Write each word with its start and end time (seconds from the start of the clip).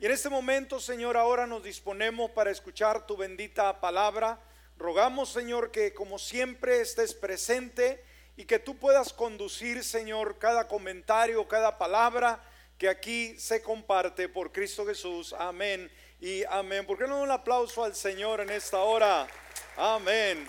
Y 0.00 0.06
en 0.06 0.12
este 0.12 0.28
momento, 0.28 0.80
Señor, 0.80 1.16
ahora 1.16 1.46
nos 1.46 1.62
disponemos 1.62 2.30
para 2.32 2.50
escuchar 2.50 3.06
tu 3.06 3.16
bendita 3.16 3.80
palabra. 3.80 4.40
Rogamos, 4.76 5.30
Señor, 5.30 5.70
que 5.70 5.94
como 5.94 6.18
siempre 6.18 6.80
estés 6.80 7.14
presente 7.14 8.04
y 8.36 8.44
que 8.44 8.58
tú 8.58 8.76
puedas 8.76 9.12
conducir, 9.12 9.84
Señor, 9.84 10.38
cada 10.38 10.66
comentario, 10.66 11.46
cada 11.46 11.78
palabra 11.78 12.42
que 12.76 12.88
aquí 12.88 13.38
se 13.38 13.62
comparte 13.62 14.28
por 14.28 14.50
Cristo 14.50 14.84
Jesús. 14.84 15.32
Amén 15.38 15.88
y 16.20 16.42
amén. 16.50 16.84
¿Por 16.84 16.98
qué 16.98 17.06
no 17.06 17.22
un 17.22 17.30
aplauso 17.30 17.84
al 17.84 17.94
Señor 17.94 18.40
en 18.40 18.50
esta 18.50 18.78
hora? 18.78 19.28
Amén. 19.76 20.48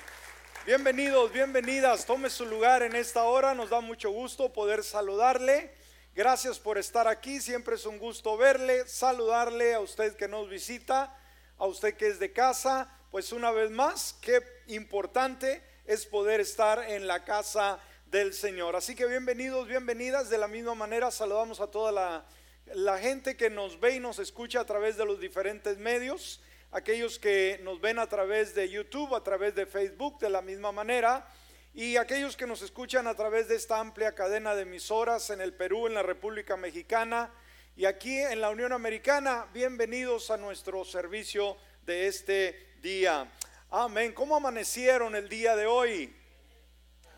Bienvenidos, 0.66 1.32
bienvenidas. 1.32 2.07
Tome 2.07 2.32
su 2.32 2.48
lugar 2.48 2.82
en 2.82 2.96
esta 2.96 3.23
hora. 3.25 3.54
Nos 3.54 3.70
da 3.70 3.80
mucho 3.80 4.09
gusto 4.09 4.52
poder 4.52 4.84
saludarle. 4.84 5.75
Gracias 6.16 6.59
por 6.59 6.77
estar 6.77 7.09
aquí. 7.09 7.41
Siempre 7.41 7.75
es 7.75 7.86
un 7.86 8.00
gusto 8.00 8.38
verle, 8.38 8.88
saludarle 8.88 9.73
a 9.73 9.81
usted 9.81 10.16
que 10.16 10.30
nos 10.30 10.49
visita, 10.49 11.13
a 11.57 11.66
usted 11.66 11.95
que 11.95 12.07
es 12.07 12.20
de 12.20 12.31
casa. 12.31 12.90
Pues 13.12 13.34
una 13.34 13.52
vez 13.52 13.70
más, 13.70 14.16
qué 14.21 14.41
importante 14.67 15.62
es 15.85 16.05
poder 16.05 16.40
estar 16.40 16.90
en 16.90 17.05
la 17.05 17.26
casa 17.26 17.81
del 18.05 18.34
Señor. 18.34 18.77
Así 18.77 18.95
que 18.95 19.05
bienvenidos, 19.07 19.67
bienvenidas. 19.67 20.30
De 20.30 20.38
la 20.38 20.48
misma 20.48 20.73
manera 20.73 21.12
saludamos 21.12 21.59
a 21.59 21.67
toda 21.67 21.91
la, 22.73 22.98
gente 22.98 23.35
que 23.35 23.49
nos 23.49 23.77
ve 23.82 23.95
y 23.95 23.99
nos 23.99 24.18
escucha 24.20 24.62
a 24.62 24.66
través 24.66 24.95
de 24.95 25.04
los 25.04 25.20
diferentes 25.20 25.77
medios 25.77 26.40
aquellos 26.71 27.20
que 27.20 27.59
nos 27.63 27.82
ven 27.82 27.99
a 27.99 28.07
través 28.07 28.55
de 28.55 28.70
YouTube, 28.70 29.16
a 29.16 29.23
través 29.23 29.54
de 29.54 29.66
Facebook, 29.66 30.18
de 30.20 30.29
la 30.29 30.41
misma 30.41 30.71
manera, 30.71 31.27
y 31.75 31.97
aquellos 31.97 32.38
que 32.38 32.47
nos 32.47 32.61
escuchan 32.61 33.05
a 33.05 33.15
través 33.15 33.49
de 33.49 33.55
esta 33.55 33.81
amplia 33.81 34.15
cadena 34.15 34.55
de 34.55 34.61
emisoras 34.61 35.29
en 35.29 35.41
el 35.41 35.53
Perú, 35.53 35.88
en 35.88 35.93
la 35.93 36.03
República 36.03 36.55
Mexicana 36.55 37.29
y 37.75 37.84
aquí 37.84 38.17
en 38.17 38.39
la 38.39 38.49
Unión 38.49 38.71
Americana, 38.71 39.45
bienvenidos 39.53 40.31
a 40.31 40.38
nuestro 40.38 40.85
servicio 40.85 41.57
de 41.85 42.07
este 42.07 42.77
día. 42.81 43.29
Amén. 43.70 44.13
¿Cómo 44.13 44.37
amanecieron 44.37 45.17
el 45.17 45.27
día 45.27 45.57
de 45.57 45.65
hoy? 45.65 46.15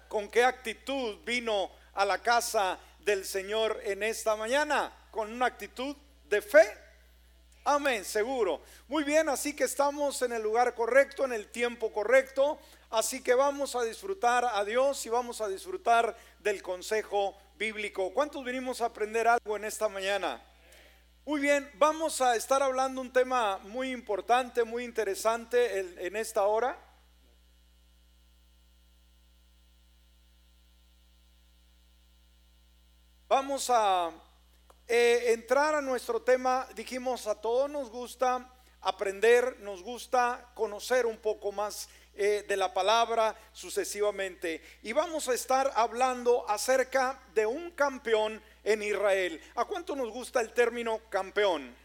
¿Con 0.08 0.28
qué 0.28 0.44
actitud 0.44 1.20
vino 1.24 1.70
a 1.94 2.04
la 2.04 2.18
casa 2.24 2.80
del 3.02 3.26
Señor 3.26 3.80
en 3.84 4.02
esta 4.02 4.36
mañana? 4.36 4.92
¿Con 5.12 5.32
una 5.32 5.46
actitud 5.46 5.96
de 6.28 6.42
fe? 6.42 6.87
Amén, 7.70 8.06
seguro. 8.06 8.62
Muy 8.88 9.04
bien, 9.04 9.28
así 9.28 9.54
que 9.54 9.66
estamos 9.66 10.22
en 10.22 10.32
el 10.32 10.42
lugar 10.42 10.74
correcto, 10.74 11.26
en 11.26 11.34
el 11.34 11.52
tiempo 11.52 11.92
correcto. 11.92 12.58
Así 12.90 13.22
que 13.22 13.34
vamos 13.34 13.76
a 13.76 13.84
disfrutar 13.84 14.46
a 14.46 14.64
Dios 14.64 15.06
y 15.06 15.10
vamos 15.10 15.42
a 15.42 15.50
disfrutar 15.50 16.16
del 16.40 16.64
consejo 16.64 17.36
bíblico. 17.58 18.14
¿Cuántos 18.14 18.46
venimos 18.46 18.80
a 18.80 18.86
aprender 18.86 19.28
algo 19.28 19.58
en 19.58 19.66
esta 19.66 19.90
mañana? 19.90 20.42
Muy 21.26 21.42
bien, 21.42 21.70
vamos 21.74 22.22
a 22.22 22.38
estar 22.38 22.64
hablando 22.64 23.02
un 23.02 23.12
tema 23.12 23.58
muy 23.58 23.92
importante, 23.92 24.64
muy 24.64 24.86
interesante 24.86 25.80
en, 25.80 26.00
en 26.00 26.16
esta 26.16 26.44
hora. 26.44 26.80
Vamos 33.28 33.70
a 33.70 34.10
eh, 34.88 35.34
entrar 35.34 35.76
a 35.76 35.82
nuestro 35.82 36.22
tema, 36.22 36.68
dijimos, 36.74 37.28
a 37.28 37.36
todos 37.36 37.70
nos 37.70 37.90
gusta 37.90 38.50
aprender, 38.82 39.60
nos 39.60 39.84
gusta 39.84 40.50
conocer 40.54 41.06
un 41.06 41.18
poco 41.18 41.52
más 41.52 41.90
eh, 42.16 42.46
de 42.48 42.56
la 42.56 42.74
palabra 42.74 43.36
sucesivamente. 43.52 44.62
Y 44.84 44.94
vamos 44.94 45.28
a 45.28 45.34
estar 45.34 45.72
hablando 45.76 46.50
acerca 46.50 47.20
de 47.34 47.46
un 47.46 47.72
campeón 47.72 48.42
en 48.64 48.82
Israel. 48.82 49.42
¿A 49.56 49.66
cuánto 49.66 49.96
nos 49.96 50.10
gusta 50.10 50.40
el 50.40 50.54
término 50.54 51.02
campeón? 51.10 51.76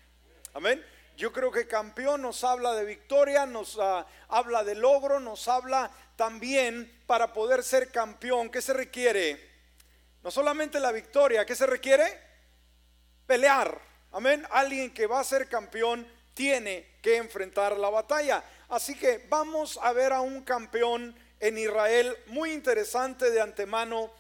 Amén. 0.55 0.85
Yo 1.17 1.33
creo 1.33 1.51
que 1.51 1.67
campeón 1.67 2.23
nos 2.23 2.45
habla 2.45 2.73
de 2.75 2.85
victoria, 2.85 3.47
nos 3.47 3.79
ah, 3.81 4.07
habla 4.29 4.65
de 4.65 4.75
logro, 4.75 5.21
nos 5.21 5.49
habla 5.49 5.91
también 6.17 7.03
para 7.07 7.33
poder 7.33 7.63
ser 7.63 7.91
campeón. 7.91 8.49
¿Qué 8.49 8.63
se 8.63 8.73
requiere? 8.73 9.51
No 10.23 10.31
solamente 10.31 10.81
la 10.81 10.93
victoria, 10.93 11.45
¿qué 11.45 11.55
se 11.55 11.67
requiere? 11.67 12.32
Pelear. 13.27 13.81
Amén. 14.13 14.47
Alguien 14.51 14.93
que 14.93 15.07
va 15.07 15.21
a 15.21 15.25
ser 15.25 15.49
campeón 15.49 16.07
tiene 16.35 16.99
que 17.03 17.17
enfrentar 17.17 17.77
la 17.77 17.91
batalla. 17.91 18.43
Así 18.69 18.95
que 18.95 19.27
vamos 19.29 19.79
a 19.83 19.93
ver 19.93 20.13
a 20.13 20.21
un 20.21 20.43
campeón 20.43 21.15
en 21.41 21.59
Israel 21.59 22.17
muy 22.27 22.53
interesante 22.53 23.31
de 23.31 23.41
antemano. 23.41 24.11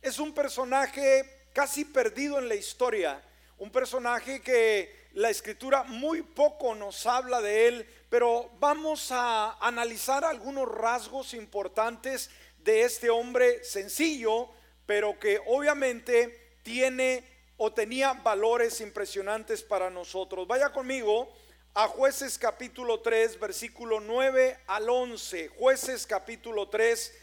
Es 0.00 0.18
un 0.18 0.32
personaje 0.32 1.48
casi 1.52 1.84
perdido 1.84 2.38
en 2.38 2.48
la 2.48 2.54
historia. 2.54 3.22
Un 3.58 3.70
personaje 3.70 4.40
que 4.40 5.08
la 5.14 5.30
escritura 5.30 5.82
muy 5.82 6.22
poco 6.22 6.74
nos 6.74 7.04
habla 7.06 7.40
de 7.40 7.68
él, 7.68 7.86
pero 8.08 8.50
vamos 8.58 9.10
a 9.10 9.58
analizar 9.60 10.24
algunos 10.24 10.68
rasgos 10.68 11.34
importantes 11.34 12.30
de 12.58 12.82
este 12.82 13.10
hombre 13.10 13.64
sencillo, 13.64 14.48
pero 14.86 15.18
que 15.18 15.40
obviamente 15.46 16.58
tiene 16.62 17.24
o 17.62 17.70
tenía 17.70 18.14
valores 18.14 18.80
impresionantes 18.80 19.62
para 19.62 19.90
nosotros. 19.90 20.46
Vaya 20.46 20.72
conmigo 20.72 21.30
a 21.74 21.88
jueces 21.88 22.38
capítulo 22.38 23.00
3, 23.00 23.38
versículo 23.38 24.00
9 24.00 24.60
al 24.66 24.88
11. 24.88 25.48
Jueces 25.48 26.06
capítulo 26.06 26.70
3, 26.70 27.14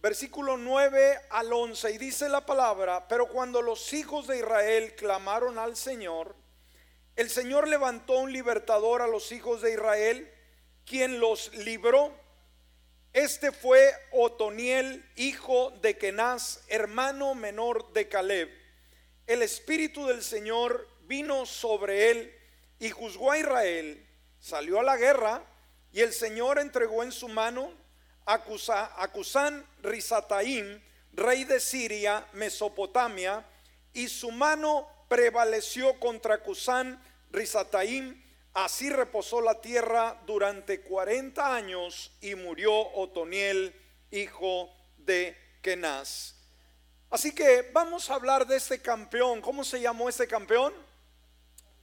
versículo 0.00 0.56
9 0.56 1.20
al 1.28 1.52
11. 1.52 1.90
Y 1.90 1.98
dice 1.98 2.30
la 2.30 2.46
palabra, 2.46 3.06
pero 3.06 3.28
cuando 3.28 3.60
los 3.60 3.92
hijos 3.92 4.26
de 4.28 4.38
Israel 4.38 4.94
clamaron 4.94 5.58
al 5.58 5.76
Señor, 5.76 6.36
el 7.14 7.28
Señor 7.28 7.68
levantó 7.68 8.14
un 8.14 8.32
libertador 8.32 9.02
a 9.02 9.06
los 9.06 9.30
hijos 9.30 9.60
de 9.60 9.74
Israel, 9.74 10.32
quien 10.86 11.20
los 11.20 11.54
libró. 11.54 12.14
Este 13.12 13.52
fue 13.52 13.92
Otoniel, 14.10 15.04
hijo 15.16 15.70
de 15.82 15.98
Kenaz, 15.98 16.62
hermano 16.68 17.34
menor 17.34 17.92
de 17.92 18.08
Caleb 18.08 18.61
el 19.32 19.42
Espíritu 19.42 20.06
del 20.06 20.22
Señor 20.22 20.86
vino 21.02 21.46
sobre 21.46 22.10
él 22.10 22.34
y 22.78 22.90
juzgó 22.90 23.32
a 23.32 23.38
Israel, 23.38 24.06
salió 24.38 24.80
a 24.80 24.82
la 24.82 24.96
guerra 24.96 25.42
y 25.90 26.00
el 26.00 26.12
Señor 26.12 26.58
entregó 26.58 27.02
en 27.02 27.12
su 27.12 27.28
mano 27.28 27.72
a 28.26 28.42
Cusán 28.42 29.66
Rizataim, 29.82 30.80
rey 31.12 31.44
de 31.44 31.60
Siria, 31.60 32.26
Mesopotamia, 32.34 33.46
y 33.94 34.08
su 34.08 34.30
mano 34.30 34.86
prevaleció 35.08 35.98
contra 35.98 36.42
Cusán 36.42 37.02
Rizataim. 37.30 38.22
Así 38.54 38.90
reposó 38.90 39.40
la 39.40 39.60
tierra 39.60 40.20
durante 40.26 40.82
40 40.82 41.54
años 41.54 42.12
y 42.20 42.34
murió 42.34 42.92
Otoniel, 42.94 43.74
hijo 44.10 44.70
de 44.98 45.36
Kenaz. 45.62 46.41
Así 47.12 47.34
que 47.34 47.68
vamos 47.74 48.08
a 48.08 48.14
hablar 48.14 48.46
de 48.46 48.56
este 48.56 48.80
campeón. 48.80 49.42
¿Cómo 49.42 49.64
se 49.64 49.78
llamó 49.78 50.08
este 50.08 50.26
campeón? 50.26 50.72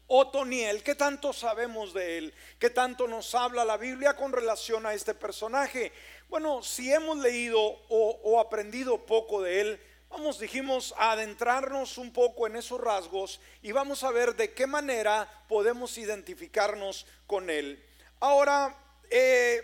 Otoniel. 0.08 0.82
¿Qué 0.82 0.96
tanto 0.96 1.34
sabemos 1.34 1.94
de 1.94 2.18
él? 2.18 2.34
¿Qué 2.58 2.72
tanto 2.72 3.08
nos 3.08 3.36
habla 3.36 3.64
la 3.64 3.78
Biblia 3.78 4.16
con 4.16 4.32
relación 4.32 4.88
a 4.88 4.96
este 4.96 5.14
personaje? 5.14 5.92
Bueno, 6.30 6.64
si 6.64 6.92
hemos 6.92 7.20
leído 7.20 7.60
o, 7.62 8.40
aprendido 8.40 9.06
poco 9.06 9.44
de 9.44 9.62
él, 9.62 9.82
vamos, 10.10 10.40
dijimos, 10.40 10.96
a 10.98 11.12
adentrarnos 11.12 12.00
un 12.00 12.12
poco 12.12 12.48
en 12.48 12.56
esos 12.56 12.82
rasgos 12.82 13.40
y 13.62 13.72
vamos 13.72 14.04
a 14.04 14.10
ver 14.10 14.36
de 14.36 14.56
qué 14.56 14.66
manera 14.66 15.30
podemos 15.48 15.96
identificarnos 16.00 17.06
con 17.28 17.52
él. 17.52 17.86
Ahora, 18.20 18.76
eh, 19.12 19.62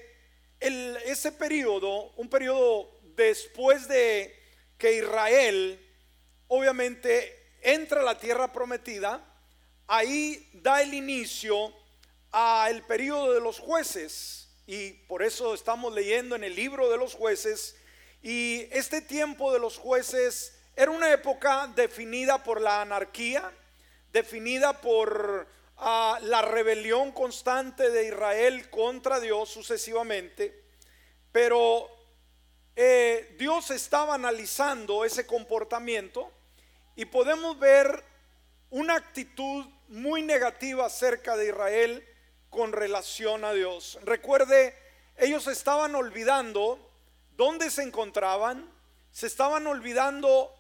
ese 0.60 1.32
periodo, 1.32 2.12
un 2.18 2.30
periodo 2.30 3.00
después 3.16 3.88
de 3.88 4.45
que 4.78 4.98
Israel 4.98 5.80
obviamente 6.48 7.58
entra 7.62 8.02
a 8.02 8.04
la 8.04 8.18
tierra 8.18 8.52
prometida, 8.52 9.24
ahí 9.88 10.50
da 10.54 10.82
el 10.82 10.94
inicio 10.94 11.74
al 12.32 12.86
periodo 12.86 13.34
de 13.34 13.42
los 13.42 13.60
jueces 13.60 14.50
y 14.68 14.92
por 15.08 15.24
eso 15.24 15.54
estamos 15.54 15.94
leyendo 15.94 16.36
en 16.36 16.44
el 16.44 16.56
libro 16.56 16.90
de 16.90 16.98
los 16.98 17.14
jueces 17.14 17.76
y 18.22 18.68
este 18.72 19.02
tiempo 19.02 19.54
de 19.54 19.60
los 19.60 19.78
jueces 19.78 20.60
era 20.76 20.92
una 20.92 21.12
época 21.14 21.72
definida 21.76 22.44
por 22.44 22.60
la 22.60 22.82
anarquía, 22.82 23.52
definida 24.12 24.82
por 24.82 25.48
ah, 25.78 26.20
la 26.24 26.42
rebelión 26.42 27.12
constante 27.12 27.90
de 27.92 28.08
Israel 28.08 28.70
contra 28.70 29.20
Dios 29.20 29.50
sucesivamente, 29.50 30.64
pero 31.32 31.95
eh, 32.76 33.36
Dios 33.38 33.72
estaba 33.72 34.16
analizando 34.16 35.06
ese 35.06 35.26
comportamiento 35.26 36.32
y 36.96 37.06
podemos 37.06 37.58
ver 37.60 38.04
una 38.70 38.96
actitud 38.96 39.66
muy 39.88 40.22
negativa 40.22 40.86
acerca 40.86 41.38
de 41.38 41.50
Israel 41.50 42.08
con 42.50 42.74
relación 42.74 43.46
a 43.46 43.54
Dios. 43.54 44.00
Recuerde, 44.04 44.76
ellos 45.18 45.48
estaban 45.48 45.96
olvidando 45.96 46.80
dónde 47.38 47.70
se 47.70 47.84
encontraban, 47.84 48.70
se 49.12 49.28
estaban 49.28 49.68
olvidando 49.68 50.54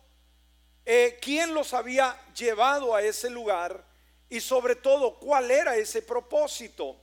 eh, 0.86 1.18
quién 1.22 1.54
los 1.54 1.74
había 1.74 2.18
llevado 2.34 2.96
a 2.96 3.02
ese 3.02 3.30
lugar 3.30 3.84
y 3.90 3.96
y 4.30 4.42
sobre 4.42 4.76
todo 4.76 5.16
cuál 5.16 5.52
era 5.52 5.76
ese 5.76 6.02
propósito. 6.02 6.98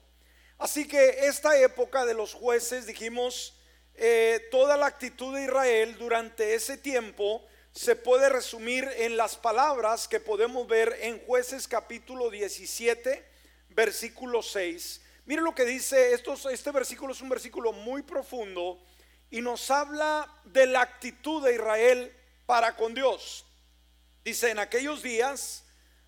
Así 0.59 0.87
que 0.87 1.27
esta 1.27 1.59
época 1.59 2.05
de 2.05 2.15
los 2.15 2.35
jueces, 2.35 2.87
dijimos, 2.87 3.55
eh, 3.95 4.49
toda 4.51 4.77
la 4.77 4.87
actitud 4.87 5.35
de 5.35 5.45
Israel 5.45 5.97
durante 5.99 6.55
ese 6.55 6.79
tiempo 6.79 7.47
se 7.73 7.97
puede 7.97 8.29
resumir 8.29 8.89
en 8.97 9.17
las 9.17 9.37
palabras 9.37 10.09
que 10.09 10.21
podemos 10.21 10.67
ver 10.67 10.97
en 11.01 11.19
jueces 11.21 11.67
capítulo 11.67 12.31
17, 12.31 13.25
versículo 13.71 14.43
6. 14.43 15.01
Miren 15.25 15.45
lo 15.45 15.55
que 15.55 15.65
dice, 15.65 16.13
este 16.13 16.71
versículo 16.71 17.13
es 17.13 17.21
un 17.21 17.29
versículo 17.29 17.73
muy 17.73 18.03
profundo 18.03 18.79
y 19.31 19.41
nos 19.41 19.71
habla 19.71 20.31
de 20.45 20.67
la 20.67 20.83
actitud 20.83 21.43
de 21.45 21.55
Israel 21.55 22.15
para 22.45 22.77
con 22.77 22.93
Dios. 22.93 23.47
Dice, 24.25 24.51
en 24.51 24.59
aquellos 24.59 25.03
días 25.03 25.65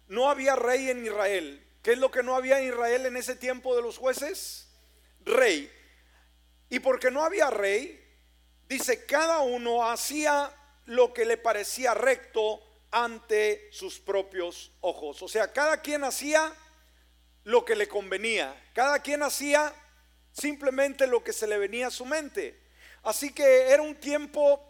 no 0.09 0.29
había 0.29 0.57
rey 0.57 0.91
en 0.91 1.05
Israel. 1.05 1.67
¿Qué 1.83 1.93
es 1.93 1.99
lo 1.99 2.11
que 2.11 2.23
no 2.23 2.37
había 2.37 2.61
en 2.61 2.69
Israel 2.69 3.07
en 3.07 3.17
ese 3.17 3.37
tiempo 3.37 3.75
de 3.75 3.83
los 3.83 3.99
jueces? 3.99 4.69
Rey. 5.25 5.71
Y 6.71 6.81
porque 6.81 7.11
no 7.11 7.25
había 7.25 7.51
rey, 7.51 8.05
dice, 8.69 9.07
cada 9.07 9.41
uno 9.41 9.89
hacía 9.89 10.51
lo 10.87 11.13
que 11.13 11.25
le 11.25 11.37
parecía 11.37 11.95
recto 11.95 12.61
ante 12.91 13.69
sus 13.73 13.99
propios 13.99 14.73
ojos. 14.81 15.23
O 15.23 15.29
sea, 15.29 15.53
cada 15.53 15.81
quien 15.81 16.05
hacía 16.05 16.55
lo 17.45 17.65
que 17.65 17.77
le 17.77 17.89
convenía. 17.89 18.55
Cada 18.75 19.01
quien 19.01 19.23
hacía 19.23 19.73
simplemente 20.33 21.07
lo 21.07 21.23
que 21.23 21.33
se 21.33 21.47
le 21.47 21.59
venía 21.59 21.89
a 21.89 21.91
su 21.91 22.05
mente. 22.05 22.61
Así 23.03 23.33
que 23.33 23.71
era 23.71 23.83
un 23.83 23.95
tiempo 23.97 24.61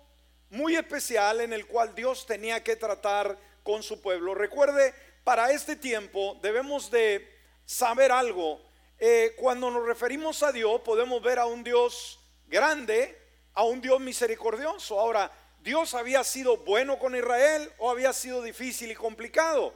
muy 0.50 0.76
especial 0.76 1.40
en 1.40 1.52
el 1.52 1.66
cual 1.66 1.94
Dios 1.94 2.26
tenía 2.26 2.62
que 2.62 2.76
tratar 2.76 3.38
con 3.62 3.82
su 3.82 4.00
pueblo. 4.00 4.34
Recuerde, 4.34 4.94
para 5.22 5.50
este 5.52 5.76
tiempo 5.76 6.38
debemos 6.42 6.90
de 6.90 7.28
saber 7.64 8.12
algo. 8.12 8.60
Eh, 8.98 9.34
cuando 9.36 9.70
nos 9.70 9.86
referimos 9.86 10.42
a 10.42 10.52
Dios 10.52 10.80
podemos 10.82 11.22
ver 11.22 11.38
a 11.38 11.46
un 11.46 11.64
Dios 11.64 12.20
grande, 12.46 13.18
a 13.52 13.64
un 13.64 13.80
Dios 13.80 14.00
misericordioso. 14.00 14.98
Ahora, 14.98 15.30
¿Dios 15.60 15.94
había 15.94 16.22
sido 16.24 16.58
bueno 16.58 16.98
con 16.98 17.16
Israel 17.16 17.72
o 17.78 17.90
había 17.90 18.12
sido 18.12 18.42
difícil 18.42 18.90
y 18.90 18.94
complicado? 18.94 19.72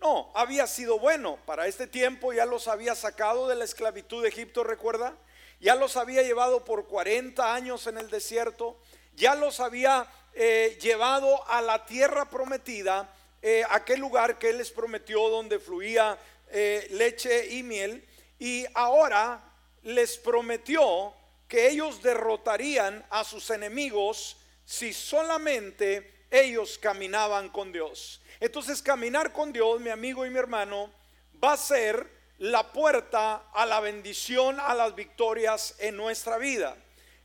No, 0.00 0.32
había 0.34 0.66
sido 0.66 0.98
bueno. 0.98 1.38
Para 1.46 1.66
este 1.66 1.86
tiempo 1.86 2.32
ya 2.32 2.46
los 2.46 2.68
había 2.68 2.94
sacado 2.94 3.46
de 3.46 3.54
la 3.54 3.64
esclavitud 3.64 4.22
de 4.22 4.30
Egipto, 4.30 4.64
recuerda. 4.64 5.14
Ya 5.60 5.74
los 5.74 5.96
había 5.96 6.22
llevado 6.22 6.64
por 6.64 6.86
40 6.86 7.54
años 7.54 7.86
en 7.86 7.98
el 7.98 8.10
desierto. 8.10 8.76
Ya 9.14 9.34
los 9.34 9.60
había 9.60 10.10
eh, 10.32 10.78
llevado 10.80 11.46
a 11.48 11.60
la 11.60 11.84
tierra 11.84 12.30
prometida, 12.30 13.12
eh, 13.42 13.62
aquel 13.68 14.00
lugar 14.00 14.38
que 14.38 14.50
Él 14.50 14.58
les 14.58 14.70
prometió 14.70 15.28
donde 15.28 15.58
fluía 15.58 16.18
eh, 16.48 16.86
leche 16.90 17.48
y 17.54 17.62
miel. 17.62 18.04
Y 18.40 18.66
ahora 18.74 19.40
les 19.82 20.16
prometió 20.16 21.14
que 21.46 21.68
ellos 21.68 22.02
derrotarían 22.02 23.06
a 23.10 23.22
sus 23.22 23.50
enemigos 23.50 24.38
si 24.64 24.92
solamente 24.92 26.26
ellos 26.30 26.78
caminaban 26.78 27.50
con 27.50 27.70
Dios. 27.70 28.22
Entonces 28.40 28.80
caminar 28.80 29.32
con 29.32 29.52
Dios, 29.52 29.80
mi 29.80 29.90
amigo 29.90 30.24
y 30.24 30.30
mi 30.30 30.38
hermano, 30.38 30.90
va 31.42 31.52
a 31.52 31.56
ser 31.58 32.08
la 32.38 32.72
puerta 32.72 33.50
a 33.52 33.66
la 33.66 33.80
bendición, 33.80 34.58
a 34.58 34.74
las 34.74 34.94
victorias 34.94 35.74
en 35.78 35.96
nuestra 35.96 36.38
vida. 36.38 36.76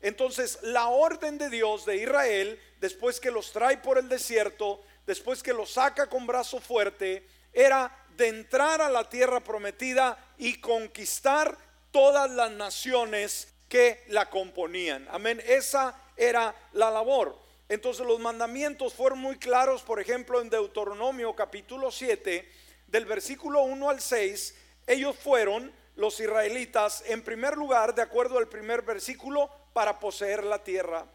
Entonces 0.02 0.60
la 0.64 0.90
orden 0.90 1.38
de 1.38 1.50
Dios 1.50 1.86
de 1.86 1.96
Israel, 1.96 2.60
después 2.82 3.22
que 3.22 3.32
los 3.32 3.54
trae 3.54 3.78
por 3.78 3.98
el 3.98 4.10
desierto, 4.10 4.84
después 5.06 5.42
que 5.42 5.54
los 5.54 5.72
saca 5.72 6.10
con 6.10 6.28
brazo 6.28 6.60
fuerte, 6.60 7.26
era 7.54 8.06
de 8.18 8.28
entrar 8.28 8.82
a 8.82 8.90
la 8.90 9.08
tierra 9.08 9.40
prometida 9.40 10.18
y 10.38 10.60
conquistar 10.60 11.58
todas 11.92 12.30
las 12.32 12.52
naciones 12.52 13.48
que 13.70 14.04
la 14.08 14.30
componían. 14.30 15.08
Amén. 15.10 15.42
Esa 15.46 15.96
era 16.18 16.56
la 16.74 16.92
labor. 16.92 17.38
Entonces 17.68 18.06
los 18.06 18.20
mandamientos 18.20 18.94
fueron 18.94 19.20
muy 19.20 19.38
claros, 19.38 19.82
por 19.82 20.00
ejemplo, 20.00 20.40
en 20.40 20.50
Deuteronomio 20.50 21.36
capítulo 21.36 21.92
7, 21.92 22.48
del 22.88 23.06
versículo 23.06 23.64
1 23.64 23.90
al 23.90 24.00
6, 24.00 24.56
ellos 24.88 25.16
fueron 25.18 25.74
los 25.96 26.20
israelitas, 26.20 27.04
en 27.08 27.24
primer 27.24 27.58
lugar, 27.58 27.96
de 27.96 28.02
acuerdo 28.02 28.38
al 28.38 28.48
primer 28.48 28.84
versículo, 28.84 29.50
para 29.74 30.00
poseer 30.00 30.44
la 30.44 30.64
tierra. 30.64 31.06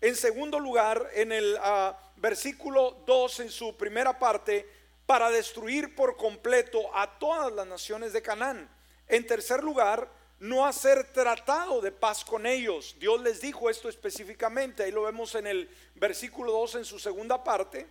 En 0.00 0.16
segundo 0.16 0.58
lugar, 0.58 1.10
en 1.14 1.30
el 1.30 1.56
ah, 1.62 1.96
versículo 2.16 3.02
2, 3.06 3.40
en 3.40 3.50
su 3.50 3.76
primera 3.76 4.18
parte, 4.18 4.66
para 5.10 5.28
destruir 5.28 5.96
por 5.96 6.16
completo 6.16 6.96
a 6.96 7.18
todas 7.18 7.52
las 7.52 7.66
naciones 7.66 8.12
de 8.12 8.22
Canaán. 8.22 8.70
En 9.08 9.26
tercer 9.26 9.60
lugar, 9.64 10.08
no 10.38 10.64
hacer 10.64 11.12
tratado 11.12 11.80
de 11.80 11.90
paz 11.90 12.24
con 12.24 12.46
ellos. 12.46 12.94
Dios 13.00 13.20
les 13.20 13.40
dijo 13.40 13.68
esto 13.68 13.88
específicamente, 13.88 14.84
ahí 14.84 14.92
lo 14.92 15.02
vemos 15.02 15.34
en 15.34 15.48
el 15.48 15.68
versículo 15.96 16.52
2 16.52 16.76
en 16.76 16.84
su 16.84 17.00
segunda 17.00 17.42
parte. 17.42 17.88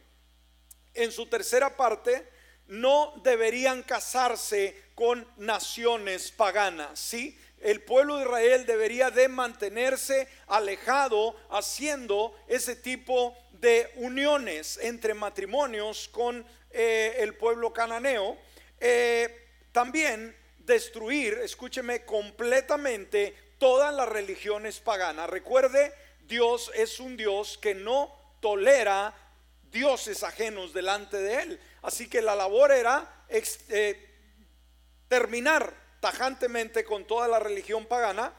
En 0.94 1.12
su 1.12 1.25
tercera 1.25 1.75
parte, 1.75 2.25
no 2.68 3.12
deberían 3.21 3.83
casarse 3.83 4.81
con 4.95 5.27
naciones 5.36 6.31
paganas, 6.31 6.98
¿sí? 6.98 7.38
El 7.60 7.81
pueblo 7.81 8.16
de 8.16 8.24
Israel 8.24 8.66
debería 8.66 9.12
de 9.12 9.27
mantenerse 9.27 10.30
alejado 10.48 11.36
haciendo 11.50 12.33
ese 12.48 12.77
tipo 12.77 13.36
de 13.51 13.92
uniones 13.98 14.80
entre 14.81 15.13
matrimonios 15.13 16.07
con 16.07 16.45
eh, 16.71 17.16
el 17.19 17.36
pueblo 17.36 17.74
cananeo. 17.74 18.38
Eh, 18.80 19.48
también 19.71 20.36
destruir, 20.60 21.39
escúcheme, 21.44 22.06
completamente 22.06 23.36
todas 23.57 23.94
las 23.94 24.07
religiones 24.07 24.80
paganas. 24.80 25.30
Recuerde, 25.30 25.94
Dios 26.21 26.71
es 26.75 27.00
un 27.00 27.18
Dios 27.18 27.57
que 27.57 27.75
no 27.75 28.16
tolera 28.39 29.13
dioses 29.71 30.24
ajenos 30.24 30.74
delante 30.74 31.18
de 31.18 31.42
él. 31.42 31.60
Así 31.81 32.10
que 32.10 32.21
la 32.21 32.36
labor 32.36 32.71
era 32.71 33.25
eh, 33.30 34.10
terminar 35.07 35.74
tajantemente 36.00 36.83
con 36.83 37.06
toda 37.06 37.27
la 37.27 37.39
religión 37.39 37.86
pagana 37.86 38.33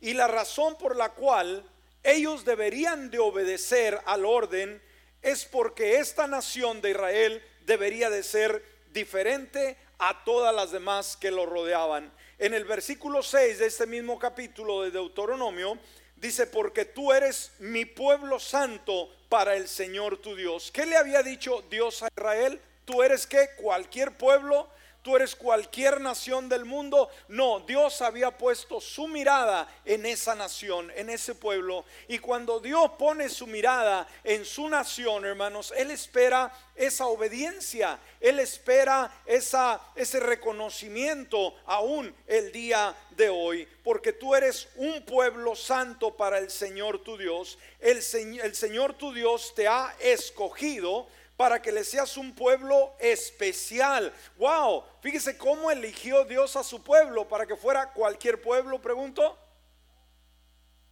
y 0.00 0.12
la 0.12 0.28
razón 0.28 0.76
por 0.76 0.96
la 0.96 1.10
cual 1.10 1.68
ellos 2.02 2.44
deberían 2.44 3.10
de 3.10 3.18
obedecer 3.18 4.00
al 4.06 4.24
orden 4.24 4.82
es 5.22 5.44
porque 5.44 5.98
esta 5.98 6.26
nación 6.26 6.80
de 6.80 6.90
Israel 6.90 7.42
debería 7.66 8.08
de 8.08 8.22
ser 8.22 8.64
diferente 8.92 9.76
a 9.98 10.24
todas 10.24 10.54
las 10.54 10.70
demás 10.70 11.16
que 11.16 11.30
lo 11.30 11.44
rodeaban. 11.44 12.12
En 12.38 12.54
el 12.54 12.64
versículo 12.64 13.22
6 13.22 13.58
de 13.58 13.66
este 13.66 13.86
mismo 13.86 14.18
capítulo 14.18 14.82
de 14.82 14.90
Deuteronomio 14.90 15.78
dice, 16.16 16.46
porque 16.46 16.84
tú 16.84 17.12
eres 17.12 17.52
mi 17.58 17.84
pueblo 17.84 18.38
santo 18.38 19.10
para 19.28 19.56
el 19.56 19.68
Señor 19.68 20.18
tu 20.18 20.34
Dios. 20.36 20.70
¿Qué 20.72 20.86
le 20.86 20.96
había 20.96 21.22
dicho 21.22 21.62
Dios 21.68 22.02
a 22.02 22.08
Israel? 22.16 22.60
Tú 22.84 23.02
eres 23.02 23.26
que 23.26 23.50
cualquier 23.56 24.16
pueblo 24.16 24.68
tú 25.06 25.14
eres 25.14 25.36
cualquier 25.36 26.00
nación 26.00 26.48
del 26.48 26.64
mundo. 26.64 27.08
No, 27.28 27.60
Dios 27.60 28.02
había 28.02 28.36
puesto 28.36 28.80
su 28.80 29.06
mirada 29.06 29.72
en 29.84 30.04
esa 30.04 30.34
nación, 30.34 30.90
en 30.96 31.10
ese 31.10 31.36
pueblo. 31.36 31.84
Y 32.08 32.18
cuando 32.18 32.58
Dios 32.58 32.90
pone 32.98 33.28
su 33.28 33.46
mirada 33.46 34.08
en 34.24 34.44
su 34.44 34.68
nación, 34.68 35.24
hermanos, 35.24 35.72
Él 35.76 35.92
espera 35.92 36.52
esa 36.74 37.06
obediencia, 37.06 38.00
Él 38.20 38.40
espera 38.40 39.22
esa, 39.26 39.80
ese 39.94 40.18
reconocimiento 40.18 41.54
aún 41.66 42.12
el 42.26 42.50
día 42.50 42.92
de 43.12 43.28
hoy, 43.28 43.68
porque 43.84 44.12
tú 44.12 44.34
eres 44.34 44.68
un 44.74 45.04
pueblo 45.04 45.54
santo 45.54 46.16
para 46.16 46.38
el 46.38 46.50
Señor 46.50 46.98
tu 47.04 47.16
Dios. 47.16 47.58
El, 47.78 47.98
el 48.42 48.56
Señor 48.56 48.94
tu 48.94 49.12
Dios 49.12 49.54
te 49.54 49.68
ha 49.68 49.94
escogido 50.00 51.06
para 51.36 51.60
que 51.60 51.72
le 51.72 51.84
seas 51.84 52.16
un 52.16 52.34
pueblo 52.34 52.94
especial. 52.98 54.12
Wow, 54.36 54.84
fíjese 55.00 55.36
cómo 55.36 55.70
eligió 55.70 56.24
Dios 56.24 56.56
a 56.56 56.64
su 56.64 56.82
pueblo 56.82 57.28
para 57.28 57.46
que 57.46 57.56
fuera 57.56 57.92
cualquier 57.92 58.40
pueblo, 58.40 58.80
pregunto. 58.80 59.38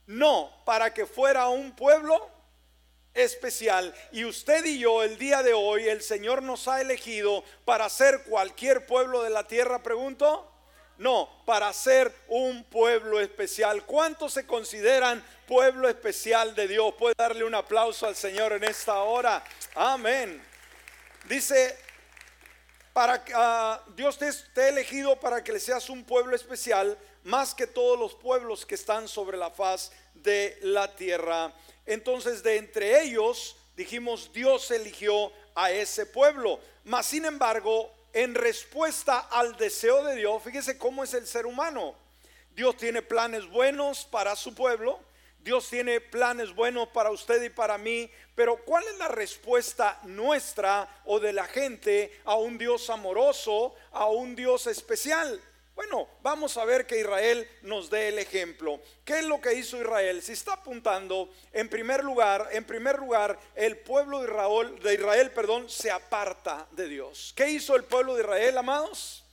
No, 0.07 0.51
para 0.67 0.93
que 0.93 1.07
fuera 1.07 1.49
un 1.49 1.75
pueblo 1.75 2.31
especial. 3.15 3.95
Y 4.13 4.25
usted 4.25 4.65
y 4.67 4.81
yo 4.81 5.03
el 5.03 5.17
día 5.17 5.43
de 5.43 5.55
hoy, 5.55 5.89
el 5.89 6.03
Señor 6.03 6.43
nos 6.43 6.69
ha 6.69 6.81
elegido 6.81 7.43
para 7.65 7.89
ser 7.89 8.25
cualquier 8.25 8.87
pueblo 8.87 9.23
de 9.23 9.31
la 9.31 9.47
tierra, 9.47 9.83
pregunto. 9.83 10.51
No, 10.99 11.29
para 11.45 11.73
ser 11.73 12.15
un 12.29 12.63
pueblo 12.65 13.21
especial. 13.21 13.85
¿Cuántos 13.85 14.33
se 14.33 14.47
consideran 14.47 15.25
pueblo 15.47 15.89
especial 15.89 16.55
de 16.55 16.69
Dios? 16.69 16.95
Puede 16.97 17.15
darle 17.19 17.45
un 17.45 17.55
aplauso 17.55 18.07
al 18.07 18.15
Señor 18.15 18.53
en 18.53 18.65
esta 18.65 19.03
hora. 19.03 19.43
Amén. 19.75 20.41
Dice, 21.25 21.77
para 22.93 23.83
uh, 23.87 23.93
Dios 23.95 24.17
te, 24.17 24.33
te 24.55 24.63
ha 24.63 24.69
elegido 24.69 25.19
para 25.19 25.43
que 25.43 25.53
le 25.53 25.59
seas 25.59 25.91
un 25.91 26.05
pueblo 26.05 26.37
especial 26.37 26.97
más 27.25 27.55
que 27.55 27.67
todos 27.67 27.99
los 27.99 28.15
pueblos 28.15 28.65
que 28.65 28.77
están 28.77 29.09
sobre 29.09 29.37
la 29.37 29.51
faz 29.51 29.91
de 30.15 30.59
la 30.63 30.95
tierra. 30.95 31.53
Entonces, 31.87 32.43
de 32.43 32.57
entre 32.57 33.03
ellos, 33.03 33.57
dijimos, 33.77 34.31
Dios 34.33 34.71
eligió 34.71 35.33
a 35.55 35.71
ese 35.73 36.07
pueblo. 36.07 36.61
Mas, 36.85 37.07
sin 37.07 37.25
embargo, 37.25 37.91
en 38.15 38.35
respuesta 38.35 39.19
al 39.19 39.57
deseo 39.57 40.05
de 40.05 40.15
Dios, 40.15 40.43
fíjese 40.43 40.79
cómo 40.79 41.03
es 41.05 41.13
el 41.15 41.27
ser 41.27 41.47
humano. 41.47 41.95
Dios 42.55 42.77
tiene 42.77 43.03
planes 43.03 43.49
buenos 43.51 44.05
para 44.05 44.37
su 44.37 44.55
pueblo, 44.55 45.01
Dios 45.41 45.69
tiene 45.69 46.01
planes 46.01 46.55
buenos 46.55 46.89
para 46.89 47.11
usted 47.11 47.43
y 47.43 47.51
para 47.51 47.77
mí, 47.77 48.09
pero 48.37 48.57
¿cuál 48.65 48.85
es 48.85 48.97
la 48.99 49.09
respuesta 49.09 49.99
nuestra 50.05 50.89
o 51.05 51.19
de 51.19 51.33
la 51.33 51.45
gente 51.45 52.19
a 52.25 52.37
un 52.37 52.57
Dios 52.57 52.89
amoroso, 52.89 53.75
a 53.91 54.07
un 54.09 54.37
Dios 54.37 54.69
especial? 54.69 55.41
Bueno, 55.75 56.09
vamos 56.23 56.57
a 56.57 56.65
ver 56.65 56.87
que 56.87 57.01
Israel 57.01 57.49
nos 57.63 57.91
dé 57.91 58.09
el 58.09 58.19
ejemplo. 58.19 58.81
¿Qué 59.05 59.19
es 59.19 59.25
lo 59.25 59.41
que 59.41 59.55
hizo 59.55 59.81
Israel? 59.81 60.23
Si 60.23 60.33
está 60.33 60.53
apuntando, 60.53 61.31
en 61.53 61.69
primer 61.69 62.05
lugar, 62.05 62.49
en 62.53 62.65
primer 62.65 62.99
lugar, 62.99 63.39
el 63.57 63.79
pueblo 63.79 64.21
de 64.21 64.29
Israel, 64.29 64.79
de 64.81 64.95
Israel, 64.95 65.31
perdón, 65.33 65.69
se 65.69 65.91
aparta 65.91 66.67
de 66.71 66.89
Dios. 66.89 67.33
¿Qué 67.37 67.49
hizo 67.51 67.75
el 67.75 67.85
pueblo 67.85 68.15
de 68.15 68.23
Israel, 68.23 68.59
amados? 68.59 69.25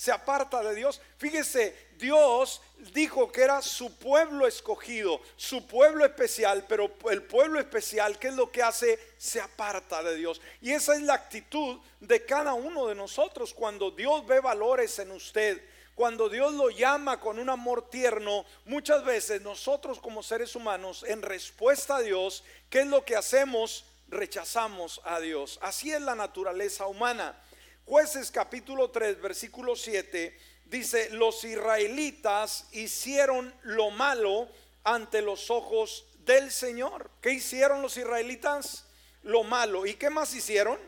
se 0.00 0.10
aparta 0.10 0.62
de 0.62 0.74
Dios. 0.74 0.98
Fíjese, 1.18 1.76
Dios 1.98 2.62
dijo 2.94 3.30
que 3.30 3.42
era 3.42 3.60
su 3.60 3.98
pueblo 3.98 4.46
escogido, 4.46 5.20
su 5.36 5.66
pueblo 5.66 6.06
especial, 6.06 6.64
pero 6.66 6.90
el 7.10 7.22
pueblo 7.24 7.60
especial, 7.60 8.18
¿qué 8.18 8.28
es 8.28 8.34
lo 8.34 8.50
que 8.50 8.62
hace? 8.62 8.98
Se 9.18 9.42
aparta 9.42 10.02
de 10.02 10.16
Dios. 10.16 10.40
Y 10.62 10.70
esa 10.70 10.94
es 10.94 11.02
la 11.02 11.12
actitud 11.12 11.78
de 12.00 12.24
cada 12.24 12.54
uno 12.54 12.86
de 12.86 12.94
nosotros 12.94 13.52
cuando 13.52 13.90
Dios 13.90 14.26
ve 14.26 14.40
valores 14.40 14.98
en 15.00 15.10
usted. 15.10 15.62
Cuando 16.00 16.30
Dios 16.30 16.54
lo 16.54 16.70
llama 16.70 17.20
con 17.20 17.38
un 17.38 17.50
amor 17.50 17.90
tierno, 17.90 18.46
muchas 18.64 19.04
veces 19.04 19.42
nosotros 19.42 20.00
como 20.00 20.22
seres 20.22 20.56
humanos, 20.56 21.04
en 21.06 21.20
respuesta 21.20 21.96
a 21.96 22.00
Dios, 22.00 22.42
¿qué 22.70 22.80
es 22.80 22.86
lo 22.86 23.04
que 23.04 23.16
hacemos? 23.16 23.84
Rechazamos 24.08 25.02
a 25.04 25.20
Dios. 25.20 25.58
Así 25.60 25.92
es 25.92 26.00
la 26.00 26.14
naturaleza 26.14 26.86
humana. 26.86 27.38
Jueces 27.84 28.30
capítulo 28.30 28.90
3, 28.90 29.20
versículo 29.20 29.76
7, 29.76 30.38
dice, 30.64 31.10
los 31.10 31.44
israelitas 31.44 32.68
hicieron 32.72 33.54
lo 33.64 33.90
malo 33.90 34.48
ante 34.84 35.20
los 35.20 35.50
ojos 35.50 36.06
del 36.20 36.50
Señor. 36.50 37.10
¿Qué 37.20 37.32
hicieron 37.32 37.82
los 37.82 37.98
israelitas? 37.98 38.86
Lo 39.22 39.42
malo. 39.42 39.84
¿Y 39.84 39.96
qué 39.96 40.08
más 40.08 40.34
hicieron? 40.34 40.78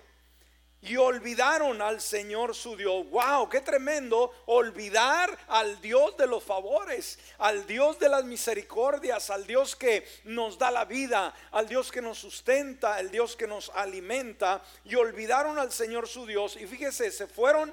Y 0.82 0.96
olvidaron 0.96 1.80
al 1.80 2.00
Señor 2.00 2.56
su 2.56 2.76
Dios. 2.76 3.08
Wow, 3.08 3.48
qué 3.48 3.60
tremendo 3.60 4.32
olvidar 4.46 5.38
al 5.46 5.80
Dios 5.80 6.16
de 6.16 6.26
los 6.26 6.42
favores, 6.42 7.20
al 7.38 7.66
Dios 7.68 8.00
de 8.00 8.08
las 8.08 8.24
misericordias, 8.24 9.30
al 9.30 9.46
Dios 9.46 9.76
que 9.76 10.04
nos 10.24 10.58
da 10.58 10.72
la 10.72 10.84
vida, 10.84 11.32
al 11.52 11.68
Dios 11.68 11.92
que 11.92 12.02
nos 12.02 12.18
sustenta, 12.18 12.96
al 12.96 13.12
Dios 13.12 13.36
que 13.36 13.46
nos 13.46 13.70
alimenta 13.70 14.60
y 14.84 14.96
olvidaron 14.96 15.56
al 15.58 15.70
Señor 15.70 16.08
su 16.08 16.26
Dios 16.26 16.56
y 16.56 16.66
fíjese, 16.66 17.12
se 17.12 17.28
fueron 17.28 17.72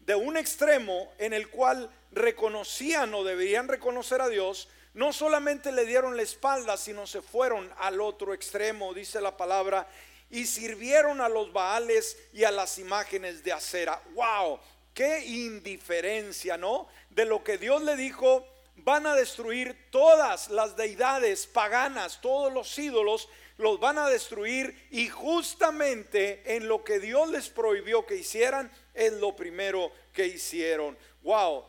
de 0.00 0.14
un 0.14 0.36
extremo 0.36 1.12
en 1.18 1.32
el 1.32 1.48
cual 1.48 1.90
reconocían 2.12 3.14
o 3.14 3.24
deberían 3.24 3.68
reconocer 3.68 4.20
a 4.20 4.28
Dios, 4.28 4.68
no 4.92 5.12
solamente 5.12 5.72
le 5.72 5.86
dieron 5.86 6.16
la 6.16 6.22
espalda, 6.22 6.76
sino 6.76 7.06
se 7.06 7.22
fueron 7.22 7.72
al 7.78 8.00
otro 8.00 8.34
extremo, 8.34 8.92
dice 8.92 9.20
la 9.20 9.36
palabra, 9.36 9.88
y 10.30 10.46
sirvieron 10.46 11.20
a 11.20 11.28
los 11.28 11.52
Baales 11.52 12.16
y 12.32 12.44
a 12.44 12.50
las 12.50 12.78
imágenes 12.78 13.42
de 13.42 13.52
acera. 13.52 14.00
¡Wow! 14.14 14.60
¡Qué 14.94 15.24
indiferencia, 15.26 16.56
¿no? 16.56 16.88
De 17.10 17.24
lo 17.24 17.42
que 17.42 17.58
Dios 17.58 17.82
le 17.82 17.96
dijo, 17.96 18.46
van 18.76 19.06
a 19.06 19.14
destruir 19.14 19.90
todas 19.90 20.48
las 20.48 20.76
deidades 20.76 21.46
paganas, 21.46 22.20
todos 22.20 22.52
los 22.52 22.78
ídolos, 22.78 23.28
los 23.58 23.78
van 23.78 23.98
a 23.98 24.08
destruir 24.08 24.88
y 24.90 25.08
justamente 25.08 26.56
en 26.56 26.66
lo 26.66 26.82
que 26.82 26.98
Dios 26.98 27.28
les 27.28 27.50
prohibió 27.50 28.06
que 28.06 28.16
hicieran 28.16 28.70
es 28.94 29.12
lo 29.14 29.36
primero 29.36 29.92
que 30.12 30.26
hicieron. 30.26 30.96
¡Wow! 31.22 31.64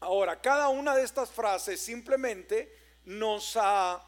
Ahora, 0.00 0.40
cada 0.40 0.68
una 0.68 0.94
de 0.94 1.02
estas 1.02 1.30
frases 1.30 1.80
simplemente 1.80 2.72
nos 3.04 3.58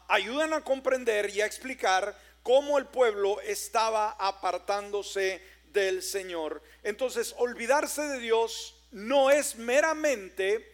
ayudan 0.07 0.53
a 0.53 0.63
comprender 0.63 1.29
y 1.31 1.41
a 1.41 1.45
explicar 1.45 2.15
cómo 2.43 2.77
el 2.77 2.85
pueblo 2.87 3.39
estaba 3.41 4.11
apartándose 4.11 5.41
del 5.65 6.01
Señor. 6.01 6.61
Entonces, 6.83 7.33
olvidarse 7.37 8.01
de 8.01 8.19
Dios 8.19 8.75
no 8.91 9.31
es 9.31 9.55
meramente 9.55 10.67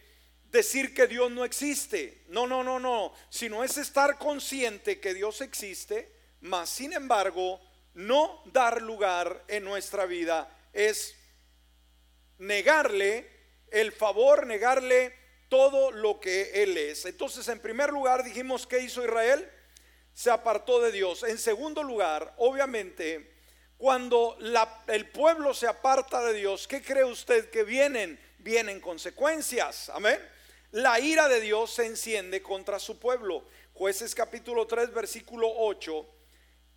decir 0.50 0.94
que 0.94 1.06
Dios 1.06 1.30
no 1.30 1.44
existe. 1.44 2.24
No, 2.28 2.46
no, 2.46 2.64
no, 2.64 2.78
no. 2.80 3.12
Sino 3.30 3.64
es 3.64 3.76
estar 3.78 4.18
consciente 4.18 5.00
que 5.00 5.14
Dios 5.14 5.40
existe, 5.40 6.12
mas 6.40 6.70
sin 6.70 6.92
embargo, 6.92 7.60
no 7.94 8.42
dar 8.46 8.82
lugar 8.82 9.44
en 9.48 9.64
nuestra 9.64 10.06
vida 10.06 10.48
es 10.72 11.14
negarle 12.38 13.28
el 13.70 13.92
favor, 13.92 14.46
negarle 14.46 15.14
todo 15.48 15.90
lo 15.90 16.20
que 16.20 16.62
Él 16.62 16.76
es. 16.76 17.04
Entonces, 17.06 17.48
en 17.48 17.60
primer 17.60 17.90
lugar, 17.90 18.22
dijimos 18.22 18.66
que 18.66 18.80
hizo 18.80 19.04
Israel 19.04 19.50
se 20.18 20.32
apartó 20.32 20.80
de 20.80 20.90
Dios. 20.90 21.22
En 21.22 21.38
segundo 21.38 21.84
lugar, 21.84 22.34
obviamente, 22.38 23.36
cuando 23.76 24.36
el 24.88 25.08
pueblo 25.10 25.54
se 25.54 25.68
aparta 25.68 26.20
de 26.24 26.34
Dios, 26.34 26.66
¿qué 26.66 26.82
cree 26.82 27.04
usted 27.04 27.50
que 27.50 27.62
vienen? 27.62 28.18
Vienen 28.38 28.80
consecuencias. 28.80 29.90
Amén. 29.90 30.18
La 30.72 30.98
ira 30.98 31.28
de 31.28 31.40
Dios 31.40 31.72
se 31.72 31.86
enciende 31.86 32.42
contra 32.42 32.80
su 32.80 32.98
pueblo. 32.98 33.44
Jueces 33.74 34.12
capítulo 34.12 34.66
3, 34.66 34.92
versículo 34.92 35.52
8. 35.56 36.04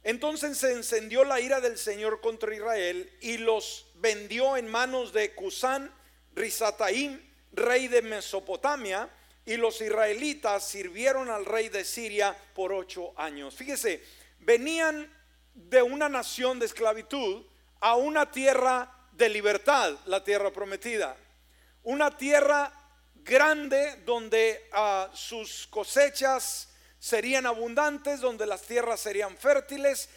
Entonces 0.03 0.60
se 0.60 0.74
encendió 0.74 1.24
la 1.24 1.41
ira 1.41 1.60
del 1.60 1.79
Señor 1.79 2.21
contra 2.21 2.53
Israel 2.53 3.12
y 3.21 3.39
los 3.39 3.88
vendió 3.95 4.55
en 4.55 4.67
manos 4.67 5.13
de 5.13 5.33
Cusán, 5.33 5.91
Risataim, 6.36 7.19
rey 7.53 7.88
de 7.88 8.03
Mesopotamia, 8.03 9.10
y 9.45 9.57
los 9.57 9.81
israelitas 9.81 10.67
sirvieron 10.67 11.29
al 11.29 11.45
rey 11.45 11.69
de 11.69 11.83
Siria 11.83 12.36
por 12.53 12.74
ocho 12.74 13.13
años. 13.17 13.55
Fíjese, 13.55 14.03
venían 14.39 15.12
de 15.53 15.81
una 15.81 16.10
nación 16.10 16.60
de 16.60 16.67
esclavitud 16.67 17.43
a 17.79 17.95
una 17.95 18.31
tierra 18.31 18.91
de 19.13 19.29
libertad, 19.29 19.98
la 20.05 20.24
tierra 20.24 20.51
prometida. 20.51 21.17
Una 21.83 22.15
tierra 22.15 22.71
grande 23.15 24.01
donde 24.05 24.69
ah, 24.71 25.10
sus 25.13 25.67
cosechas 25.67 26.69
serían 27.00 27.45
abundantes, 27.48 28.21
donde 28.21 28.45
las 28.45 28.62
tierras 28.62 29.00
serían 29.00 29.36
fértiles, 29.36 30.10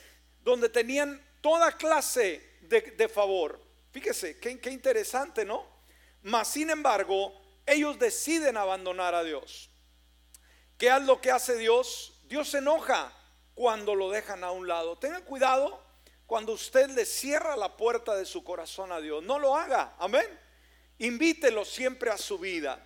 donde 0.43 0.69
tenían 0.69 1.23
toda 1.41 1.73
clase 1.73 2.43
de, 2.61 3.09
favor. 3.09 3.61
Fíjese, 3.91 4.39
qué, 4.39 4.59
qué 4.61 4.71
interesante, 4.71 5.45
¿no? 5.45 5.67
Mas, 6.23 6.49
sin 6.49 6.71
embargo, 6.71 7.33
ellos 7.67 7.99
deciden 7.99 8.57
abandonar 8.57 9.15
a 9.15 9.25
Dios. 9.25 9.71
¿Qué 10.79 10.89
es 10.89 11.03
lo 11.03 11.21
que 11.21 11.31
hace 11.31 11.57
Dios? 11.57 12.21
Dios 12.25 12.51
se 12.51 12.59
enoja 12.59 13.13
cuando 13.55 13.95
lo 13.95 14.11
dejan 14.11 14.45
a 14.45 14.51
un 14.51 14.67
lado. 14.67 14.99
Tenga 14.99 15.21
cuidado 15.21 15.81
cuando 16.27 16.53
usted 16.53 16.91
le 16.91 17.05
cierra 17.05 17.57
la 17.57 17.77
puerta 17.77 18.15
de 18.15 18.27
su 18.27 18.43
corazón 18.45 18.93
a 18.93 19.01
Dios. 19.01 19.23
No 19.23 19.39
lo 19.39 19.57
haga, 19.57 19.95
amén. 19.99 20.27
Invítelo 20.99 21.65
siempre 21.65 22.11
a 22.11 22.19
su 22.19 22.39
vida. 22.39 22.85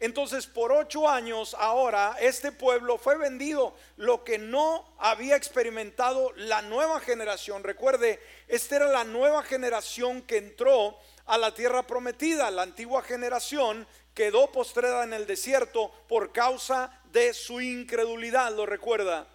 Entonces, 0.00 0.46
por 0.46 0.72
ocho 0.72 1.06
años 1.06 1.54
ahora, 1.58 2.16
este 2.20 2.52
pueblo 2.52 2.96
fue 2.96 3.18
vendido, 3.18 3.74
lo 3.96 4.24
que 4.24 4.38
no 4.38 4.94
había 4.98 5.36
experimentado 5.36 6.32
la 6.36 6.62
nueva 6.62 7.00
generación. 7.00 7.62
Recuerde, 7.62 8.18
esta 8.48 8.76
era 8.76 8.88
la 8.88 9.04
nueva 9.04 9.42
generación 9.42 10.22
que 10.22 10.38
entró 10.38 10.98
a 11.26 11.36
la 11.36 11.52
tierra 11.52 11.86
prometida. 11.86 12.50
La 12.50 12.62
antigua 12.62 13.02
generación 13.02 13.86
quedó 14.14 14.50
postrada 14.52 15.04
en 15.04 15.12
el 15.12 15.26
desierto 15.26 15.92
por 16.08 16.32
causa 16.32 17.00
de 17.12 17.34
su 17.34 17.60
incredulidad, 17.60 18.54
lo 18.54 18.66
recuerda. 18.66 19.26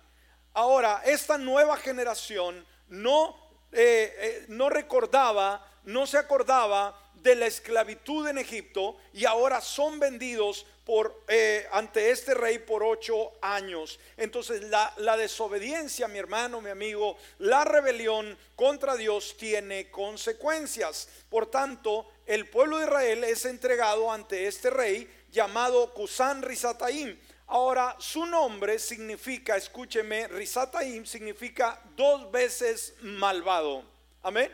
Ahora, 0.54 1.02
esta 1.06 1.38
nueva 1.38 1.78
generación 1.78 2.66
no, 2.88 3.36
eh, 3.72 4.14
eh, 4.18 4.46
no 4.48 4.70
recordaba, 4.70 5.66
no 5.84 6.08
se 6.08 6.18
acordaba 6.18 7.00
de 7.16 7.36
la 7.36 7.48
esclavitud 7.48 8.28
en 8.28 8.38
Egipto 8.38 8.98
y 9.14 9.26
ahora 9.26 9.62
son 9.62 10.00
vendidos 10.00 10.66
por, 10.86 11.24
eh, 11.28 11.68
ante 11.72 12.12
este 12.12 12.36
rey 12.36 12.60
por 12.60 12.84
ocho 12.84 13.34
años. 13.42 14.00
Entonces 14.16 14.62
la, 14.70 15.18
desobediencia, 15.18 16.08
mi 16.08 16.20
hermano, 16.20 16.62
mi 16.62 16.70
amigo, 16.70 17.18
la 17.40 17.66
rebelión 17.66 18.38
contra 18.56 18.96
Dios 18.96 19.36
tiene 19.36 19.90
consecuencias. 19.90 21.10
Por 21.30 21.48
tanto, 21.48 22.08
el 22.28 22.48
pueblo 22.48 22.78
de 22.78 22.86
Israel 22.86 23.24
es 23.24 23.46
entregado 23.46 24.12
ante 24.12 24.46
este 24.46 24.70
rey 24.70 25.12
llamado 25.32 25.92
Cusán 25.94 26.44
Risataim. 26.44 27.20
Ahora, 27.48 27.96
su 28.00 28.26
nombre 28.26 28.78
significa, 28.78 29.56
escúcheme, 29.56 30.28
Risataim 30.28 31.06
significa 31.06 31.82
dos 31.96 32.32
veces 32.32 32.94
malvado. 33.02 33.84
Amén. 34.22 34.52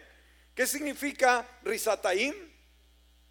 ¿Qué 0.55 0.65
significa 0.65 1.47
Risataim? 1.63 2.33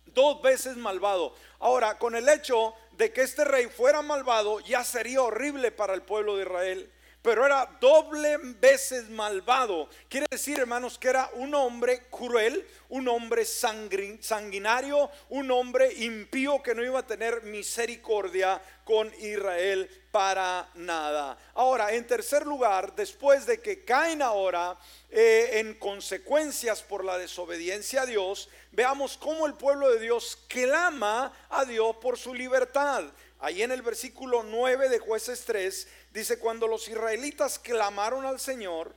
Dos 0.07 0.43
veces 0.43 0.77
malvado. 0.77 1.35
Ahora, 1.61 1.99
con 1.99 2.17
el 2.17 2.29
hecho 2.29 2.75
de 3.01 3.11
que 3.15 3.23
este 3.23 3.45
rey 3.45 3.67
fuera 3.67 4.03
malvado, 4.03 4.61
ya 4.61 4.85
sería 4.85 5.23
horrible 5.23 5.73
para 5.73 5.95
el 5.95 6.03
pueblo 6.03 6.37
de 6.37 6.43
Israel. 6.43 6.93
pero 7.23 7.45
era 7.45 7.67
doble 7.81 8.39
veces 8.39 9.11
malvado. 9.11 9.89
Quiere 10.09 10.27
decir, 10.31 10.59
hermanos, 10.59 10.99
que 10.99 11.09
era 11.09 11.31
un 11.35 11.55
hombre 11.55 12.07
cruel, 12.11 12.67
un 12.89 13.09
hombre 13.09 13.45
sanguinario, 13.45 15.11
un 15.29 15.51
hombre 15.51 15.93
impío 15.93 16.63
que 16.63 16.75
no 16.75 16.83
iba 16.83 17.01
a 17.01 17.07
tener 17.07 17.43
misericordia 17.43 18.61
con 18.91 19.15
Israel 19.21 19.89
para 20.11 20.69
nada. 20.75 21.39
Ahora, 21.55 21.95
en 21.95 22.05
tercer 22.09 22.45
lugar, 22.45 22.93
después 22.97 23.47
de 23.47 23.61
que 23.61 23.85
caen 23.85 24.21
ahora 24.21 24.77
eh, 25.09 25.61
en 25.61 25.75
consecuencias 25.75 26.83
por 26.83 27.05
la 27.05 27.17
desobediencia 27.17 28.03
a 28.03 28.07
Dios, 28.07 28.49
veamos 28.73 29.17
cómo 29.17 29.47
el 29.47 29.55
pueblo 29.55 29.93
de 29.93 30.01
Dios 30.01 30.37
clama 30.49 31.33
a 31.51 31.65
Dios 31.65 31.99
por 32.03 32.19
su 32.19 32.35
libertad. 32.35 33.05
Ahí 33.39 33.63
en 33.63 33.71
el 33.71 33.83
versículo 33.83 34.43
9 34.43 34.89
de 34.89 34.99
jueces 34.99 35.45
3 35.45 35.87
dice, 36.11 36.41
cuando 36.41 36.67
los 36.67 36.89
israelitas 36.89 37.61
clamaron 37.61 38.27
al 38.27 38.41
Señor, 38.41 38.97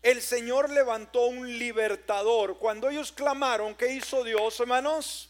el 0.00 0.22
Señor 0.22 0.70
levantó 0.70 1.26
un 1.26 1.58
libertador. 1.58 2.56
Cuando 2.56 2.88
ellos 2.88 3.10
clamaron, 3.10 3.74
¿qué 3.74 3.94
hizo 3.94 4.22
Dios, 4.22 4.60
hermanos? 4.60 5.27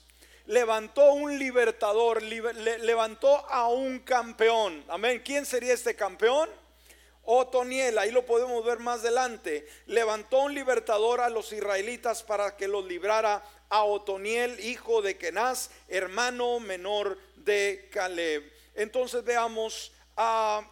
Levantó 0.48 1.12
un 1.12 1.38
libertador, 1.38 2.22
levantó 2.22 3.46
a 3.50 3.68
un 3.68 3.98
campeón. 3.98 4.82
Amén. 4.88 5.20
¿Quién 5.22 5.44
sería 5.44 5.74
este 5.74 5.94
campeón? 5.94 6.48
Otoniel, 7.22 7.98
ahí 7.98 8.10
lo 8.10 8.24
podemos 8.24 8.64
ver 8.64 8.78
más 8.78 9.00
adelante. 9.00 9.68
Levantó 9.84 10.44
un 10.44 10.54
libertador 10.54 11.20
a 11.20 11.28
los 11.28 11.52
israelitas 11.52 12.22
para 12.22 12.56
que 12.56 12.66
los 12.66 12.86
librara 12.86 13.44
a 13.68 13.84
Otoniel, 13.84 14.58
hijo 14.60 15.02
de 15.02 15.18
Kenaz, 15.18 15.68
hermano 15.86 16.60
menor 16.60 17.18
de 17.36 17.90
Caleb. 17.92 18.50
Entonces 18.74 19.22
veamos 19.24 19.92
a 20.16 20.66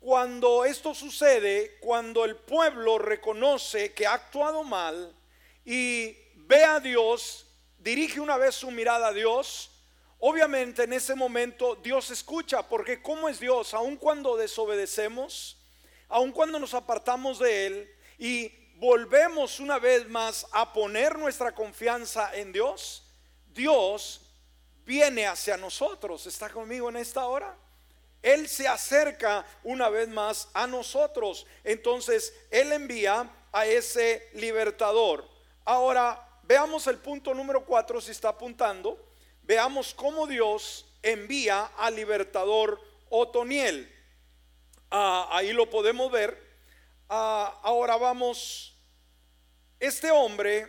cuando 0.00 0.66
esto 0.66 0.94
sucede, 0.94 1.78
cuando 1.80 2.26
el 2.26 2.36
pueblo 2.36 2.98
reconoce 2.98 3.94
que 3.94 4.06
ha 4.06 4.12
actuado 4.12 4.64
mal 4.64 5.16
y 5.64 6.14
ve 6.34 6.62
a 6.64 6.78
Dios, 6.78 7.47
dirige 7.88 8.20
una 8.20 8.36
vez 8.36 8.54
su 8.54 8.70
mirada 8.70 9.08
a 9.08 9.12
Dios, 9.14 9.70
obviamente 10.18 10.82
en 10.82 10.92
ese 10.92 11.14
momento 11.14 11.74
Dios 11.76 12.10
escucha, 12.10 12.68
porque 12.68 13.00
¿cómo 13.00 13.30
es 13.30 13.40
Dios? 13.40 13.72
Aun 13.72 13.96
cuando 13.96 14.36
desobedecemos, 14.36 15.56
aun 16.06 16.30
cuando 16.30 16.58
nos 16.58 16.74
apartamos 16.74 17.38
de 17.38 17.66
Él 17.66 17.90
y 18.18 18.52
volvemos 18.74 19.58
una 19.58 19.78
vez 19.78 20.06
más 20.06 20.46
a 20.52 20.70
poner 20.70 21.18
nuestra 21.18 21.54
confianza 21.54 22.36
en 22.36 22.52
Dios, 22.52 23.04
Dios 23.54 24.20
viene 24.84 25.26
hacia 25.26 25.56
nosotros. 25.56 26.26
¿Está 26.26 26.50
conmigo 26.50 26.90
en 26.90 26.98
esta 26.98 27.24
hora? 27.24 27.56
Él 28.20 28.50
se 28.50 28.68
acerca 28.68 29.46
una 29.62 29.88
vez 29.88 30.08
más 30.08 30.50
a 30.52 30.66
nosotros. 30.66 31.46
Entonces, 31.64 32.34
Él 32.50 32.70
envía 32.70 33.30
a 33.50 33.64
ese 33.64 34.28
libertador. 34.34 35.26
Ahora, 35.64 36.27
veamos 36.48 36.86
el 36.86 36.96
punto 36.98 37.34
número 37.34 37.64
cuatro, 37.66 38.00
si 38.00 38.10
está 38.10 38.30
apuntando. 38.30 39.12
Veamos 39.42 39.94
cómo 39.94 40.26
Dios 40.26 40.86
envía 41.02 41.66
al 41.76 41.94
libertador 41.94 42.80
Otoniel. 43.10 43.94
Ah, 44.90 45.28
ahí 45.30 45.52
lo 45.52 45.68
podemos 45.68 46.10
ver. 46.10 46.42
Ah, 47.08 47.60
ahora 47.62 47.96
vamos. 47.96 48.74
Este 49.78 50.10
hombre 50.10 50.66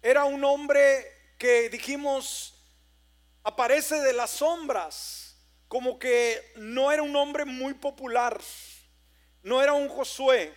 era 0.00 0.24
un 0.24 0.42
hombre 0.44 1.34
que 1.36 1.68
dijimos 1.68 2.54
aparece 3.42 4.00
de 4.00 4.12
las 4.12 4.30
sombras 4.30 5.36
como 5.68 5.98
que 5.98 6.52
no 6.56 6.90
era 6.90 7.02
un 7.02 7.14
hombre 7.14 7.44
muy 7.44 7.74
popular, 7.74 8.40
no 9.42 9.62
era 9.62 9.72
un 9.72 9.88
Josué, 9.88 10.54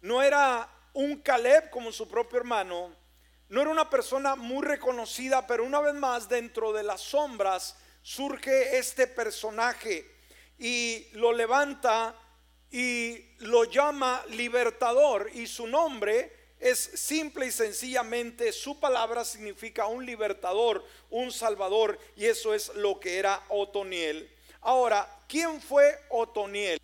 no 0.00 0.22
era 0.22 0.68
un 0.92 1.16
Caleb 1.20 1.70
como 1.70 1.90
su 1.92 2.08
propio 2.08 2.38
hermano, 2.38 2.94
no 3.48 3.60
era 3.62 3.70
una 3.70 3.88
persona 3.88 4.34
muy 4.36 4.64
reconocida, 4.64 5.46
pero 5.46 5.64
una 5.64 5.80
vez 5.80 5.94
más 5.94 6.28
dentro 6.28 6.72
de 6.72 6.82
las 6.82 7.00
sombras 7.00 7.76
surge 8.02 8.78
este 8.78 9.06
personaje 9.06 10.10
y 10.58 11.08
lo 11.12 11.32
levanta 11.32 12.14
y 12.70 13.36
lo 13.38 13.64
llama 13.64 14.24
libertador 14.30 15.30
y 15.32 15.46
su 15.46 15.66
nombre 15.66 16.36
es 16.58 16.78
simple 16.78 17.46
y 17.46 17.52
sencillamente, 17.52 18.50
su 18.52 18.80
palabra 18.80 19.24
significa 19.24 19.86
un 19.86 20.06
libertador, 20.06 20.84
un 21.10 21.30
salvador, 21.30 21.98
y 22.16 22.24
eso 22.24 22.54
es 22.54 22.74
lo 22.76 22.98
que 22.98 23.18
era 23.18 23.42
Otoniel. 23.50 24.30
Ahora, 24.62 25.06
¿quién 25.28 25.60
fue 25.60 25.98
Otoniel? 26.08 26.78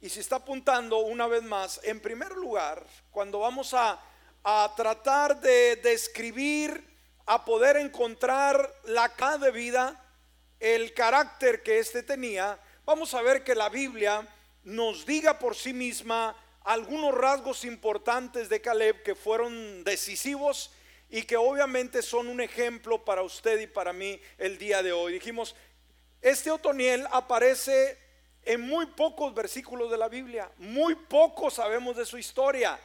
Y 0.00 0.08
si 0.08 0.20
está 0.20 0.36
apuntando 0.36 0.98
una 0.98 1.26
vez 1.26 1.42
más, 1.42 1.80
en 1.82 2.00
primer 2.00 2.32
lugar, 2.32 2.84
cuando 3.10 3.40
vamos 3.40 3.74
a, 3.74 4.00
a 4.44 4.72
tratar 4.76 5.40
de 5.40 5.76
describir, 5.76 6.84
a 7.26 7.44
poder 7.44 7.76
encontrar 7.76 8.72
la 8.84 9.08
cara 9.10 9.38
de 9.38 9.50
vida, 9.50 10.04
el 10.58 10.92
carácter 10.94 11.62
que 11.62 11.78
éste 11.78 12.02
tenía, 12.02 12.58
vamos 12.84 13.14
a 13.14 13.22
ver 13.22 13.44
que 13.44 13.54
la 13.54 13.68
Biblia 13.68 14.26
nos 14.64 15.06
diga 15.06 15.38
por 15.38 15.54
sí 15.54 15.72
misma 15.72 16.36
algunos 16.64 17.14
rasgos 17.14 17.64
importantes 17.64 18.48
de 18.48 18.60
Caleb 18.60 19.02
que 19.02 19.14
fueron 19.14 19.82
decisivos 19.84 20.70
y 21.10 21.22
que 21.22 21.36
obviamente 21.36 22.00
son 22.02 22.28
un 22.28 22.40
ejemplo 22.40 23.04
para 23.04 23.22
usted 23.22 23.60
y 23.60 23.66
para 23.66 23.92
mí 23.92 24.20
el 24.38 24.58
día 24.58 24.82
de 24.82 24.92
hoy. 24.92 25.14
Dijimos, 25.14 25.54
este 26.20 26.50
Otoniel 26.50 27.06
aparece 27.10 27.98
en 28.44 28.60
muy 28.60 28.86
pocos 28.86 29.34
versículos 29.34 29.90
de 29.90 29.98
la 29.98 30.08
Biblia, 30.08 30.50
muy 30.58 30.94
poco 30.94 31.50
sabemos 31.50 31.96
de 31.96 32.06
su 32.06 32.18
historia, 32.18 32.78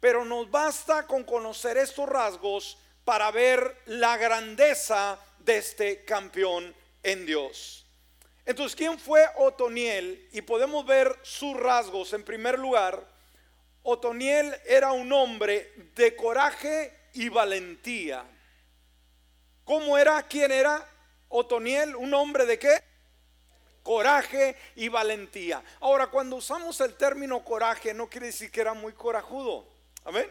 pero 0.00 0.24
nos 0.24 0.50
basta 0.50 1.06
con 1.06 1.24
conocer 1.24 1.76
estos 1.76 2.08
rasgos 2.08 2.78
para 3.04 3.30
ver 3.30 3.82
la 3.86 4.16
grandeza 4.16 5.18
de 5.38 5.58
este 5.58 6.04
campeón 6.04 6.74
en 7.02 7.26
Dios. 7.26 7.86
Entonces, 8.44 8.76
¿quién 8.76 8.98
fue 8.98 9.26
Otoniel? 9.36 10.28
Y 10.32 10.42
podemos 10.42 10.86
ver 10.86 11.18
sus 11.22 11.54
rasgos. 11.56 12.12
En 12.12 12.24
primer 12.24 12.58
lugar, 12.58 13.06
Otoniel 13.82 14.54
era 14.66 14.92
un 14.92 15.12
hombre 15.12 15.72
de 15.94 16.16
coraje 16.16 17.10
y 17.14 17.28
valentía. 17.28 18.24
¿Cómo 19.64 19.98
era? 19.98 20.22
¿Quién 20.22 20.52
era? 20.52 20.86
Otoniel, 21.28 21.94
un 21.96 22.14
hombre 22.14 22.46
de 22.46 22.58
qué? 22.58 22.82
Coraje 23.82 24.56
y 24.76 24.88
valentía. 24.88 25.62
Ahora, 25.80 26.06
cuando 26.06 26.36
usamos 26.36 26.80
el 26.80 26.94
término 26.94 27.44
coraje, 27.44 27.92
no 27.92 28.08
quiere 28.08 28.28
decir 28.28 28.50
que 28.50 28.60
era 28.60 28.74
muy 28.74 28.92
corajudo. 28.92 29.77
Amén. 30.08 30.26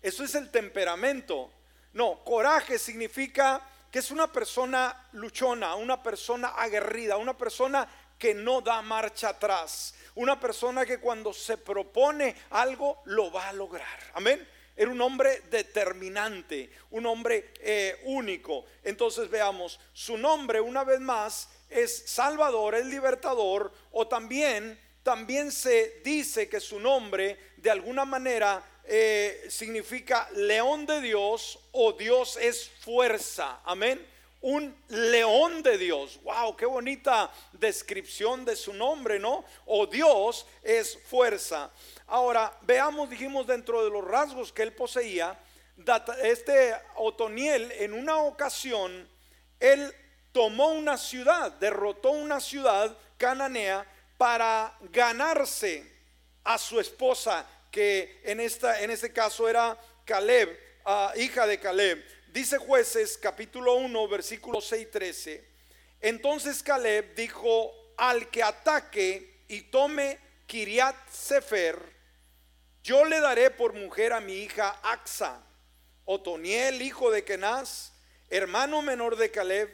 Eso 0.00 0.24
es 0.24 0.34
el 0.34 0.50
temperamento. 0.50 1.50
No, 1.92 2.24
coraje 2.24 2.78
significa 2.78 3.60
que 3.92 3.98
es 3.98 4.10
una 4.10 4.32
persona 4.32 5.08
luchona, 5.12 5.74
una 5.74 6.02
persona 6.02 6.54
aguerrida, 6.56 7.18
una 7.18 7.36
persona 7.36 7.86
que 8.18 8.32
no 8.32 8.62
da 8.62 8.80
marcha 8.80 9.28
atrás. 9.28 9.94
Una 10.14 10.40
persona 10.40 10.86
que 10.86 11.00
cuando 11.00 11.34
se 11.34 11.58
propone 11.58 12.34
algo 12.48 13.02
lo 13.04 13.30
va 13.30 13.50
a 13.50 13.52
lograr. 13.52 13.98
Amén. 14.14 14.48
Era 14.74 14.90
un 14.90 15.02
hombre 15.02 15.42
determinante, 15.50 16.70
un 16.88 17.04
hombre 17.04 17.52
eh, 17.60 18.00
único. 18.04 18.64
Entonces 18.82 19.28
veamos, 19.28 19.78
su 19.92 20.16
nombre 20.16 20.62
una 20.62 20.82
vez 20.82 20.98
más 20.98 21.50
es 21.68 22.04
Salvador, 22.06 22.74
el 22.74 22.88
libertador, 22.88 23.70
o 23.92 24.08
también, 24.08 24.80
también 25.02 25.52
se 25.52 26.00
dice 26.02 26.48
que 26.48 26.58
su 26.58 26.80
nombre 26.80 27.38
de 27.58 27.70
alguna 27.70 28.06
manera 28.06 28.64
eh, 28.92 29.46
significa 29.48 30.28
león 30.34 30.84
de 30.84 31.00
Dios 31.00 31.58
o 31.70 31.92
Dios 31.92 32.36
es 32.36 32.68
fuerza. 32.68 33.60
Amén 33.64 34.04
un 34.42 34.74
león 34.88 35.62
de 35.62 35.76
Dios. 35.76 36.18
Wow, 36.22 36.56
qué 36.56 36.66
bonita 36.66 37.30
descripción 37.52 38.44
de 38.44 38.56
su 38.56 38.72
nombre, 38.72 39.18
¿no? 39.18 39.44
O 39.66 39.86
Dios 39.86 40.46
es 40.62 40.98
fuerza. 41.04 41.70
Ahora, 42.06 42.56
veamos, 42.62 43.10
dijimos 43.10 43.46
dentro 43.46 43.84
de 43.84 43.90
los 43.90 44.04
rasgos 44.04 44.52
que 44.52 44.62
él 44.62 44.72
poseía, 44.72 45.38
este 46.22 46.74
Otoniel 46.96 47.70
en 47.72 47.92
una 47.92 48.18
ocasión, 48.18 49.08
él 49.58 49.94
tomó 50.32 50.68
una 50.68 50.96
ciudad, 50.96 51.52
derrotó 51.52 52.10
una 52.10 52.40
ciudad 52.40 52.96
cananea 53.16 53.86
para 54.16 54.76
ganarse 54.90 55.90
a 56.44 56.58
su 56.58 56.80
esposa, 56.80 57.46
que 57.70 58.20
en, 58.24 58.40
esta, 58.40 58.82
en 58.82 58.90
este 58.90 59.12
caso 59.12 59.48
era 59.48 59.78
Caleb, 60.04 60.58
ah, 60.84 61.12
hija 61.16 61.46
de 61.46 61.58
Caleb. 61.58 62.04
Dice 62.32 62.58
jueces 62.58 63.18
capítulo 63.18 63.74
1 63.74 64.08
versículo 64.08 64.60
6 64.60 64.82
y 64.82 64.86
13. 64.86 65.44
Entonces 66.00 66.62
Caleb 66.62 67.14
dijo 67.14 67.72
al 67.96 68.28
que 68.30 68.42
ataque 68.42 69.44
y 69.48 69.62
tome 69.62 70.18
Kiriat 70.46 70.96
Sefer, 71.10 71.78
yo 72.82 73.04
le 73.04 73.20
daré 73.20 73.50
por 73.50 73.74
mujer 73.74 74.12
a 74.12 74.20
mi 74.20 74.34
hija 74.34 74.80
Axa. 74.82 75.42
Otoniel, 76.04 76.82
hijo 76.82 77.10
de 77.10 77.24
Kenaz, 77.24 77.92
hermano 78.30 78.82
menor 78.82 79.16
de 79.16 79.30
Caleb, 79.30 79.70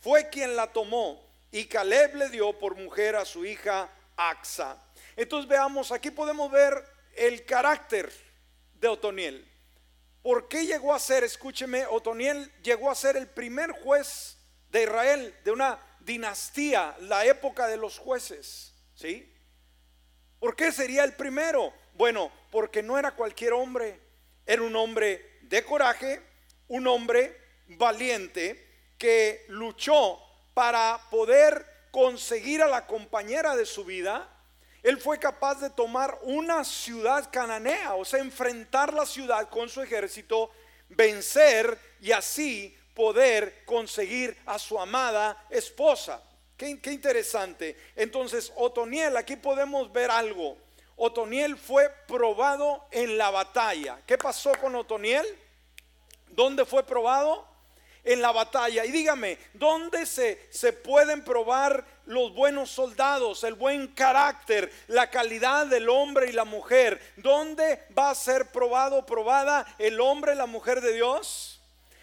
fue 0.00 0.28
quien 0.28 0.56
la 0.56 0.72
tomó 0.72 1.24
y 1.52 1.66
Caleb 1.66 2.16
le 2.16 2.28
dio 2.28 2.58
por 2.58 2.74
mujer 2.74 3.16
a 3.16 3.24
su 3.24 3.46
hija 3.46 3.88
Axa. 4.16 4.76
Entonces 5.16 5.48
veamos, 5.48 5.92
aquí 5.92 6.10
podemos 6.10 6.50
ver 6.50 6.84
el 7.16 7.44
carácter 7.44 8.10
de 8.74 8.88
Otoniel. 8.88 9.46
¿Por 10.22 10.48
qué 10.48 10.66
llegó 10.66 10.94
a 10.94 10.98
ser, 10.98 11.24
escúcheme, 11.24 11.86
Otoniel 11.86 12.52
llegó 12.62 12.90
a 12.90 12.94
ser 12.94 13.16
el 13.16 13.26
primer 13.26 13.72
juez 13.72 14.36
de 14.70 14.82
Israel, 14.82 15.34
de 15.44 15.50
una 15.50 15.78
dinastía, 16.00 16.96
la 17.00 17.24
época 17.24 17.66
de 17.66 17.76
los 17.76 17.98
jueces? 17.98 18.74
¿Sí? 18.94 19.32
¿Por 20.38 20.56
qué 20.56 20.72
sería 20.72 21.04
el 21.04 21.14
primero? 21.14 21.72
Bueno, 21.94 22.30
porque 22.50 22.82
no 22.82 22.98
era 22.98 23.14
cualquier 23.14 23.52
hombre, 23.52 24.00
era 24.46 24.62
un 24.62 24.76
hombre 24.76 25.38
de 25.42 25.64
coraje, 25.64 26.22
un 26.68 26.86
hombre 26.86 27.36
valiente 27.66 28.92
que 28.98 29.44
luchó 29.48 30.18
para 30.54 31.00
poder 31.10 31.66
conseguir 31.90 32.62
a 32.62 32.68
la 32.68 32.86
compañera 32.86 33.56
de 33.56 33.66
su 33.66 33.84
vida, 33.84 34.28
él 34.82 34.98
fue 34.98 35.18
capaz 35.18 35.60
de 35.60 35.70
tomar 35.70 36.18
una 36.22 36.64
ciudad 36.64 37.30
cananea, 37.30 37.94
o 37.94 38.04
sea, 38.04 38.20
enfrentar 38.20 38.94
la 38.94 39.04
ciudad 39.04 39.48
con 39.48 39.68
su 39.68 39.82
ejército, 39.82 40.50
vencer 40.88 41.78
y 42.00 42.12
así 42.12 42.76
poder 42.94 43.64
conseguir 43.64 44.36
a 44.46 44.58
su 44.58 44.78
amada 44.78 45.46
esposa. 45.50 46.22
Qué, 46.56 46.68
interesante. 46.68 47.76
Entonces, 47.96 48.52
Otoniel, 48.56 49.16
aquí 49.16 49.36
podemos 49.36 49.90
ver 49.92 50.10
algo. 50.10 50.58
Otoniel 50.96 51.56
fue 51.56 51.88
probado 52.06 52.86
en 52.90 53.16
la 53.16 53.30
batalla. 53.30 54.00
¿Qué 54.06 54.18
pasó 54.18 54.52
con 54.60 54.74
Otoniel? 54.74 55.26
¿Dónde 56.28 56.64
fue 56.64 56.84
probado? 56.84 57.48
en 58.04 58.22
la 58.22 58.32
batalla. 58.32 58.84
Y 58.86 58.92
dígame, 58.92 59.38
¿dónde 59.52 60.06
se, 60.06 60.48
se 60.50 60.72
pueden 60.72 61.22
probar 61.22 61.84
los 62.10 62.34
buenos 62.34 62.70
soldados, 62.70 63.44
el 63.44 63.54
buen 63.54 63.88
carácter, 63.88 64.70
la 64.88 65.10
calidad 65.10 65.66
del 65.66 65.88
hombre 65.88 66.28
y 66.28 66.32
la 66.32 66.44
mujer? 66.44 67.00
¿Dónde 67.16 67.86
va 67.96 68.10
a 68.10 68.14
ser 68.14 68.46
probado, 68.50 69.06
probada 69.06 69.66
el 69.78 70.00
hombre 70.00 70.34
y 70.34 70.36
la 70.36 70.46
mujer 70.46 70.80
de 70.80 70.92
Dios? 70.92 71.60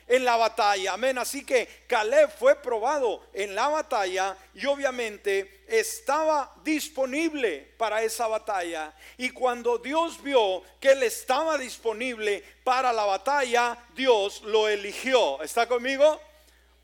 en 0.07 0.23
la 0.23 0.37
batalla. 0.37 0.93
Amén. 0.93 1.17
Así 1.17 1.45
que 1.45 1.67
Caleb 1.87 2.31
fue 2.31 2.55
probado 2.55 3.27
en 3.33 3.53
la 3.53 3.67
batalla 3.67 4.37
y 4.53 4.65
obviamente 4.65 5.65
estaba 5.67 6.53
disponible 6.63 7.73
para 7.77 8.01
esa 8.01 8.27
batalla. 8.27 8.93
Y 9.17 9.31
cuando 9.31 9.77
Dios 9.77 10.21
vio 10.23 10.63
que 10.79 10.91
él 10.91 11.03
estaba 11.03 11.57
disponible 11.57 12.43
para 12.63 12.93
la 12.93 13.05
batalla, 13.05 13.77
Dios 13.93 14.41
lo 14.43 14.67
eligió. 14.69 15.41
¿Está 15.43 15.67
conmigo? 15.67 16.21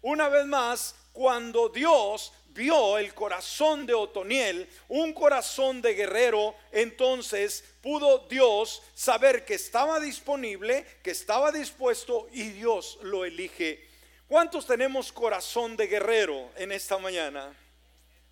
Una 0.01 0.27
vez 0.27 0.45
más, 0.45 0.95
cuando 1.13 1.69
Dios 1.69 2.33
vio 2.53 2.97
el 2.97 3.13
corazón 3.13 3.85
de 3.85 3.93
Otoniel, 3.93 4.69
un 4.87 5.13
corazón 5.13 5.81
de 5.81 5.93
guerrero, 5.93 6.55
entonces 6.71 7.63
pudo 7.81 8.27
Dios 8.29 8.83
saber 8.93 9.43
que 9.43 9.55
estaba 9.55 9.99
disponible, 9.99 10.85
que 11.03 11.11
estaba 11.11 11.51
dispuesto 11.51 12.27
y 12.31 12.49
Dios 12.49 12.99
lo 13.01 13.25
elige. 13.25 13.87
¿Cuántos 14.27 14.65
tenemos 14.65 15.11
corazón 15.11 15.75
de 15.75 15.87
guerrero 15.87 16.49
en 16.55 16.71
esta 16.71 16.97
mañana? 16.97 17.53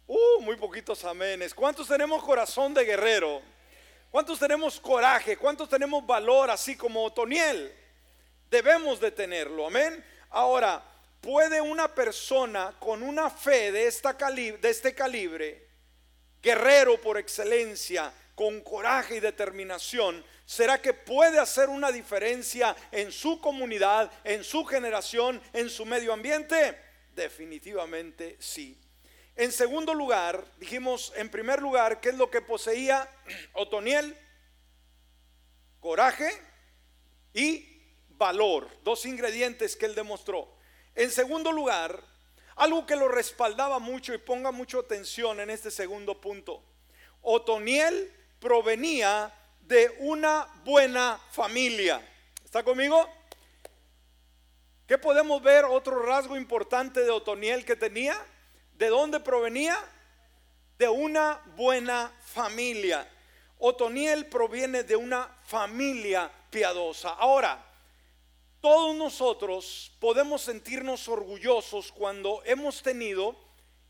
Uh, 0.08 0.42
muy 0.42 0.56
poquitos 0.56 1.04
amenes. 1.06 1.54
¿Cuántos 1.54 1.88
tenemos 1.88 2.24
corazón 2.24 2.74
de 2.74 2.86
guerrero? 2.86 3.42
¿Cuántos 4.10 4.40
tenemos 4.40 4.80
coraje? 4.80 5.38
¿Cuántos 5.38 5.70
tenemos 5.70 6.06
valor 6.06 6.50
así 6.50 6.76
como 6.76 7.04
Otoniel? 7.04 7.74
Debemos 8.50 9.00
de 9.00 9.12
tenerlo, 9.12 9.68
amén. 9.68 10.04
Ahora, 10.30 10.84
puede 11.22 11.62
una 11.62 11.94
persona 11.94 12.76
con 12.80 13.04
una 13.04 13.30
fe 13.30 13.72
de, 13.72 13.88
este 13.88 14.96
calibre, 14.96 15.68
guerrero 16.42 17.00
por 17.00 17.18
excelencia, 17.18 18.12
con 18.34 18.62
coraje 18.62 19.18
y 19.18 19.20
determinación, 19.20 20.26
¿será 20.46 20.82
que 20.82 20.94
puede 20.94 21.40
hacer 21.40 21.70
una 21.70 21.92
diferencia 21.92 22.76
en 22.92 23.12
su 23.12 23.40
comunidad, 23.40 24.12
en 24.24 24.44
su 24.44 24.66
generación, 24.66 25.40
en 25.54 25.70
su 25.70 25.86
medio 25.86 26.12
ambiente? 26.12 26.76
Definitivamente 27.16 28.38
sí. 28.40 28.80
En 29.36 29.52
segundo 29.52 29.94
lugar, 29.94 30.44
dijimos 30.58 31.14
en 31.16 31.30
primer 31.30 31.62
lugar, 31.62 32.02
¿qué 32.02 32.10
es 32.10 32.16
lo 32.16 32.32
que 32.32 32.42
poseía 32.42 33.08
Otoniel? 33.54 34.18
Coraje 35.80 36.32
y 37.34 37.68
valor, 38.10 38.68
dos 38.84 39.06
ingredientes 39.06 39.76
que 39.76 39.86
él 39.86 39.94
demostró. 39.94 40.61
En 40.96 41.10
segundo 41.12 41.52
lugar, 41.52 42.04
algo 42.56 42.86
que 42.86 42.96
lo 42.96 43.08
respaldaba 43.08 43.80
mucho 43.80 44.14
y 44.14 44.18
ponga 44.18 44.52
mucha 44.52 44.80
atención 44.80 45.40
en 45.40 45.50
este 45.50 45.72
segundo 45.72 46.20
punto. 46.20 46.62
Otoniel 47.22 48.12
provenía 48.40 49.34
de 49.62 49.96
una 50.00 50.48
buena 50.66 51.20
familia. 51.32 52.02
¿Está 52.44 52.64
conmigo? 52.64 53.08
¿Qué 54.86 54.98
podemos 54.98 55.42
ver? 55.42 55.64
Otro 55.64 56.02
rasgo 56.04 56.36
importante 56.36 57.02
de 57.02 57.12
Otoniel 57.12 57.64
que 57.64 57.78
tenía. 57.78 58.18
¿De 58.74 58.88
dónde 58.88 59.22
provenía? 59.22 59.78
De 60.78 60.90
una 60.90 61.42
buena 61.56 62.12
familia. 62.26 63.08
Otoniel 63.60 64.26
proviene 64.26 64.84
de 64.84 64.96
una 64.96 65.30
familia 65.46 66.30
piadosa. 66.50 67.12
Ahora, 67.12 67.64
todos 68.62 68.96
nosotros 68.96 69.92
podemos 70.00 70.44
sentirnos 70.44 71.08
orgullosos 71.08 71.92
cuando 71.92 72.44
hemos 72.46 72.84
tenido 72.84 73.36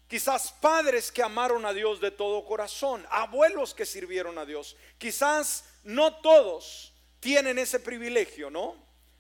quizás 0.08 0.54
padres 0.54 1.12
que 1.12 1.22
amaron 1.22 1.66
a 1.66 1.74
Dios 1.74 2.00
de 2.00 2.12
todo 2.12 2.46
corazón, 2.46 3.06
abuelos 3.10 3.74
que 3.74 3.86
sirvieron 3.86 4.38
a 4.38 4.46
Dios. 4.46 4.78
Quizás 4.98 5.66
no 5.84 6.16
todos 6.22 6.94
tienen 7.20 7.60
ese 7.60 7.80
privilegio, 7.80 8.50
¿no? 8.50 8.76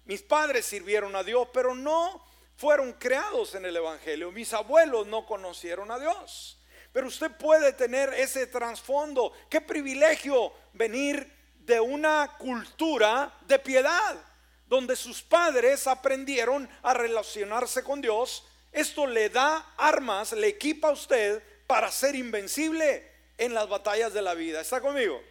Mis 0.05 0.21
padres 0.21 0.65
sirvieron 0.65 1.15
a 1.15 1.23
Dios, 1.23 1.49
pero 1.53 1.75
no 1.75 2.25
fueron 2.55 2.93
creados 2.93 3.53
en 3.55 3.65
el 3.65 3.75
Evangelio. 3.75 4.31
Mis 4.31 4.53
abuelos 4.53 5.05
no 5.07 5.25
conocieron 5.25 5.91
a 5.91 5.99
Dios. 5.99 6.57
Pero 6.93 7.07
usted 7.07 7.31
puede 7.37 7.73
tener 7.73 8.13
ese 8.13 8.47
trasfondo. 8.47 9.33
Qué 9.49 9.61
privilegio 9.61 10.51
venir 10.73 11.31
de 11.59 11.79
una 11.79 12.37
cultura 12.37 13.37
de 13.47 13.59
piedad 13.59 14.30
donde 14.71 14.95
sus 14.95 15.21
padres 15.21 15.85
aprendieron 15.85 16.69
a 16.81 16.93
relacionarse 16.93 17.83
con 17.83 17.99
Dios, 17.99 18.45
esto 18.71 19.05
le 19.05 19.29
da 19.29 19.73
armas, 19.75 20.31
le 20.31 20.47
equipa 20.47 20.87
a 20.87 20.91
usted 20.91 21.43
para 21.67 21.91
ser 21.91 22.15
invencible 22.15 23.05
en 23.37 23.53
las 23.53 23.67
batallas 23.67 24.13
de 24.13 24.21
la 24.21 24.33
vida. 24.33 24.61
¿Está 24.61 24.79
conmigo? 24.79 25.21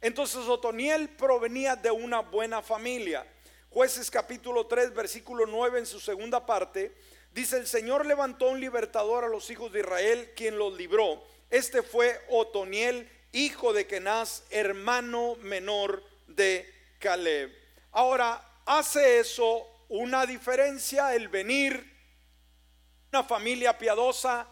Entonces 0.00 0.48
Otoniel 0.48 1.10
provenía 1.10 1.76
de 1.76 1.92
una 1.92 2.18
buena 2.18 2.60
familia. 2.60 3.24
Jueces 3.70 4.10
capítulo 4.10 4.66
3, 4.66 4.92
versículo 4.94 5.46
9 5.46 5.78
en 5.78 5.86
su 5.86 6.00
segunda 6.00 6.44
parte, 6.44 6.92
dice, 7.32 7.58
el 7.58 7.68
Señor 7.68 8.04
levantó 8.04 8.48
un 8.48 8.58
libertador 8.58 9.22
a 9.22 9.28
los 9.28 9.48
hijos 9.48 9.70
de 9.70 9.78
Israel, 9.78 10.32
quien 10.34 10.58
los 10.58 10.76
libró. 10.76 11.22
Este 11.50 11.84
fue 11.84 12.20
Otoniel, 12.30 13.08
hijo 13.30 13.72
de 13.72 13.86
Kenaz, 13.86 14.42
hermano 14.50 15.36
menor 15.36 16.02
de 16.26 16.68
Caleb. 16.98 17.52
Ahora, 17.92 18.42
hace 18.66 19.20
eso 19.20 19.66
una 19.88 20.26
diferencia 20.26 21.14
el 21.14 21.28
venir 21.28 21.96
una 23.12 23.24
familia 23.24 23.78
piadosa, 23.78 24.46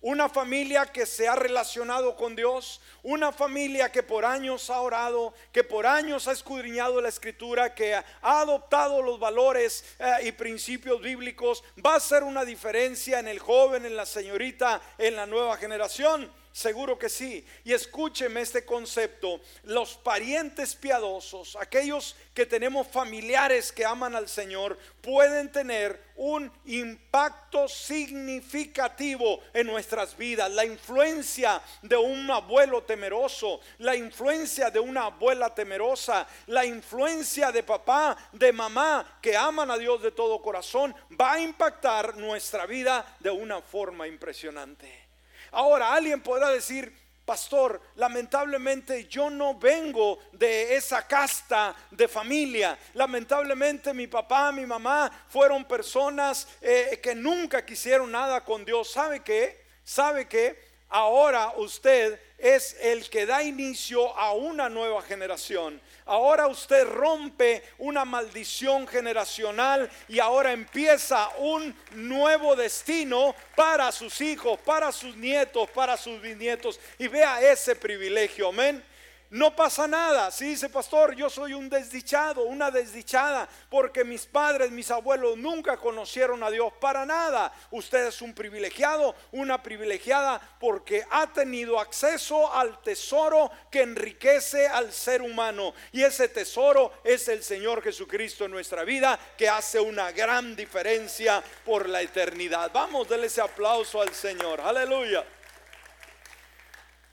una 0.00 0.28
familia 0.28 0.86
que 0.86 1.04
se 1.04 1.28
ha 1.28 1.36
relacionado 1.36 2.16
con 2.16 2.34
Dios, 2.34 2.80
una 3.02 3.30
familia 3.30 3.92
que 3.92 4.02
por 4.02 4.24
años 4.24 4.70
ha 4.70 4.80
orado, 4.80 5.34
que 5.52 5.62
por 5.62 5.86
años 5.86 6.26
ha 6.26 6.32
escudriñado 6.32 7.00
la 7.00 7.10
escritura, 7.10 7.74
que 7.74 7.94
ha 7.94 8.04
adoptado 8.22 9.02
los 9.02 9.20
valores 9.20 9.84
eh, 9.98 10.28
y 10.28 10.32
principios 10.32 11.00
bíblicos, 11.02 11.62
va 11.84 11.96
a 11.96 12.00
ser 12.00 12.24
una 12.24 12.44
diferencia 12.44 13.20
en 13.20 13.28
el 13.28 13.38
joven, 13.38 13.84
en 13.84 13.94
la 13.94 14.06
señorita, 14.06 14.80
en 14.96 15.14
la 15.14 15.26
nueva 15.26 15.56
generación. 15.58 16.32
Seguro 16.52 16.98
que 16.98 17.08
sí. 17.08 17.46
Y 17.64 17.72
escúcheme 17.72 18.40
este 18.40 18.64
concepto. 18.64 19.40
Los 19.64 19.94
parientes 19.94 20.74
piadosos, 20.74 21.56
aquellos 21.56 22.16
que 22.34 22.44
tenemos 22.44 22.88
familiares 22.88 23.70
que 23.70 23.84
aman 23.84 24.16
al 24.16 24.28
Señor, 24.28 24.76
pueden 25.00 25.52
tener 25.52 26.10
un 26.16 26.50
impacto 26.66 27.68
significativo 27.68 29.40
en 29.54 29.68
nuestras 29.68 30.16
vidas. 30.16 30.50
La 30.50 30.64
influencia 30.64 31.62
de 31.82 31.96
un 31.96 32.28
abuelo 32.30 32.82
temeroso, 32.82 33.60
la 33.78 33.94
influencia 33.94 34.70
de 34.70 34.80
una 34.80 35.06
abuela 35.06 35.54
temerosa, 35.54 36.26
la 36.48 36.64
influencia 36.66 37.52
de 37.52 37.62
papá, 37.62 38.16
de 38.32 38.52
mamá 38.52 39.18
que 39.22 39.36
aman 39.36 39.70
a 39.70 39.78
Dios 39.78 40.02
de 40.02 40.10
todo 40.10 40.42
corazón, 40.42 40.94
va 41.18 41.34
a 41.34 41.40
impactar 41.40 42.16
nuestra 42.16 42.66
vida 42.66 43.16
de 43.20 43.30
una 43.30 43.62
forma 43.62 44.08
impresionante. 44.08 45.09
Ahora, 45.52 45.92
alguien 45.92 46.20
podrá 46.20 46.50
decir, 46.50 46.92
pastor, 47.24 47.80
lamentablemente 47.94 49.06
yo 49.06 49.30
no 49.30 49.54
vengo 49.54 50.18
de 50.32 50.74
esa 50.74 51.06
casta 51.06 51.76
de 51.90 52.08
familia. 52.08 52.76
Lamentablemente 52.94 53.94
mi 53.94 54.08
papá, 54.08 54.50
mi 54.50 54.66
mamá 54.66 55.10
fueron 55.28 55.64
personas 55.64 56.48
eh, 56.60 56.98
que 57.00 57.14
nunca 57.14 57.64
quisieron 57.64 58.10
nada 58.10 58.44
con 58.44 58.64
Dios. 58.64 58.90
¿Sabe 58.90 59.20
qué? 59.20 59.64
¿Sabe 59.84 60.26
qué? 60.26 60.58
Ahora 60.88 61.52
usted 61.56 62.20
es 62.36 62.76
el 62.80 63.08
que 63.08 63.24
da 63.24 63.44
inicio 63.44 64.16
a 64.18 64.32
una 64.32 64.68
nueva 64.68 65.00
generación. 65.02 65.80
Ahora 66.10 66.48
usted 66.48 66.88
rompe 66.88 67.62
una 67.78 68.04
maldición 68.04 68.84
generacional 68.88 69.88
y 70.08 70.18
ahora 70.18 70.50
empieza 70.50 71.28
un 71.38 71.72
nuevo 71.92 72.56
destino 72.56 73.32
para 73.54 73.92
sus 73.92 74.20
hijos, 74.20 74.58
para 74.58 74.90
sus 74.90 75.14
nietos, 75.14 75.70
para 75.70 75.96
sus 75.96 76.20
bisnietos. 76.20 76.80
Y 76.98 77.06
vea 77.06 77.40
ese 77.40 77.76
privilegio, 77.76 78.48
amén 78.48 78.89
no 79.30 79.54
pasa 79.54 79.86
nada. 79.86 80.30
Si 80.32 80.44
dice, 80.44 80.68
pastor, 80.68 81.14
yo 81.14 81.30
soy 81.30 81.54
un 81.54 81.68
desdichado, 81.68 82.42
una 82.42 82.70
desdichada, 82.70 83.48
porque 83.68 84.02
mis 84.02 84.26
padres, 84.26 84.72
mis 84.72 84.90
abuelos 84.90 85.38
nunca 85.38 85.76
conocieron 85.76 86.42
a 86.42 86.50
Dios 86.50 86.72
para 86.80 87.06
nada. 87.06 87.52
Usted 87.70 88.08
es 88.08 88.20
un 88.22 88.34
privilegiado, 88.34 89.14
una 89.30 89.62
privilegiada, 89.62 90.40
porque 90.58 91.06
ha 91.10 91.28
tenido 91.32 91.78
acceso 91.78 92.52
al 92.52 92.82
tesoro 92.82 93.52
que 93.70 93.82
enriquece 93.82 94.66
al 94.66 94.92
ser 94.92 95.22
humano. 95.22 95.74
Y 95.92 96.02
ese 96.02 96.28
tesoro 96.28 96.92
es 97.04 97.28
el 97.28 97.44
Señor 97.44 97.82
Jesucristo 97.82 98.46
en 98.46 98.50
nuestra 98.50 98.82
vida, 98.82 99.18
que 99.38 99.48
hace 99.48 99.78
una 99.78 100.10
gran 100.10 100.56
diferencia 100.56 101.40
por 101.64 101.88
la 101.88 102.02
eternidad. 102.02 102.72
Vamos, 102.72 103.08
denle 103.08 103.28
ese 103.28 103.40
aplauso 103.40 104.02
al 104.02 104.12
Señor. 104.12 104.60
Aleluya. 104.60 105.24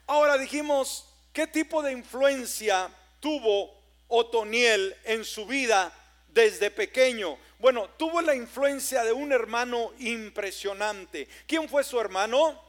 Ahora 0.07 0.37
dijimos, 0.37 1.06
¿Qué 1.37 1.45
tipo 1.45 1.83
de 1.83 1.91
influencia 1.91 2.89
tuvo 3.19 3.71
Otoniel 4.07 4.97
en 5.03 5.23
su 5.23 5.45
vida 5.45 5.93
desde 6.29 6.71
pequeño? 6.71 7.37
Bueno, 7.59 7.91
tuvo 7.91 8.23
la 8.23 8.33
influencia 8.33 9.03
de 9.03 9.13
un 9.13 9.31
hermano 9.31 9.93
impresionante. 9.99 11.27
¿Quién 11.45 11.69
fue 11.69 11.83
su 11.83 12.01
hermano? 12.01 12.59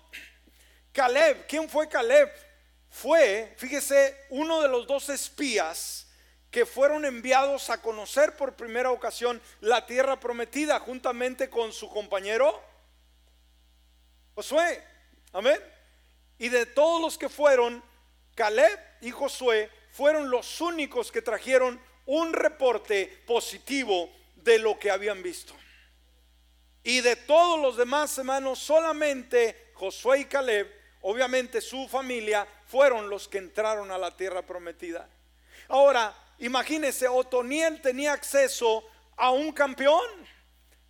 Caleb. 0.92 1.46
¿Quién 1.46 1.66
fue 1.66 1.88
Caleb? 1.88 2.30
Fue, 2.90 3.54
fíjese, 3.56 4.26
uno 4.28 4.60
de 4.60 4.68
los 4.68 4.86
dos 4.86 5.08
espías 5.08 6.06
que 6.50 6.66
fueron 6.66 7.06
enviados 7.06 7.70
a 7.70 7.80
conocer 7.80 8.36
por 8.36 8.54
primera 8.54 8.90
ocasión 8.90 9.40
la 9.62 9.86
tierra 9.86 10.20
prometida 10.20 10.78
juntamente 10.78 11.48
con 11.48 11.72
su 11.72 11.88
compañero 11.88 12.62
Josué. 14.34 14.84
Amén. 15.32 15.58
Y 16.38 16.50
de 16.50 16.66
todos 16.66 17.00
los 17.00 17.16
que 17.16 17.30
fueron, 17.30 17.87
Caleb 18.38 18.78
y 19.00 19.10
Josué 19.10 19.68
fueron 19.90 20.30
los 20.30 20.60
únicos 20.60 21.10
que 21.10 21.22
trajeron 21.22 21.80
un 22.06 22.32
reporte 22.32 23.24
positivo 23.26 24.12
de 24.36 24.60
lo 24.60 24.78
que 24.78 24.92
habían 24.92 25.24
visto. 25.24 25.54
Y 26.84 27.00
de 27.00 27.16
todos 27.16 27.60
los 27.60 27.76
demás 27.76 28.16
hermanos, 28.16 28.60
solamente 28.60 29.72
Josué 29.74 30.20
y 30.20 30.24
Caleb, 30.26 30.72
obviamente 31.00 31.60
su 31.60 31.88
familia, 31.88 32.46
fueron 32.68 33.10
los 33.10 33.26
que 33.26 33.38
entraron 33.38 33.90
a 33.90 33.98
la 33.98 34.16
tierra 34.16 34.42
prometida. 34.42 35.08
Ahora, 35.66 36.14
imagínense, 36.38 37.08
Otoniel 37.08 37.82
tenía 37.82 38.12
acceso 38.12 38.84
a 39.16 39.32
un 39.32 39.50
campeón, 39.50 40.06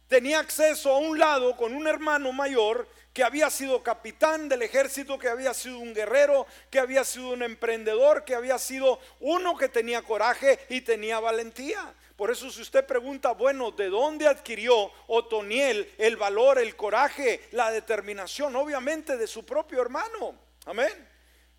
tenía 0.06 0.40
acceso 0.40 0.90
a 0.90 0.98
un 0.98 1.18
lado 1.18 1.56
con 1.56 1.74
un 1.74 1.86
hermano 1.86 2.30
mayor 2.30 2.86
que 3.18 3.24
había 3.24 3.50
sido 3.50 3.82
capitán 3.82 4.48
del 4.48 4.62
ejército, 4.62 5.18
que 5.18 5.28
había 5.28 5.52
sido 5.52 5.80
un 5.80 5.92
guerrero, 5.92 6.46
que 6.70 6.78
había 6.78 7.02
sido 7.02 7.30
un 7.30 7.42
emprendedor, 7.42 8.24
que 8.24 8.36
había 8.36 8.58
sido 8.58 9.00
uno 9.18 9.56
que 9.56 9.68
tenía 9.68 10.02
coraje 10.02 10.60
y 10.68 10.82
tenía 10.82 11.18
valentía. 11.18 11.92
Por 12.14 12.30
eso 12.30 12.48
si 12.48 12.62
usted 12.62 12.86
pregunta, 12.86 13.32
bueno, 13.32 13.72
¿de 13.72 13.88
dónde 13.88 14.28
adquirió 14.28 14.92
Otoniel 15.08 15.92
el 15.98 16.16
valor, 16.16 16.60
el 16.60 16.76
coraje, 16.76 17.40
la 17.50 17.72
determinación? 17.72 18.54
Obviamente 18.54 19.16
de 19.16 19.26
su 19.26 19.44
propio 19.44 19.82
hermano. 19.82 20.38
Amén. 20.66 21.08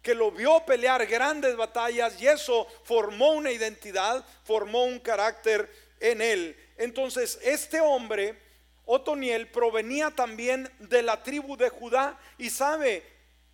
Que 0.01 0.15
lo 0.15 0.31
vio 0.31 0.65
pelear 0.65 1.05
grandes 1.07 1.57
batallas 1.57 2.21
y 2.21 2.27
eso 2.27 2.67
formó 2.85 3.33
una 3.33 3.51
identidad, 3.51 4.25
formó 4.45 4.85
un 4.85 4.99
carácter 4.99 5.69
en 5.99 6.21
él. 6.21 6.55
Entonces, 6.77 7.37
este 7.43 7.81
hombre 7.81 8.47
Otoniel 8.91 9.47
provenía 9.51 10.09
también 10.09 10.67
de 10.79 11.03
la 11.03 11.21
tribu 11.21 11.55
de 11.55 11.69
Judá. 11.69 12.17
Y 12.39 12.49
sabe, 12.49 13.03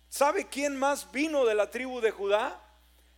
¿sabe 0.08 0.46
quién 0.46 0.74
más 0.74 1.12
vino 1.12 1.44
de 1.44 1.54
la 1.54 1.70
tribu 1.70 2.00
de 2.00 2.10
Judá? 2.10 2.58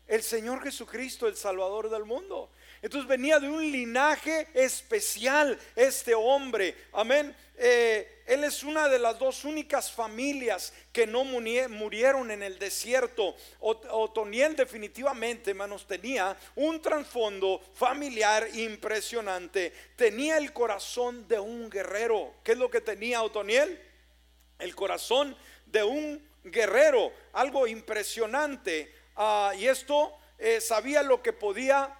El 0.08 0.24
Señor 0.24 0.60
Jesucristo, 0.60 1.28
el 1.28 1.36
Salvador 1.36 1.90
del 1.90 2.04
mundo. 2.04 2.50
Entonces 2.82 3.08
venía 3.08 3.38
de 3.40 3.48
un 3.48 3.62
linaje 3.70 4.48
especial 4.54 5.58
este 5.74 6.14
hombre. 6.14 6.74
Amén. 6.92 7.34
Eh, 7.56 8.22
él 8.26 8.44
es 8.44 8.62
una 8.62 8.88
de 8.88 8.98
las 8.98 9.18
dos 9.18 9.44
únicas 9.44 9.90
familias 9.90 10.72
que 10.92 11.06
no 11.06 11.24
murieron 11.24 12.30
en 12.30 12.42
el 12.42 12.58
desierto. 12.58 13.34
Otoniel 13.58 14.54
definitivamente, 14.54 15.50
hermanos, 15.50 15.86
tenía 15.86 16.36
un 16.54 16.80
trasfondo 16.80 17.60
familiar 17.74 18.46
impresionante. 18.54 19.72
Tenía 19.96 20.36
el 20.36 20.52
corazón 20.52 21.26
de 21.26 21.40
un 21.40 21.68
guerrero. 21.68 22.34
¿Qué 22.44 22.52
es 22.52 22.58
lo 22.58 22.70
que 22.70 22.80
tenía 22.80 23.22
Otoniel? 23.22 23.80
El 24.58 24.76
corazón 24.76 25.36
de 25.66 25.82
un 25.82 26.22
guerrero. 26.44 27.12
Algo 27.32 27.66
impresionante. 27.66 28.94
Ah, 29.16 29.52
y 29.58 29.66
esto 29.66 30.16
eh, 30.38 30.60
sabía 30.60 31.02
lo 31.02 31.22
que 31.22 31.32
podía 31.32 31.92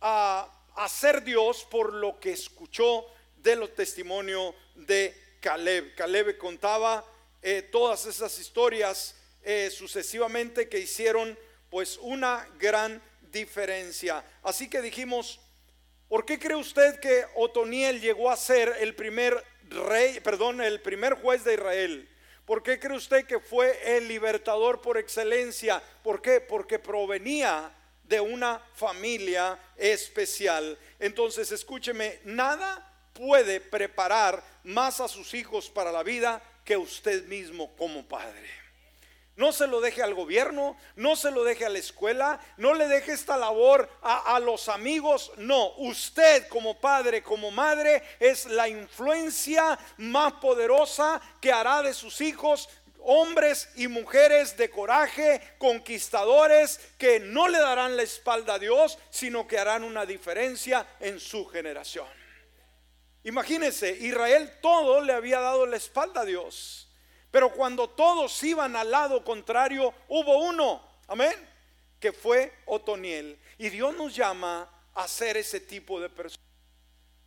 a 0.00 0.48
hacer 0.76 1.22
Dios 1.22 1.66
por 1.70 1.92
lo 1.92 2.18
que 2.20 2.32
escuchó 2.32 3.06
de 3.36 3.56
los 3.56 3.74
testimonios 3.74 4.54
de 4.74 5.14
Caleb. 5.40 5.94
Caleb 5.94 6.38
contaba 6.38 7.04
eh, 7.42 7.62
todas 7.62 8.06
esas 8.06 8.38
historias 8.38 9.16
eh, 9.42 9.70
sucesivamente 9.70 10.68
que 10.68 10.78
hicieron 10.78 11.38
pues 11.70 11.98
una 12.00 12.48
gran 12.58 13.00
diferencia. 13.30 14.24
Así 14.42 14.68
que 14.68 14.82
dijimos, 14.82 15.40
¿por 16.08 16.24
qué 16.24 16.38
cree 16.38 16.56
usted 16.56 16.98
que 17.00 17.24
Otoniel 17.34 18.00
llegó 18.00 18.30
a 18.30 18.36
ser 18.36 18.76
el 18.80 18.94
primer 18.94 19.42
rey, 19.68 20.20
perdón, 20.20 20.60
el 20.60 20.80
primer 20.80 21.14
juez 21.14 21.44
de 21.44 21.54
Israel? 21.54 22.08
¿Por 22.44 22.62
qué 22.62 22.78
cree 22.80 22.96
usted 22.96 23.26
que 23.26 23.40
fue 23.40 23.96
el 23.96 24.08
libertador 24.08 24.80
por 24.80 24.96
excelencia? 24.96 25.82
¿Por 26.02 26.22
qué? 26.22 26.40
Porque 26.40 26.78
provenía 26.78 27.70
de 28.08 28.20
una 28.20 28.60
familia 28.74 29.58
especial. 29.76 30.78
Entonces, 30.98 31.52
escúcheme, 31.52 32.20
nada 32.24 32.84
puede 33.12 33.60
preparar 33.60 34.42
más 34.64 35.00
a 35.00 35.08
sus 35.08 35.34
hijos 35.34 35.68
para 35.68 35.92
la 35.92 36.02
vida 36.02 36.42
que 36.64 36.76
usted 36.76 37.26
mismo 37.26 37.74
como 37.76 38.06
padre. 38.06 38.48
No 39.36 39.52
se 39.52 39.68
lo 39.68 39.80
deje 39.80 40.02
al 40.02 40.14
gobierno, 40.14 40.76
no 40.96 41.14
se 41.14 41.30
lo 41.30 41.44
deje 41.44 41.64
a 41.64 41.68
la 41.68 41.78
escuela, 41.78 42.40
no 42.56 42.74
le 42.74 42.88
deje 42.88 43.12
esta 43.12 43.36
labor 43.36 43.88
a, 44.02 44.34
a, 44.34 44.40
los 44.40 44.68
amigos. 44.68 45.30
No, 45.36 45.74
usted 45.76 46.48
como 46.48 46.80
padre, 46.80 47.22
como 47.22 47.52
madre, 47.52 48.02
es 48.18 48.46
la 48.46 48.68
influencia 48.68 49.78
más 49.96 50.32
poderosa 50.34 51.20
que 51.40 51.52
hará 51.52 51.82
de 51.82 51.94
sus 51.94 52.20
hijos 52.20 52.68
hombres 53.10 53.70
y 53.74 53.88
mujeres 53.88 54.54
de 54.58 54.68
coraje, 54.68 55.40
conquistadores, 55.56 56.78
que 56.98 57.18
no 57.18 57.48
le 57.48 57.58
darán 57.58 57.96
la 57.96 58.02
espalda 58.02 58.54
a 58.54 58.58
Dios, 58.58 58.98
sino 59.08 59.46
que 59.48 59.58
harán 59.58 59.82
una 59.82 60.04
diferencia 60.04 60.86
en 61.00 61.18
su 61.18 61.46
generación. 61.46 62.06
Imagínense, 63.24 63.90
Israel 63.92 64.58
todo 64.60 65.00
le 65.00 65.14
había 65.14 65.40
dado 65.40 65.64
la 65.64 65.78
espalda 65.78 66.20
a 66.20 66.24
Dios, 66.26 66.90
pero 67.30 67.50
cuando 67.50 67.88
todos 67.88 68.42
iban 68.42 68.76
al 68.76 68.90
lado 68.90 69.24
contrario, 69.24 69.94
hubo 70.08 70.42
uno, 70.42 70.86
amén, 71.06 71.34
que 71.98 72.12
fue 72.12 72.52
Otoniel. 72.66 73.38
Y 73.56 73.70
Dios 73.70 73.96
nos 73.96 74.14
llama 74.14 74.70
a 74.94 75.08
ser 75.08 75.38
ese 75.38 75.60
tipo 75.60 75.98
de 75.98 76.10
personas 76.10 76.46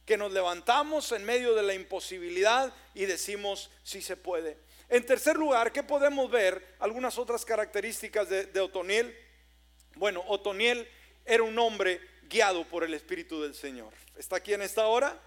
que 0.06 0.16
nos 0.16 0.32
levantamos 0.32 1.12
en 1.12 1.26
medio 1.26 1.56
de 1.56 1.64
la 1.64 1.74
imposibilidad 1.74 2.72
y 2.94 3.06
decimos 3.06 3.72
si 3.84 4.04
se 4.04 4.16
puede. 4.16 4.58
En 4.92 5.06
tercer 5.06 5.38
lugar, 5.38 5.72
¿qué 5.72 5.84
podemos 5.84 6.30
ver? 6.30 6.76
Algunas 6.78 7.18
otras 7.18 7.46
características 7.46 8.28
de, 8.28 8.60
Otoniel. 8.60 9.18
Bueno, 9.96 10.22
Otoniel 10.28 10.86
era 11.24 11.44
un 11.44 11.58
hombre 11.60 12.02
guiado 12.24 12.68
por 12.68 12.84
el 12.84 12.94
Espíritu 12.94 13.42
del 13.42 13.56
Señor. 13.56 13.94
¿Está 14.18 14.36
aquí 14.36 14.54
en 14.54 14.62
esta 14.62 14.88
hora? 14.88 15.18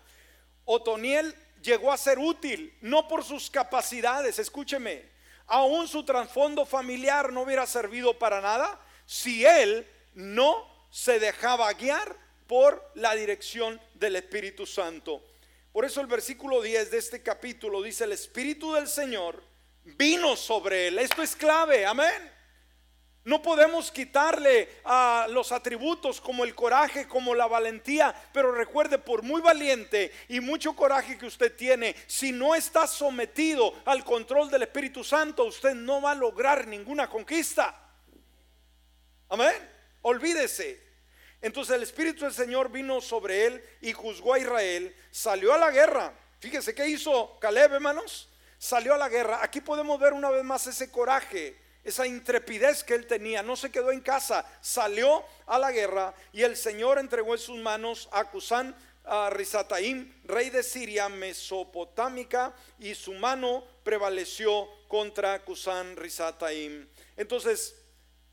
Otoniel 0.67 1.35
llegó 1.63 1.91
a 1.91 1.97
ser 1.97 2.19
útil, 2.19 2.77
no 2.83 3.09
por 3.09 3.25
sus 3.25 3.51
capacidades, 3.51 4.39
escúcheme, 4.39 5.09
aún 5.47 5.89
su 5.89 6.05
trasfondo 6.05 6.67
familiar 6.67 7.33
no 7.33 7.41
hubiera 7.41 7.67
servido 7.67 8.19
para 8.19 8.43
nada 8.43 8.79
si 9.07 9.47
él 9.47 9.89
no 10.13 10.69
se 10.91 11.19
dejaba 11.19 11.73
guiar 11.73 12.15
por 12.47 12.87
la 12.97 13.15
dirección 13.15 13.81
del 13.95 14.17
Espíritu 14.17 14.67
Santo. 14.67 15.25
Por 15.73 15.87
eso 15.87 16.03
el 16.03 16.07
versículo 16.07 16.61
10 16.61 16.91
de 16.91 16.99
este 16.99 17.23
capítulo 17.23 17.81
dice, 17.81 18.05
el 18.05 18.13
Espíritu 18.13 18.75
del 18.75 18.89
Señor 18.89 19.54
vino 19.85 20.37
sobre 20.37 20.89
él. 20.89 20.99
Esto 20.99 21.23
es 21.23 21.37
clave, 21.37 21.87
amén. 21.87 22.35
No 23.25 23.41
podemos 23.41 23.91
quitarle 23.91 24.69
a 24.85 25.27
los 25.31 25.51
atributos 25.51 26.21
como 26.21 26.45
el 26.45 26.55
coraje, 26.55 27.09
como 27.09 27.35
la 27.35 27.47
valentía, 27.47 28.15
pero 28.35 28.53
recuerde, 28.53 28.99
por 28.99 29.23
muy 29.23 29.41
valiente 29.41 30.13
y 30.29 30.41
mucho 30.41 30.77
coraje 30.77 31.17
que 31.17 31.25
usted 31.25 31.57
tiene, 31.57 31.97
si 32.07 32.33
no 32.33 32.55
está 32.55 32.87
sometido 32.87 33.73
al 33.87 34.05
control 34.05 34.51
del 34.51 34.65
Espíritu 34.65 35.03
Santo, 35.03 35.45
usted 35.45 35.75
no 35.75 36.03
va 36.03 36.11
a 36.11 36.15
lograr 36.15 36.67
ninguna 36.67 37.09
conquista. 37.09 37.75
Amén. 39.31 39.71
Olvídese. 40.03 40.85
Entonces 41.41 41.77
el 41.77 41.83
Espíritu 41.83 42.25
del 42.25 42.35
Señor 42.35 42.71
vino 42.71 43.01
sobre 43.01 43.47
él 43.47 43.65
y 43.81 43.95
juzgó 43.95 44.35
a 44.35 44.39
Israel. 44.39 44.95
Salió 45.11 45.55
a 45.55 45.59
la 45.59 45.71
guerra. 45.71 46.13
Fíjese 46.41 46.75
qué 46.75 46.87
hizo 46.89 47.39
Caleb, 47.41 47.73
hermanos. 47.73 48.29
Salió 48.65 48.95
a 48.95 48.97
la 48.97 49.11
guerra. 49.11 49.41
Aquí 49.43 49.61
podemos 49.61 50.01
ver 50.01 50.15
una 50.15 50.31
vez 50.31 50.43
más 50.43 50.67
ese 50.67 50.91
coraje, 50.91 51.55
esa 51.85 52.07
intrepidez 52.07 52.83
que 52.83 52.95
él 52.95 53.07
tenía. 53.07 53.43
No 53.43 53.57
se 53.57 53.71
quedó 53.71 53.93
en 53.93 54.01
casa, 54.01 54.43
salió 54.63 55.23
a 55.45 55.59
la 55.59 55.71
guerra 55.71 56.15
y 56.33 56.45
el 56.45 56.57
Señor 56.57 56.99
entregó 56.99 57.35
en 57.35 57.41
sus 57.41 57.59
manos 57.59 58.09
a 58.11 58.25
Cusán 58.31 58.75
a 59.05 59.29
Rizataim, 59.29 60.11
rey 60.25 60.49
de 60.49 60.63
Siria 60.63 61.11
mesopotámica, 61.11 62.55
y 62.79 62.95
su 62.95 63.13
mano 63.13 63.63
prevaleció 63.83 64.67
contra 64.89 65.45
Cusán 65.45 65.95
Rizataim. 65.95 66.89
Entonces, 67.19 67.77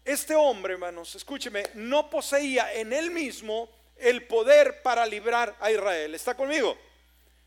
este 0.05 0.33
hombre, 0.33 0.75
hermanos, 0.75 1.13
escúcheme, 1.13 1.71
no 1.73 2.09
poseía 2.09 2.73
en 2.75 2.93
él 2.93 3.11
mismo 3.11 3.69
el 3.97 4.25
poder 4.27 4.81
para 4.81 5.05
librar 5.05 5.57
a 5.59 5.69
Israel. 5.69 6.15
¿Está 6.15 6.37
conmigo? 6.37 6.77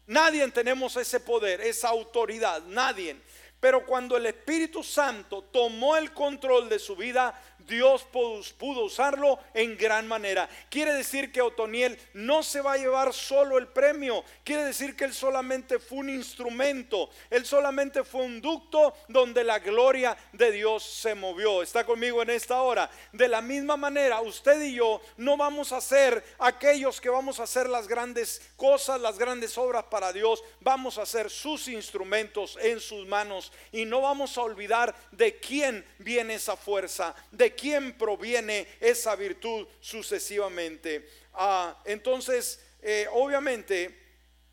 Nadie 0.07 0.47
tenemos 0.51 0.97
ese 0.97 1.21
poder, 1.21 1.61
esa 1.61 1.89
autoridad, 1.89 2.63
nadie. 2.65 3.17
Pero 3.61 3.87
cuando 3.87 4.17
el 4.17 4.27
Espíritu 4.27 4.83
Santo 4.83 5.45
tomó 5.45 5.97
el 5.97 6.13
control 6.13 6.69
de 6.69 6.79
su 6.79 6.97
vida, 6.97 7.41
Dios 7.67 8.07
pudo 8.13 8.85
usarlo 8.85 9.39
en 9.55 9.77
gran 9.77 10.07
manera. 10.07 10.49
Quiere 10.69 10.93
decir 10.93 11.33
que 11.33 11.43
Otoniel 11.43 11.99
no 12.13 12.43
se 12.43 12.61
va 12.61 12.73
a 12.73 12.79
llevar 12.79 13.13
solo 13.13 13.59
el 13.59 13.69
premio. 13.69 14.25
Quiere 14.45 14.65
decir 14.65 14.97
que 14.97 15.05
él 15.05 15.15
solamente 15.15 15.79
fue 15.79 15.99
un 15.99 16.11
instrumento. 16.11 17.11
Él 17.31 17.47
solamente 17.47 18.05
fue 18.05 18.23
un 18.23 18.41
ducto 18.41 18.95
donde 19.09 19.45
la 19.45 19.59
gloria 19.59 20.17
de 20.33 20.53
Dios 20.53 20.83
se 20.83 21.15
movió. 21.15 21.63
Está 21.63 21.85
conmigo 21.85 22.23
en 22.23 22.31
esta 22.31 22.63
hora. 22.63 22.91
De 23.13 23.29
la 23.29 23.41
misma 23.41 23.77
manera, 23.77 24.21
usted 24.21 24.61
y 24.63 24.75
yo 24.75 25.01
no 25.17 25.37
vamos 25.37 25.73
a 25.73 25.81
ser 25.81 26.25
aquellos 26.39 27.01
que 27.01 27.09
vamos 27.09 27.41
a 27.41 27.45
hacer 27.45 27.69
las 27.69 27.89
grandes 27.89 28.43
cosas, 28.57 29.01
las 29.01 29.19
grandes 29.19 29.57
obras 29.59 29.85
para 29.85 30.13
Dios. 30.13 30.43
Vamos 30.61 30.99
a 30.99 31.07
ser 31.07 31.31
sus 31.31 31.69
instrumentos 31.69 32.59
en 32.61 32.81
sus 32.81 33.07
manos. 33.07 33.53
Y 33.73 33.85
no 33.85 34.01
vamos 34.01 34.37
a 34.37 34.43
olvidar 34.43 34.95
de 35.11 35.39
quién 35.39 35.85
viene 35.99 36.35
esa 36.35 36.57
fuerza, 36.57 37.15
de 37.31 37.54
quién 37.55 37.97
proviene 37.97 38.67
esa 38.81 39.17
virtud 39.17 39.67
sucesivamente. 39.81 41.09
Ah, 41.33 41.81
entonces, 41.85 42.61
eh, 42.83 43.07
obviamente, 43.13 44.05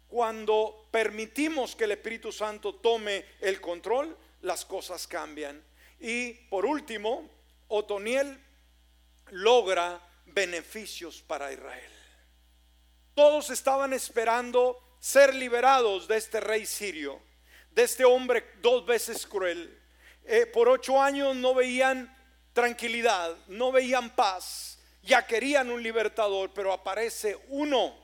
cuando 0.08 0.88
permitimos 0.92 1.76
que 1.76 1.86
el 1.86 1.92
Espíritu 1.92 2.32
Santo 2.32 2.76
tome 2.76 3.26
el 3.40 3.62
control, 3.62 4.18
las 4.42 4.66
cosas 4.66 5.08
cambian. 5.08 5.64
Y 6.00 6.34
por 6.50 6.66
último, 6.66 7.30
Otoniel 7.68 8.38
logra 9.32 10.02
beneficios 10.26 11.22
para 11.22 11.52
Israel. 11.52 11.92
Todos 13.14 13.50
estaban 13.50 13.94
esperando 13.94 14.78
ser 15.00 15.34
liberados 15.34 16.08
de 16.08 16.18
este 16.18 16.40
rey 16.40 16.66
sirio, 16.66 17.22
de 17.72 17.84
este 17.84 18.06
hombre 18.06 18.46
dos 18.62 18.86
veces 18.86 19.26
cruel. 19.26 19.78
Eh, 20.26 20.46
por 20.46 20.70
ocho 20.70 21.02
años 21.02 21.36
no 21.36 21.54
veían 21.54 22.14
tranquilidad, 22.54 23.36
no 23.48 23.72
veían 23.72 24.16
paz, 24.16 24.80
ya 25.04 25.26
querían 25.26 25.70
un 25.70 25.82
libertador, 25.82 26.52
pero 26.54 26.72
aparece 26.72 27.38
uno, 27.50 27.96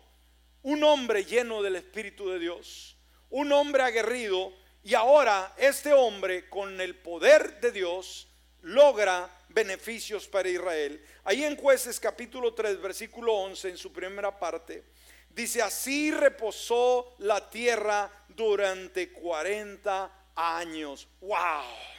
un 0.63 0.83
hombre 0.83 1.23
lleno 1.23 1.62
del 1.62 1.75
Espíritu 1.75 2.29
de 2.29 2.39
Dios, 2.39 2.97
un 3.29 3.51
hombre 3.51 3.83
aguerrido, 3.83 4.53
y 4.83 4.93
ahora 4.93 5.53
este 5.57 5.93
hombre 5.93 6.49
con 6.49 6.79
el 6.79 6.95
poder 6.95 7.60
de 7.60 7.71
Dios 7.71 8.27
logra 8.62 9.29
beneficios 9.49 10.27
para 10.27 10.49
Israel. 10.49 11.03
Ahí 11.23 11.43
en 11.43 11.57
jueces 11.57 11.99
capítulo 11.99 12.53
3, 12.53 12.81
versículo 12.81 13.33
11, 13.33 13.69
en 13.69 13.77
su 13.77 13.91
primera 13.91 14.38
parte, 14.38 14.83
dice, 15.29 15.62
así 15.62 16.12
reposó 16.12 17.15
la 17.19 17.49
tierra 17.49 18.10
durante 18.29 19.12
40 19.12 20.31
años. 20.36 21.07
¡Wow! 21.19 21.96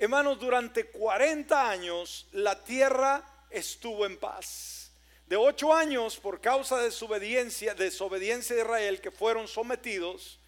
Hermanos, 0.00 0.38
durante 0.38 0.84
40 0.84 1.70
años 1.70 2.28
la 2.30 2.62
tierra 2.62 3.20
estuvo 3.50 4.06
en 4.06 4.16
paz. 4.16 4.92
De 5.26 5.34
ocho 5.34 5.74
años 5.74 6.16
por 6.18 6.40
causa 6.40 6.78
de 6.78 6.84
desobediencia, 6.84 7.74
de 7.74 7.88
Israel 7.88 9.00
que 9.00 9.10
fueron 9.10 9.48
sometidos 9.48 10.38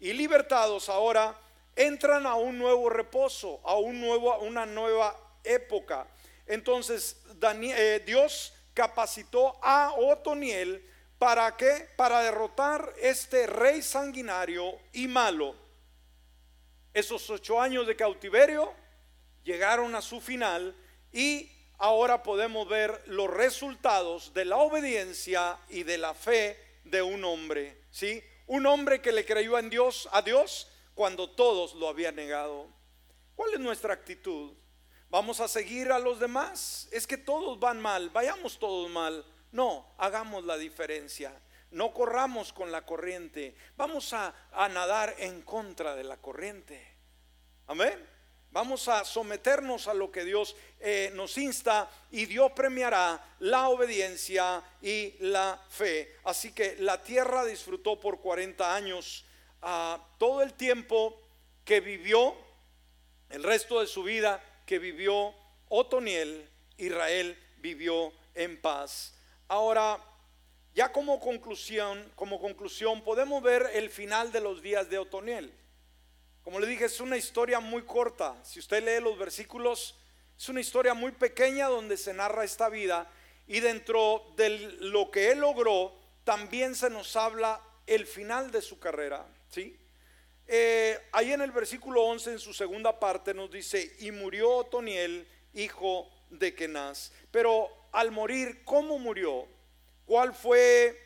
y 0.00 0.12
libertados 0.12 0.88
ahora 0.88 1.38
entran 1.76 2.26
a 2.26 2.34
un 2.34 2.58
nuevo 2.58 2.90
reposo, 2.90 3.60
a 3.62 3.76
un 3.76 4.00
nuevo, 4.00 4.36
una 4.40 4.66
nueva 4.66 5.16
época. 5.44 6.08
Entonces 6.44 7.22
eh, 7.40 8.02
Dios 8.04 8.54
capacitó 8.74 9.56
a 9.62 9.94
Otoniel 9.96 10.84
para 11.16 11.56
qué? 11.56 11.90
Para 11.96 12.22
derrotar 12.22 12.92
este 13.00 13.46
rey 13.46 13.82
sanguinario 13.82 14.80
y 14.92 15.06
malo. 15.06 15.54
Esos 16.92 17.30
ocho 17.30 17.60
años 17.60 17.86
de 17.86 17.94
cautiverio 17.94 18.74
llegaron 19.46 19.94
a 19.94 20.02
su 20.02 20.20
final 20.20 20.76
y 21.12 21.50
ahora 21.78 22.22
podemos 22.22 22.68
ver 22.68 23.02
los 23.06 23.30
resultados 23.30 24.34
de 24.34 24.44
la 24.44 24.56
obediencia 24.56 25.58
y 25.68 25.84
de 25.84 25.98
la 25.98 26.12
fe 26.12 26.58
de 26.84 27.00
un 27.00 27.24
hombre, 27.24 27.80
¿sí? 27.90 28.22
Un 28.46 28.66
hombre 28.66 29.00
que 29.00 29.12
le 29.12 29.24
creyó 29.24 29.58
en 29.58 29.70
Dios, 29.70 30.08
a 30.12 30.20
Dios, 30.20 30.70
cuando 30.94 31.30
todos 31.30 31.74
lo 31.74 31.88
habían 31.88 32.16
negado. 32.16 32.68
¿Cuál 33.34 33.54
es 33.54 33.60
nuestra 33.60 33.94
actitud? 33.94 34.52
¿Vamos 35.08 35.40
a 35.40 35.48
seguir 35.48 35.92
a 35.92 35.98
los 35.98 36.18
demás? 36.18 36.88
Es 36.90 37.06
que 37.06 37.16
todos 37.16 37.58
van 37.60 37.80
mal, 37.80 38.10
vayamos 38.10 38.58
todos 38.58 38.90
mal. 38.90 39.24
No, 39.52 39.94
hagamos 39.98 40.44
la 40.44 40.58
diferencia. 40.58 41.40
No 41.70 41.92
corramos 41.92 42.52
con 42.52 42.72
la 42.72 42.84
corriente. 42.84 43.56
Vamos 43.76 44.12
a, 44.12 44.34
a 44.52 44.68
nadar 44.68 45.14
en 45.18 45.42
contra 45.42 45.94
de 45.94 46.04
la 46.04 46.16
corriente. 46.16 46.96
Amén. 47.66 48.15
Vamos 48.56 48.88
a 48.88 49.04
someternos 49.04 49.86
a 49.86 49.92
lo 49.92 50.10
que 50.10 50.24
Dios 50.24 50.56
eh, 50.80 51.10
nos 51.12 51.36
insta 51.36 51.90
y 52.10 52.24
Dios 52.24 52.52
premiará 52.52 53.22
la 53.40 53.68
obediencia 53.68 54.64
y 54.80 55.12
la 55.20 55.62
fe. 55.68 56.16
Así 56.24 56.52
que 56.52 56.74
la 56.78 57.02
tierra 57.02 57.44
disfrutó 57.44 58.00
por 58.00 58.18
40 58.22 58.74
años 58.74 59.26
ah, 59.60 60.02
todo 60.16 60.40
el 60.40 60.54
tiempo 60.54 61.20
que 61.66 61.80
vivió, 61.80 62.34
el 63.28 63.42
resto 63.42 63.78
de 63.82 63.86
su 63.86 64.02
vida 64.02 64.42
que 64.64 64.78
vivió 64.78 65.34
Otoniel, 65.68 66.48
Israel 66.78 67.38
vivió 67.58 68.10
en 68.34 68.58
paz. 68.58 69.12
Ahora, 69.48 70.02
ya 70.74 70.90
como 70.92 71.20
conclusión, 71.20 72.10
como 72.14 72.40
conclusión 72.40 73.04
podemos 73.04 73.42
ver 73.42 73.68
el 73.74 73.90
final 73.90 74.32
de 74.32 74.40
los 74.40 74.62
días 74.62 74.88
de 74.88 74.96
Otoniel. 74.96 75.52
Como 76.46 76.60
le 76.60 76.68
dije, 76.68 76.84
es 76.84 77.00
una 77.00 77.16
historia 77.16 77.58
muy 77.58 77.82
corta. 77.82 78.36
Si 78.44 78.60
usted 78.60 78.80
lee 78.80 79.02
los 79.02 79.18
versículos, 79.18 79.98
es 80.38 80.48
una 80.48 80.60
historia 80.60 80.94
muy 80.94 81.10
pequeña 81.10 81.66
donde 81.66 81.96
se 81.96 82.14
narra 82.14 82.44
esta 82.44 82.68
vida 82.68 83.10
y 83.48 83.58
dentro 83.58 84.32
de 84.36 84.50
lo 84.78 85.10
que 85.10 85.32
él 85.32 85.40
logró, 85.40 85.92
también 86.22 86.76
se 86.76 86.88
nos 86.88 87.16
habla 87.16 87.60
el 87.84 88.06
final 88.06 88.52
de 88.52 88.62
su 88.62 88.78
carrera. 88.78 89.26
¿sí? 89.50 89.76
Eh, 90.46 90.96
ahí 91.10 91.32
en 91.32 91.40
el 91.40 91.50
versículo 91.50 92.04
11, 92.04 92.34
en 92.34 92.38
su 92.38 92.54
segunda 92.54 92.96
parte, 93.00 93.34
nos 93.34 93.50
dice, 93.50 93.96
y 93.98 94.12
murió 94.12 94.58
Otoniel, 94.58 95.26
hijo 95.52 96.08
de 96.30 96.54
Kenaz. 96.54 97.10
Pero 97.32 97.88
al 97.90 98.12
morir, 98.12 98.62
¿cómo 98.62 99.00
murió? 99.00 99.48
¿Cuál 100.04 100.32
fue 100.32 100.96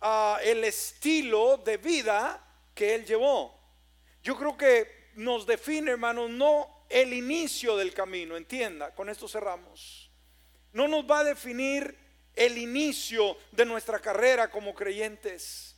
ah, 0.00 0.40
el 0.42 0.64
estilo 0.64 1.58
de 1.58 1.76
vida 1.76 2.44
que 2.74 2.96
él 2.96 3.06
llevó? 3.06 3.63
Yo 4.24 4.36
creo 4.38 4.56
que 4.56 5.10
nos 5.16 5.46
define, 5.46 5.92
hermanos, 5.92 6.30
no 6.30 6.86
el 6.88 7.12
inicio 7.12 7.76
del 7.76 7.92
camino, 7.92 8.38
entienda, 8.38 8.94
con 8.94 9.10
esto 9.10 9.28
cerramos. 9.28 10.10
No 10.72 10.88
nos 10.88 11.04
va 11.04 11.20
a 11.20 11.24
definir 11.24 11.94
el 12.34 12.56
inicio 12.56 13.36
de 13.52 13.66
nuestra 13.66 14.00
carrera 14.00 14.50
como 14.50 14.74
creyentes, 14.74 15.76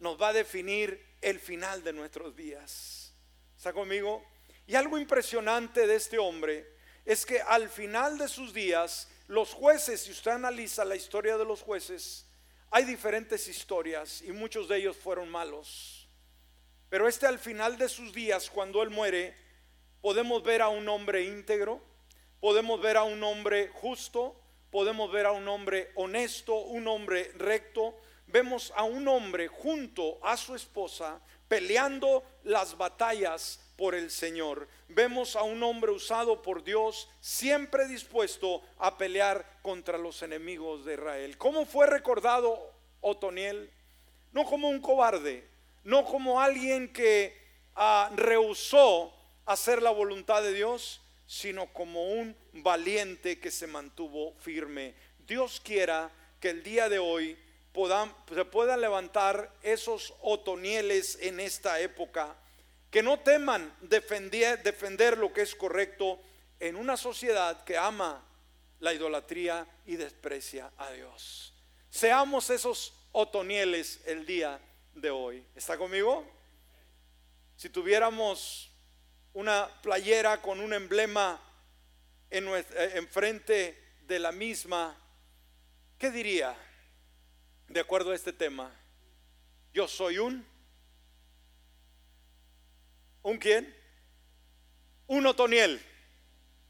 nos 0.00 0.20
va 0.20 0.28
a 0.28 0.32
definir 0.34 1.02
el 1.22 1.40
final 1.40 1.82
de 1.82 1.94
nuestros 1.94 2.36
días. 2.36 3.14
¿Está 3.56 3.72
conmigo? 3.72 4.22
Y 4.66 4.74
algo 4.74 4.98
impresionante 4.98 5.86
de 5.86 5.96
este 5.96 6.18
hombre 6.18 6.70
es 7.06 7.24
que 7.24 7.40
al 7.40 7.70
final 7.70 8.18
de 8.18 8.28
sus 8.28 8.52
días, 8.52 9.08
los 9.28 9.54
jueces, 9.54 10.02
si 10.02 10.10
usted 10.10 10.32
analiza 10.32 10.84
la 10.84 10.94
historia 10.94 11.38
de 11.38 11.46
los 11.46 11.62
jueces, 11.62 12.26
hay 12.70 12.84
diferentes 12.84 13.48
historias 13.48 14.20
y 14.20 14.30
muchos 14.30 14.68
de 14.68 14.76
ellos 14.76 14.96
fueron 14.96 15.30
malos. 15.30 15.97
Pero 16.88 17.06
este 17.06 17.26
al 17.26 17.38
final 17.38 17.76
de 17.76 17.88
sus 17.88 18.12
días, 18.12 18.50
cuando 18.50 18.82
él 18.82 18.90
muere, 18.90 19.36
podemos 20.00 20.42
ver 20.42 20.62
a 20.62 20.68
un 20.68 20.88
hombre 20.88 21.24
íntegro, 21.24 21.80
podemos 22.40 22.80
ver 22.80 22.96
a 22.96 23.02
un 23.02 23.22
hombre 23.22 23.68
justo, 23.68 24.40
podemos 24.70 25.10
ver 25.12 25.26
a 25.26 25.32
un 25.32 25.48
hombre 25.48 25.90
honesto, 25.94 26.54
un 26.54 26.86
hombre 26.88 27.32
recto. 27.36 27.94
Vemos 28.26 28.72
a 28.76 28.84
un 28.84 29.08
hombre 29.08 29.48
junto 29.48 30.18
a 30.22 30.36
su 30.36 30.54
esposa 30.54 31.20
peleando 31.48 32.22
las 32.44 32.76
batallas 32.76 33.60
por 33.76 33.94
el 33.94 34.10
Señor. 34.10 34.68
Vemos 34.88 35.34
a 35.36 35.42
un 35.42 35.62
hombre 35.62 35.92
usado 35.92 36.42
por 36.42 36.62
Dios, 36.62 37.08
siempre 37.20 37.88
dispuesto 37.88 38.62
a 38.78 38.98
pelear 38.98 39.60
contra 39.62 39.96
los 39.96 40.22
enemigos 40.22 40.84
de 40.84 40.94
Israel. 40.94 41.38
¿Cómo 41.38 41.64
fue 41.64 41.86
recordado 41.86 42.70
Otoniel? 43.00 43.72
No 44.32 44.44
como 44.44 44.68
un 44.68 44.80
cobarde, 44.80 45.47
no 45.88 46.04
como 46.04 46.38
alguien 46.38 46.92
que 46.92 47.34
ah, 47.74 48.10
rehusó 48.14 49.10
hacer 49.46 49.80
la 49.80 49.88
voluntad 49.88 50.42
de 50.42 50.52
Dios, 50.52 51.00
sino 51.26 51.72
como 51.72 52.12
un 52.12 52.36
valiente 52.52 53.40
que 53.40 53.50
se 53.50 53.66
mantuvo 53.66 54.34
firme. 54.34 54.94
Dios 55.26 55.62
quiera 55.64 56.10
que 56.40 56.50
el 56.50 56.62
día 56.62 56.90
de 56.90 56.98
hoy 56.98 57.38
se 58.34 58.44
puedan 58.44 58.80
levantar 58.82 59.50
esos 59.62 60.12
otonieles 60.20 61.16
en 61.22 61.40
esta 61.40 61.80
época 61.80 62.36
que 62.90 63.02
no 63.02 63.20
teman 63.20 63.74
defender, 63.80 64.62
defender 64.62 65.16
lo 65.16 65.32
que 65.32 65.40
es 65.40 65.54
correcto 65.54 66.20
en 66.60 66.76
una 66.76 66.98
sociedad 66.98 67.64
que 67.64 67.78
ama 67.78 68.22
la 68.80 68.92
idolatría 68.92 69.66
y 69.86 69.96
desprecia 69.96 70.70
a 70.76 70.90
Dios. 70.90 71.54
Seamos 71.88 72.50
esos 72.50 72.92
otonieles 73.12 74.02
el 74.04 74.26
día 74.26 74.60
de 75.00 75.10
hoy. 75.10 75.44
¿Está 75.54 75.76
conmigo? 75.76 76.24
Si 77.56 77.68
tuviéramos 77.68 78.70
una 79.32 79.68
playera 79.82 80.40
con 80.42 80.60
un 80.60 80.72
emblema 80.72 81.40
en, 82.30 82.48
en 82.48 83.08
frente 83.08 83.96
de 84.02 84.18
la 84.18 84.32
misma, 84.32 84.96
¿qué 85.98 86.10
diría? 86.10 86.56
De 87.68 87.80
acuerdo 87.80 88.12
a 88.12 88.14
este 88.14 88.32
tema, 88.32 88.72
yo 89.72 89.86
soy 89.86 90.18
un 90.18 90.46
¿Un 93.28 93.36
quién? 93.36 93.76
Un 95.06 95.26
otoniel. 95.26 95.82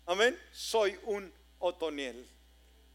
Amén. 0.07 0.37
Soy 0.51 0.99
un 1.05 1.33
otoniel. 1.61 2.29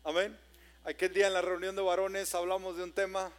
Amén. 0.04 0.38
Aquel 0.84 1.14
día 1.14 1.28
en 1.28 1.34
la 1.34 1.42
reunión 1.42 1.74
de 1.74 1.82
varones 1.82 2.36
hablamos 2.36 2.76
de 2.76 2.84
un 2.84 2.92
tema 2.92 3.32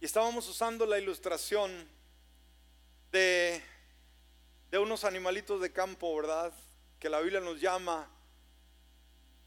y 0.00 0.06
estábamos 0.06 0.48
usando 0.48 0.86
la 0.86 0.98
ilustración 0.98 1.86
de, 3.12 3.62
de 4.70 4.78
unos 4.78 5.04
animalitos 5.04 5.60
de 5.60 5.72
campo, 5.72 6.16
¿verdad? 6.16 6.52
Que 6.98 7.10
la 7.10 7.20
Biblia 7.20 7.40
nos 7.40 7.60
llama 7.60 8.10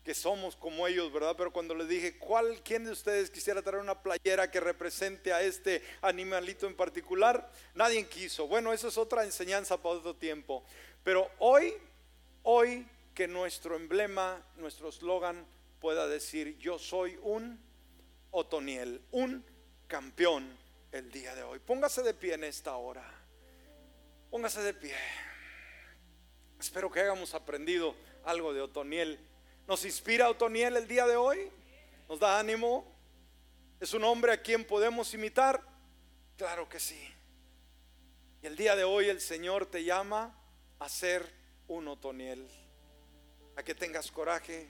que 0.03 0.13
somos 0.13 0.55
como 0.55 0.85
ellos, 0.87 1.11
¿verdad? 1.11 1.35
Pero 1.37 1.51
cuando 1.51 1.73
les 1.73 1.87
dije, 1.87 2.19
¿cuál, 2.19 2.61
quién 2.63 2.83
de 2.83 2.91
ustedes 2.91 3.31
quisiera 3.31 3.61
traer 3.61 3.81
una 3.81 4.03
playera 4.03 4.51
que 4.51 4.59
represente 4.59 5.33
a 5.33 5.41
este 5.41 5.81
animalito 6.01 6.67
en 6.67 6.75
particular? 6.75 7.49
Nadie 7.73 8.07
quiso. 8.07 8.47
Bueno, 8.47 8.73
eso 8.73 8.89
es 8.89 8.97
otra 8.97 9.23
enseñanza 9.23 9.77
para 9.77 9.95
otro 9.95 10.15
tiempo. 10.15 10.63
Pero 11.03 11.31
hoy, 11.39 11.73
hoy 12.43 12.85
que 13.15 13.27
nuestro 13.27 13.75
emblema, 13.75 14.45
nuestro 14.57 14.89
eslogan 14.89 15.47
pueda 15.79 16.07
decir, 16.07 16.57
yo 16.59 16.77
soy 16.77 17.17
un 17.23 17.59
Otoniel, 18.31 19.01
un 19.11 19.45
campeón 19.93 20.49
el 20.91 21.11
día 21.11 21.35
de 21.35 21.43
hoy. 21.43 21.59
Póngase 21.59 22.01
de 22.01 22.15
pie 22.15 22.33
en 22.33 22.45
esta 22.45 22.75
hora. 22.77 23.03
Póngase 24.31 24.63
de 24.63 24.73
pie. 24.73 24.95
Espero 26.59 26.89
que 26.89 27.01
hayamos 27.01 27.35
aprendido 27.35 27.93
algo 28.25 28.53
de 28.53 28.61
Otoniel 28.61 29.19
¿Nos 29.67 29.85
inspira 29.85 30.31
Otoniel 30.31 30.77
el 30.77 30.87
día 30.87 31.05
de 31.05 31.15
hoy? 31.15 31.47
¿Nos 32.09 32.19
da 32.19 32.39
ánimo? 32.39 32.91
¿Es 33.79 33.93
un 33.93 34.03
hombre 34.03 34.31
a 34.31 34.41
quien 34.41 34.65
podemos 34.65 35.13
imitar? 35.13 35.61
Claro 36.37 36.67
que 36.67 36.79
sí. 36.79 36.99
Y 38.41 38.47
el 38.47 38.55
día 38.55 38.75
de 38.75 38.83
hoy 38.83 39.09
el 39.09 39.21
Señor 39.21 39.67
te 39.67 39.83
llama 39.83 40.35
a 40.79 40.89
ser 40.89 41.31
un 41.67 41.87
Otoniel, 41.87 42.49
a 43.55 43.61
que 43.61 43.75
tengas 43.75 44.09
coraje, 44.09 44.67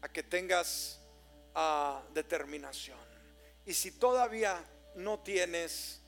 a 0.00 0.08
que 0.08 0.22
tengas 0.22 1.02
ah, 1.54 2.02
determinación. 2.14 3.05
Y 3.66 3.74
si 3.74 3.90
todavía 3.90 4.64
no 4.94 5.18
tienes 5.18 6.00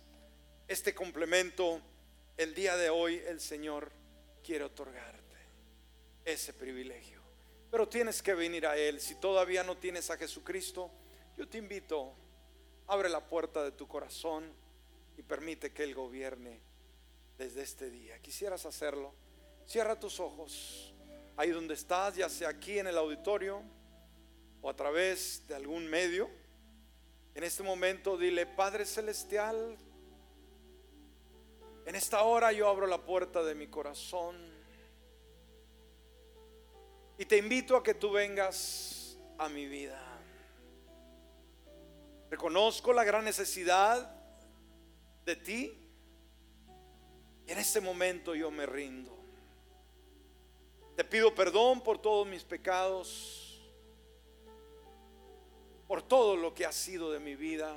este 0.68 0.94
complemento, 0.94 1.82
el 2.36 2.54
día 2.54 2.76
de 2.76 2.88
hoy 2.88 3.20
el 3.26 3.40
Señor 3.40 3.90
quiere 4.44 4.64
otorgarte 4.64 5.18
ese 6.24 6.52
privilegio. 6.52 7.20
Pero 7.68 7.88
tienes 7.88 8.22
que 8.22 8.34
venir 8.34 8.64
a 8.64 8.76
Él. 8.76 9.00
Si 9.00 9.16
todavía 9.16 9.64
no 9.64 9.76
tienes 9.76 10.08
a 10.10 10.16
Jesucristo, 10.16 10.90
yo 11.36 11.48
te 11.48 11.58
invito, 11.58 12.14
abre 12.86 13.08
la 13.08 13.26
puerta 13.26 13.64
de 13.64 13.72
tu 13.72 13.88
corazón 13.88 14.52
y 15.16 15.22
permite 15.22 15.72
que 15.72 15.82
Él 15.82 15.96
gobierne 15.96 16.60
desde 17.36 17.62
este 17.62 17.90
día. 17.90 18.20
¿Quisieras 18.20 18.66
hacerlo? 18.66 19.12
Cierra 19.66 19.98
tus 19.98 20.20
ojos. 20.20 20.94
Ahí 21.36 21.50
donde 21.50 21.74
estás, 21.74 22.14
ya 22.14 22.28
sea 22.28 22.50
aquí 22.50 22.78
en 22.78 22.86
el 22.86 22.96
auditorio 22.96 23.62
o 24.62 24.70
a 24.70 24.76
través 24.76 25.42
de 25.48 25.56
algún 25.56 25.86
medio. 25.88 26.30
En 27.34 27.44
este 27.44 27.62
momento 27.62 28.16
dile, 28.16 28.46
Padre 28.46 28.84
Celestial, 28.84 29.76
en 31.86 31.94
esta 31.94 32.22
hora 32.22 32.52
yo 32.52 32.68
abro 32.68 32.86
la 32.86 32.98
puerta 32.98 33.42
de 33.42 33.54
mi 33.54 33.68
corazón 33.68 34.36
y 37.16 37.24
te 37.24 37.36
invito 37.36 37.76
a 37.76 37.82
que 37.82 37.94
tú 37.94 38.12
vengas 38.12 39.18
a 39.38 39.48
mi 39.48 39.66
vida. 39.66 40.00
Reconozco 42.30 42.92
la 42.92 43.04
gran 43.04 43.24
necesidad 43.24 44.14
de 45.24 45.36
ti. 45.36 45.84
Y 47.46 47.52
en 47.52 47.58
este 47.58 47.80
momento 47.80 48.34
yo 48.34 48.50
me 48.50 48.66
rindo. 48.66 49.16
Te 50.96 51.04
pido 51.04 51.34
perdón 51.34 51.80
por 51.80 51.98
todos 52.02 52.26
mis 52.26 52.44
pecados, 52.44 53.47
por 55.88 56.02
todo 56.02 56.36
lo 56.36 56.54
que 56.54 56.66
ha 56.66 56.72
sido 56.72 57.10
de 57.10 57.18
mi 57.18 57.34
vida. 57.34 57.74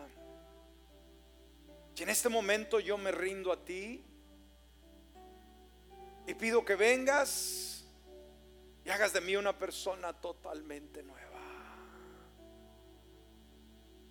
Y 1.95 2.03
en 2.03 2.09
este 2.09 2.29
momento 2.29 2.79
yo 2.79 2.97
me 2.97 3.11
rindo 3.11 3.51
a 3.53 3.63
ti 3.63 4.03
y 6.27 6.33
pido 6.33 6.63
que 6.63 6.75
vengas 6.75 7.85
y 8.83 8.89
hagas 8.89 9.13
de 9.13 9.21
mí 9.21 9.35
una 9.35 9.57
persona 9.57 10.11
totalmente 10.13 11.01
nueva. 11.01 11.39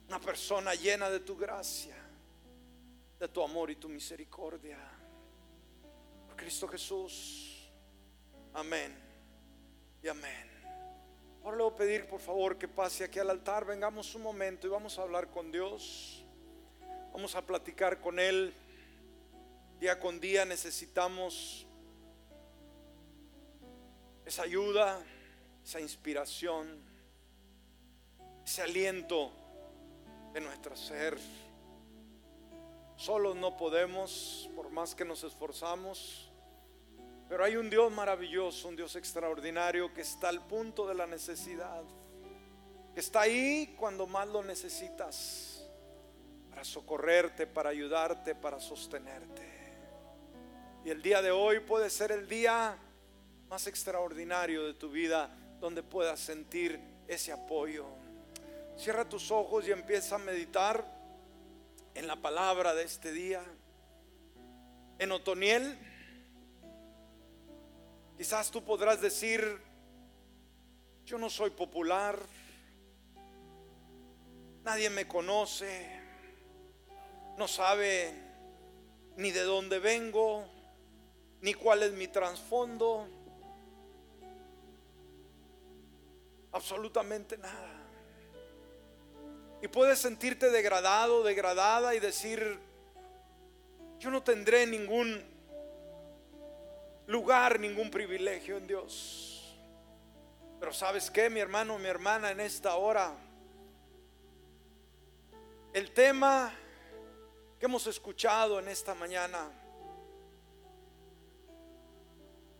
Una 0.08 0.18
persona 0.18 0.74
llena 0.74 1.10
de 1.10 1.20
tu 1.20 1.36
gracia, 1.36 1.96
de 3.18 3.28
tu 3.28 3.42
amor 3.42 3.70
y 3.70 3.76
tu 3.76 3.88
misericordia. 3.88 4.78
Por 6.26 6.36
Cristo 6.36 6.66
Jesús. 6.66 7.70
Amén 8.54 8.98
y 10.02 10.08
amén. 10.08 10.49
Ahora 11.42 11.56
le 11.56 11.62
voy 11.62 11.72
a 11.72 11.76
pedir 11.76 12.06
por 12.06 12.20
favor 12.20 12.58
que 12.58 12.68
pase 12.68 13.04
aquí 13.04 13.18
al 13.18 13.30
altar, 13.30 13.64
vengamos 13.64 14.14
un 14.14 14.22
momento 14.22 14.66
y 14.66 14.70
vamos 14.70 14.98
a 14.98 15.02
hablar 15.02 15.28
con 15.30 15.50
Dios. 15.50 16.22
Vamos 17.12 17.34
a 17.34 17.44
platicar 17.44 17.98
con 18.00 18.18
Él. 18.18 18.52
Día 19.80 19.98
con 19.98 20.20
día 20.20 20.44
necesitamos 20.44 21.66
esa 24.26 24.42
ayuda, 24.42 25.02
esa 25.64 25.80
inspiración, 25.80 26.84
ese 28.44 28.60
aliento 28.60 29.32
de 30.34 30.42
nuestro 30.42 30.76
ser. 30.76 31.18
Solos 32.96 33.34
no 33.34 33.56
podemos, 33.56 34.50
por 34.54 34.68
más 34.68 34.94
que 34.94 35.06
nos 35.06 35.24
esforzamos, 35.24 36.29
pero 37.30 37.44
hay 37.44 37.54
un 37.54 37.70
Dios 37.70 37.92
maravilloso, 37.92 38.66
un 38.66 38.74
Dios 38.74 38.96
extraordinario 38.96 39.94
que 39.94 40.00
está 40.00 40.30
al 40.30 40.44
punto 40.48 40.84
de 40.88 40.96
la 40.96 41.06
necesidad, 41.06 41.84
que 42.92 42.98
está 42.98 43.20
ahí 43.20 43.76
cuando 43.78 44.08
más 44.08 44.26
lo 44.26 44.42
necesitas, 44.42 45.64
para 46.50 46.64
socorrerte, 46.64 47.46
para 47.46 47.70
ayudarte, 47.70 48.34
para 48.34 48.58
sostenerte. 48.58 49.48
Y 50.84 50.90
el 50.90 51.00
día 51.02 51.22
de 51.22 51.30
hoy 51.30 51.60
puede 51.60 51.88
ser 51.88 52.10
el 52.10 52.28
día 52.28 52.76
más 53.48 53.68
extraordinario 53.68 54.66
de 54.66 54.74
tu 54.74 54.90
vida 54.90 55.30
donde 55.60 55.84
puedas 55.84 56.18
sentir 56.18 56.80
ese 57.06 57.30
apoyo. 57.30 57.86
Cierra 58.76 59.08
tus 59.08 59.30
ojos 59.30 59.68
y 59.68 59.70
empieza 59.70 60.16
a 60.16 60.18
meditar 60.18 60.84
en 61.94 62.08
la 62.08 62.16
palabra 62.16 62.74
de 62.74 62.82
este 62.82 63.12
día. 63.12 63.44
En 64.98 65.12
Otoniel, 65.12 65.78
quizás 68.20 68.50
tú 68.50 68.62
podrás 68.62 69.00
decir, 69.00 69.58
yo 71.06 71.16
no 71.16 71.30
soy 71.30 71.48
popular, 71.48 72.18
nadie 74.62 74.90
me 74.90 75.08
conoce, 75.08 75.88
no 77.38 77.48
sabe 77.48 78.12
ni 79.16 79.30
de 79.30 79.40
dónde 79.40 79.78
vengo, 79.78 80.44
ni 81.40 81.54
cuál 81.54 81.82
es 81.82 81.92
mi 81.92 82.08
trasfondo. 82.08 83.08
Absolutamente 86.52 87.38
nada. 87.38 87.72
Y 89.62 89.68
puedes 89.68 89.98
sentirte 89.98 90.50
degradado, 90.50 91.22
degradada 91.22 91.94
y 91.94 92.00
decir, 92.00 92.58
yo 93.98 94.10
no 94.10 94.22
tendré 94.22 94.66
ningún 94.66 95.29
lugar, 97.10 97.58
ningún 97.58 97.90
privilegio 97.90 98.56
en 98.56 98.68
Dios. 98.68 99.58
Pero 100.60 100.72
sabes 100.72 101.10
qué, 101.10 101.28
mi 101.28 101.40
hermano, 101.40 101.76
mi 101.76 101.88
hermana, 101.88 102.30
en 102.30 102.38
esta 102.38 102.76
hora, 102.76 103.16
el 105.72 105.90
tema 105.90 106.52
que 107.58 107.66
hemos 107.66 107.86
escuchado 107.88 108.60
en 108.60 108.68
esta 108.68 108.94
mañana, 108.94 109.50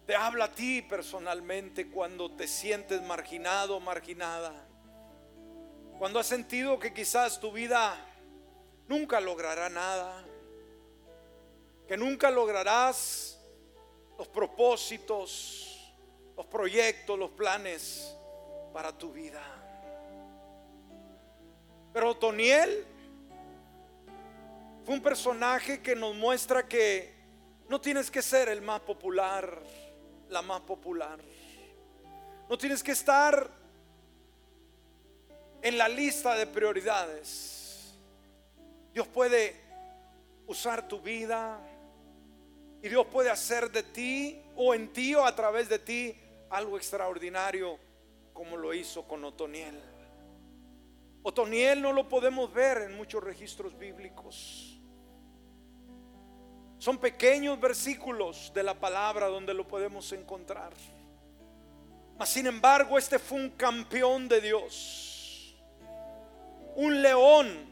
te 0.04 0.16
habla 0.16 0.46
a 0.46 0.52
ti 0.52 0.82
personalmente 0.82 1.88
cuando 1.88 2.32
te 2.32 2.48
sientes 2.48 3.00
marginado, 3.02 3.78
marginada. 3.78 4.52
Cuando 5.96 6.18
has 6.18 6.26
sentido 6.26 6.80
que 6.80 6.92
quizás 6.92 7.38
tu 7.38 7.52
vida 7.52 7.96
nunca 8.88 9.20
logrará 9.20 9.68
nada. 9.68 10.24
Que 11.86 11.96
nunca 11.96 12.32
lograrás 12.32 13.29
los 14.20 14.28
propósitos, 14.28 15.94
los 16.36 16.44
proyectos, 16.44 17.18
los 17.18 17.30
planes 17.30 18.14
para 18.70 18.92
tu 18.92 19.10
vida. 19.10 19.42
Pero 21.90 22.14
Toniel 22.14 22.84
fue 24.84 24.92
un 24.92 25.00
personaje 25.00 25.80
que 25.80 25.96
nos 25.96 26.14
muestra 26.14 26.68
que 26.68 27.14
no 27.66 27.80
tienes 27.80 28.10
que 28.10 28.20
ser 28.20 28.50
el 28.50 28.60
más 28.60 28.82
popular 28.82 29.62
la 30.28 30.42
más 30.42 30.60
popular. 30.60 31.18
No 32.46 32.58
tienes 32.58 32.82
que 32.82 32.92
estar 32.92 33.50
en 35.62 35.78
la 35.78 35.88
lista 35.88 36.34
de 36.34 36.46
prioridades. 36.46 37.94
Dios 38.92 39.08
puede 39.08 39.58
usar 40.46 40.86
tu 40.86 41.00
vida 41.00 41.58
y 42.82 42.88
Dios 42.88 43.06
puede 43.06 43.30
hacer 43.30 43.70
de 43.70 43.82
ti 43.82 44.42
o 44.56 44.74
en 44.74 44.92
ti 44.92 45.14
o 45.14 45.24
a 45.24 45.34
través 45.34 45.68
de 45.68 45.78
ti 45.78 46.16
algo 46.48 46.76
extraordinario 46.76 47.78
como 48.32 48.56
lo 48.56 48.72
hizo 48.72 49.06
con 49.06 49.24
Otoniel. 49.24 49.78
Otoniel 51.22 51.82
no 51.82 51.92
lo 51.92 52.08
podemos 52.08 52.52
ver 52.52 52.78
en 52.82 52.96
muchos 52.96 53.22
registros 53.22 53.76
bíblicos. 53.78 54.80
Son 56.78 56.96
pequeños 56.96 57.60
versículos 57.60 58.50
de 58.54 58.62
la 58.62 58.72
palabra 58.72 59.26
donde 59.26 59.52
lo 59.52 59.68
podemos 59.68 60.10
encontrar. 60.12 60.72
Mas 62.18 62.30
sin 62.30 62.46
embargo, 62.46 62.96
este 62.96 63.18
fue 63.18 63.38
un 63.38 63.50
campeón 63.50 64.28
de 64.28 64.40
Dios. 64.40 65.54
Un 66.76 67.02
león. 67.02 67.69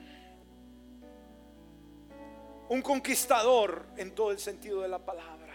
Un 2.68 2.82
conquistador 2.82 3.86
en 3.96 4.14
todo 4.14 4.30
el 4.30 4.38
sentido 4.38 4.82
de 4.82 4.88
la 4.88 4.98
palabra. 4.98 5.54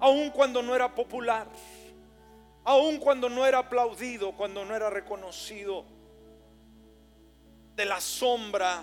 Aun 0.00 0.30
cuando 0.30 0.62
no 0.62 0.74
era 0.74 0.94
popular. 0.94 1.46
Aun 2.64 2.98
cuando 2.98 3.28
no 3.28 3.46
era 3.46 3.58
aplaudido, 3.58 4.32
cuando 4.32 4.64
no 4.64 4.74
era 4.74 4.90
reconocido. 4.90 5.84
De 7.76 7.84
la 7.84 8.00
sombra 8.00 8.82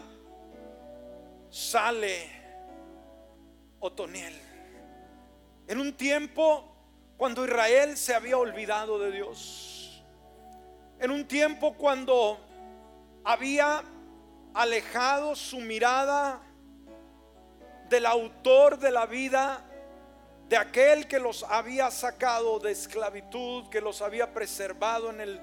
sale 1.49 2.29
Otoniel. 3.79 4.33
En 5.67 5.79
un 5.79 5.93
tiempo 5.93 6.65
cuando 7.17 7.43
Israel 7.43 7.97
se 7.97 8.15
había 8.15 8.37
olvidado 8.37 8.97
de 8.97 9.11
Dios. 9.11 10.03
En 10.99 11.11
un 11.11 11.27
tiempo 11.27 11.73
cuando 11.73 12.39
había 13.25 13.83
alejado 14.53 15.35
su 15.35 15.59
mirada 15.59 16.41
del 17.89 18.05
autor 18.05 18.77
de 18.77 18.91
la 18.91 19.05
vida, 19.05 19.65
de 20.47 20.57
aquel 20.57 21.07
que 21.07 21.19
los 21.19 21.43
había 21.43 21.91
sacado 21.91 22.59
de 22.59 22.71
esclavitud, 22.71 23.69
que 23.69 23.81
los 23.81 24.01
había 24.01 24.33
preservado 24.33 25.09
en 25.09 25.21
el 25.21 25.41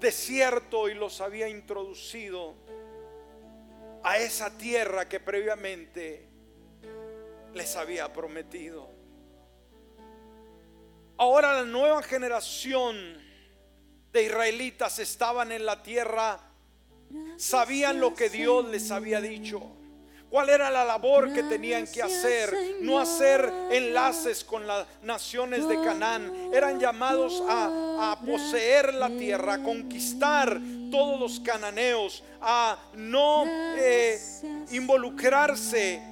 desierto 0.00 0.88
y 0.88 0.94
los 0.94 1.20
había 1.20 1.48
introducido 1.48 2.54
a 4.02 4.18
esa 4.18 4.56
tierra 4.58 5.08
que 5.08 5.20
previamente 5.20 6.28
les 7.54 7.76
había 7.76 8.12
prometido. 8.12 8.88
Ahora 11.16 11.54
la 11.54 11.64
nueva 11.64 12.02
generación 12.02 12.96
de 14.12 14.22
israelitas 14.24 14.98
estaban 14.98 15.52
en 15.52 15.64
la 15.64 15.82
tierra, 15.82 16.40
sabían 17.36 18.00
lo 18.00 18.14
que 18.14 18.28
Dios 18.28 18.66
les 18.66 18.90
había 18.90 19.20
dicho. 19.20 19.62
¿Cuál 20.34 20.50
era 20.50 20.68
la 20.68 20.84
labor 20.84 21.32
que 21.32 21.44
tenían 21.44 21.86
que 21.86 22.02
hacer? 22.02 22.52
No 22.80 22.98
hacer 22.98 23.48
enlaces 23.70 24.42
con 24.42 24.66
las 24.66 24.84
naciones 25.00 25.68
de 25.68 25.76
Canaán. 25.76 26.50
Eran 26.52 26.80
llamados 26.80 27.40
a, 27.48 28.18
poseer 28.26 28.94
la 28.94 29.10
tierra, 29.10 29.54
a 29.54 29.62
conquistar 29.62 30.60
todos 30.90 31.20
los 31.20 31.38
cananeos, 31.38 32.24
a 32.40 32.76
no 32.94 33.44
eh, 33.46 34.18
involucrarse 34.72 36.02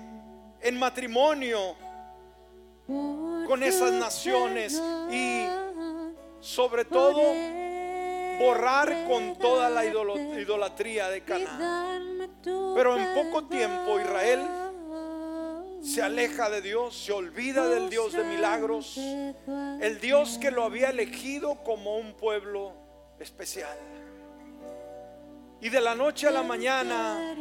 en 0.61 0.79
matrimonio 0.79 1.75
con 2.87 3.61
esas 3.65 3.91
naciones 3.91 4.81
y 5.11 5.49
sobre 6.39 6.85
todo 6.85 7.23
borrar 8.43 9.07
con 9.07 9.37
toda 9.37 9.71
la 9.71 9.85
idolatría 9.85 11.09
de 11.09 11.23
Canaán. 11.23 12.31
Pero 12.43 12.97
en 12.97 13.15
poco 13.15 13.45
tiempo 13.45 14.01
Israel 14.01 14.41
se 15.83 16.03
aleja 16.03 16.49
de 16.51 16.63
Dios, 16.63 16.97
se 16.97 17.13
olvida 17.13 17.69
del 17.69 17.89
Dios 17.91 18.13
de 18.13 18.25
milagros, 18.25 18.97
el 18.97 20.01
Dios 20.01 20.39
que 20.39 20.51
lo 20.51 20.65
había 20.65 20.91
elegido 20.91 21.63
como 21.65 21.97
un 21.97 22.15
pueblo 22.15 22.73
especial. 23.19 23.77
Y 25.61 25.69
de 25.69 25.81
la 25.81 25.95
noche 25.95 26.27
a 26.27 26.31
la 26.31 26.43
mañana, 26.43 27.35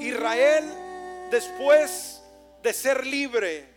Israel 0.00 0.64
después 1.30 2.22
de 2.62 2.72
ser 2.72 3.06
libre 3.06 3.68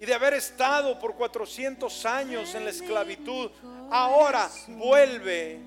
y 0.00 0.06
de 0.06 0.14
haber 0.14 0.34
estado 0.34 0.98
por 0.98 1.14
400 1.14 2.06
años 2.06 2.54
en 2.54 2.64
la 2.64 2.70
esclavitud, 2.70 3.50
ahora 3.90 4.50
vuelve 4.68 5.60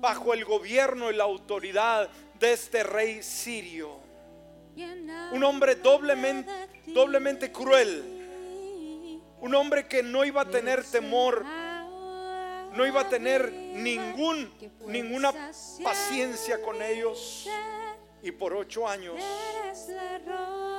bajo 0.00 0.34
el 0.34 0.44
gobierno 0.44 1.10
y 1.10 1.16
la 1.16 1.24
autoridad 1.24 2.08
de 2.38 2.52
este 2.52 2.82
rey 2.82 3.22
sirio. 3.22 4.00
Un 5.32 5.44
hombre 5.44 5.76
doblemente, 5.76 6.50
doblemente 6.86 7.52
cruel. 7.52 8.20
Un 9.40 9.54
hombre 9.54 9.86
que 9.86 10.02
no 10.02 10.24
iba 10.24 10.42
a 10.42 10.44
tener 10.48 10.84
temor, 10.84 11.44
no 11.44 12.86
iba 12.86 13.02
a 13.02 13.08
tener 13.08 13.52
ningún, 13.52 14.52
ninguna 14.86 15.32
paciencia 15.82 16.60
con 16.60 16.82
ellos. 16.82 17.48
Y 18.22 18.32
por 18.32 18.54
ocho 18.54 18.88
años 18.88 19.16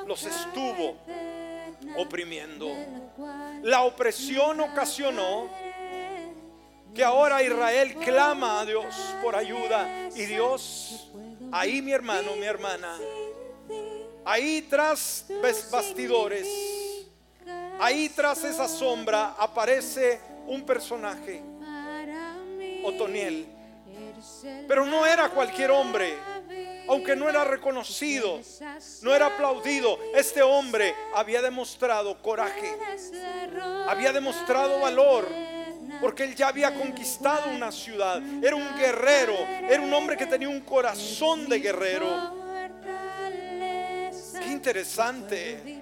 los 0.07 0.23
estuvo 0.23 0.97
oprimiendo. 1.97 2.67
La 3.61 3.83
opresión 3.83 4.59
ocasionó 4.59 5.49
que 6.95 7.03
ahora 7.03 7.43
Israel 7.43 7.93
clama 7.95 8.61
a 8.61 8.65
Dios 8.65 8.95
por 9.21 9.35
ayuda. 9.35 10.09
Y 10.15 10.25
Dios, 10.25 11.11
ahí 11.51 11.81
mi 11.81 11.91
hermano, 11.91 12.35
mi 12.37 12.45
hermana, 12.45 12.97
ahí 14.23 14.61
tras 14.69 15.25
bastidores, 15.69 16.47
ahí 17.79 18.09
tras 18.09 18.43
esa 18.45 18.67
sombra 18.67 19.35
aparece 19.37 20.19
un 20.47 20.65
personaje, 20.65 21.43
Otoniel, 22.83 23.45
pero 24.67 24.85
no 24.85 25.05
era 25.05 25.29
cualquier 25.29 25.71
hombre 25.71 26.15
aunque 26.87 27.15
no 27.15 27.27
era 27.29 27.43
reconocido, 27.43 28.39
no 29.01 29.15
era 29.15 29.27
aplaudido, 29.27 29.97
este 30.13 30.41
hombre 30.43 30.93
había 31.13 31.41
demostrado 31.41 32.21
coraje, 32.21 32.77
había 33.87 34.13
demostrado 34.13 34.79
valor, 34.79 35.27
porque 36.05 36.23
él 36.23 36.35
ya 36.35 36.49
había 36.49 36.71
conquistado 36.71 37.49
una 37.49 37.71
ciudad, 37.71 38.21
era 38.43 38.55
un 38.55 38.77
guerrero, 38.77 39.33
era 39.67 39.81
un 39.81 39.91
hombre 39.91 40.15
que 40.15 40.27
tenía 40.27 40.47
un 40.47 40.59
corazón 40.59 41.49
de 41.49 41.59
guerrero. 41.59 42.07
Qué 44.39 44.51
interesante. 44.51 45.81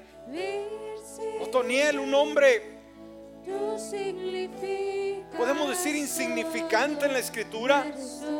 Otoniel, 1.41 1.99
un 1.99 2.13
hombre 2.13 2.77
podemos 5.37 5.67
decir 5.67 5.93
insignificante 5.93 7.05
en 7.07 7.11
la 7.11 7.19
escritura, 7.19 7.85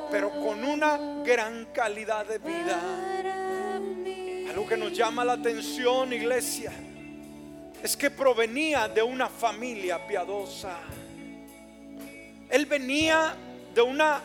pero 0.09 0.31
con 0.39 0.63
una 0.63 1.21
gran 1.25 1.65
calidad 1.73 2.25
de 2.25 2.38
vida. 2.38 2.79
Algo 4.49 4.65
que 4.65 4.77
nos 4.77 4.93
llama 4.93 5.25
la 5.25 5.34
atención, 5.34 6.13
iglesia, 6.13 6.71
es 7.84 7.97
que 7.97 8.09
provenía 8.09 8.88
de 8.88 9.03
una 9.03 9.27
familia 9.27 10.07
piadosa. 10.07 10.77
Él 12.54 12.68
venía 12.68 13.36
de 13.74 13.82
una 13.82 14.22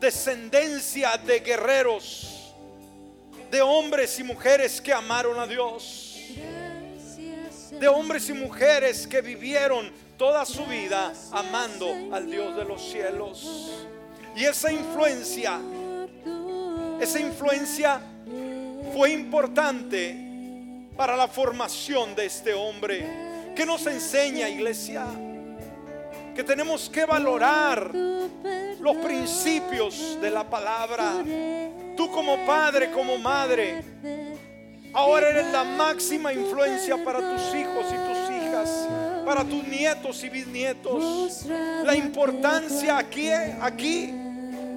descendencia 0.00 1.18
de 1.18 1.40
guerreros, 1.40 2.54
de 3.50 3.60
hombres 3.60 4.18
y 4.18 4.24
mujeres 4.24 4.80
que 4.80 4.90
amaron 4.90 5.38
a 5.38 5.46
Dios. 5.46 6.08
de 7.78 7.88
hombres 7.88 8.28
y 8.30 8.32
mujeres 8.32 9.06
que 9.06 9.20
vivieron 9.20 9.90
toda 10.16 10.46
su 10.46 10.64
vida 10.64 11.12
amando 11.32 12.14
al 12.14 12.30
Dios 12.30 12.56
de 12.56 12.64
los 12.64 12.80
cielos. 12.80 13.86
Y 14.34 14.44
esa 14.44 14.72
influencia, 14.72 15.60
esa 17.00 17.20
influencia 17.20 18.00
fue 18.94 19.10
importante 19.10 20.16
para 20.96 21.16
la 21.16 21.28
formación 21.28 22.14
de 22.14 22.24
este 22.24 22.54
hombre. 22.54 23.30
que 23.54 23.66
nos 23.66 23.86
enseña, 23.86 24.48
iglesia? 24.48 25.06
Que 26.34 26.42
tenemos 26.44 26.88
que 26.88 27.04
valorar 27.04 27.90
los 27.94 28.96
principios 28.96 30.18
de 30.20 30.30
la 30.30 30.48
palabra. 30.48 31.14
Tú 31.96 32.10
como 32.10 32.44
padre, 32.46 32.90
como 32.90 33.18
madre, 33.18 33.84
ahora 34.92 35.28
eres 35.28 35.52
la 35.52 35.62
máxima 35.62 36.32
influencia 36.32 36.96
para 37.04 37.18
tus 37.18 37.54
hijos 37.54 37.86
y 37.90 37.96
tus 38.08 38.30
hijas, 38.30 38.88
para 39.24 39.44
tus 39.44 39.62
nietos 39.64 40.24
y 40.24 40.28
bisnietos. 40.30 41.46
La 41.84 41.94
importancia 41.94 42.98
aquí, 42.98 43.30
aquí 43.30 44.12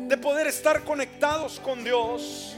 de 0.07 0.17
poder 0.17 0.47
estar 0.47 0.83
conectados 0.83 1.59
con 1.59 1.83
Dios. 1.83 2.57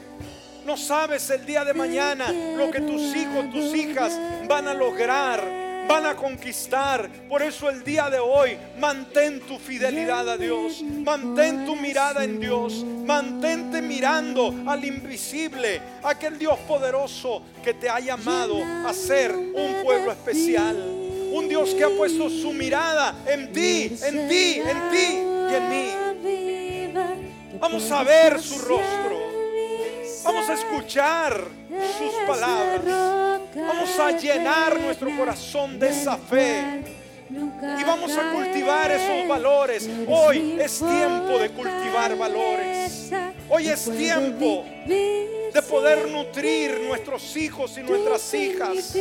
No 0.66 0.76
sabes 0.76 1.30
el 1.30 1.46
día 1.46 1.64
de 1.64 1.74
mañana 1.74 2.32
lo 2.58 2.70
que 2.72 2.82
tus 2.82 3.16
hijos, 3.16 3.50
tus 3.52 3.74
hijas 3.74 4.20
van 4.50 4.68
a 4.68 4.74
lograr 4.74 5.67
van 5.88 6.06
a 6.06 6.16
conquistar. 6.16 7.10
Por 7.30 7.42
eso 7.42 7.70
el 7.70 7.84
día 7.84 8.10
de 8.10 8.20
hoy, 8.20 8.58
mantén 8.78 9.40
tu 9.42 9.58
fidelidad 9.58 10.28
a 10.30 10.38
Dios. 10.38 10.84
Mantén 10.84 11.66
tu 11.66 11.76
mirada 11.76 12.24
en 12.24 12.40
Dios. 12.40 12.84
Mantente 12.84 13.82
mirando 13.82 14.54
al 14.68 14.84
invisible, 14.84 15.82
aquel 16.04 16.38
Dios 16.38 16.58
poderoso 16.68 17.42
que 17.64 17.74
te 17.74 17.90
ha 17.90 18.00
llamado 18.00 18.64
a 18.86 18.94
ser 18.94 19.36
un 19.36 19.84
pueblo 19.84 20.12
especial. 20.12 20.76
Un 21.32 21.48
Dios 21.48 21.74
que 21.74 21.84
ha 21.84 21.90
puesto 21.90 22.30
su 22.30 22.52
mirada 22.54 23.16
en 23.26 23.52
ti, 23.52 23.98
en 24.04 24.28
ti, 24.28 24.60
en 24.60 24.92
ti 24.92 25.08
y 25.50 25.56
en 25.56 25.70
mí. 25.70 26.08
Vamos 27.60 27.90
a 27.92 28.04
ver 28.04 28.40
su 28.42 28.60
rostro. 28.60 29.28
Vamos 30.24 30.50
a 30.50 30.54
escuchar 30.54 31.48
sus 31.98 32.14
palabras. 32.28 33.27
Vamos 33.58 34.00
a 34.00 34.12
llenar 34.12 34.80
nuestro 34.80 35.10
corazón 35.18 35.80
de 35.80 35.90
esa 35.90 36.18
fe. 36.18 36.84
Y 37.30 37.84
vamos 37.84 38.16
a 38.16 38.32
cultivar 38.32 38.92
esos 38.92 39.28
valores. 39.28 39.90
Hoy 40.08 40.58
es 40.60 40.80
tiempo 40.80 41.40
de 41.40 41.50
cultivar 41.50 42.16
valores. 42.18 43.12
Hoy 43.50 43.68
es 43.68 43.90
tiempo 43.98 44.64
de 44.86 45.62
poder 45.68 46.08
nutrir 46.10 46.82
nuestros 46.82 47.36
hijos 47.36 47.78
y 47.78 47.84
nuestras 47.84 48.34
hijas 48.34 48.96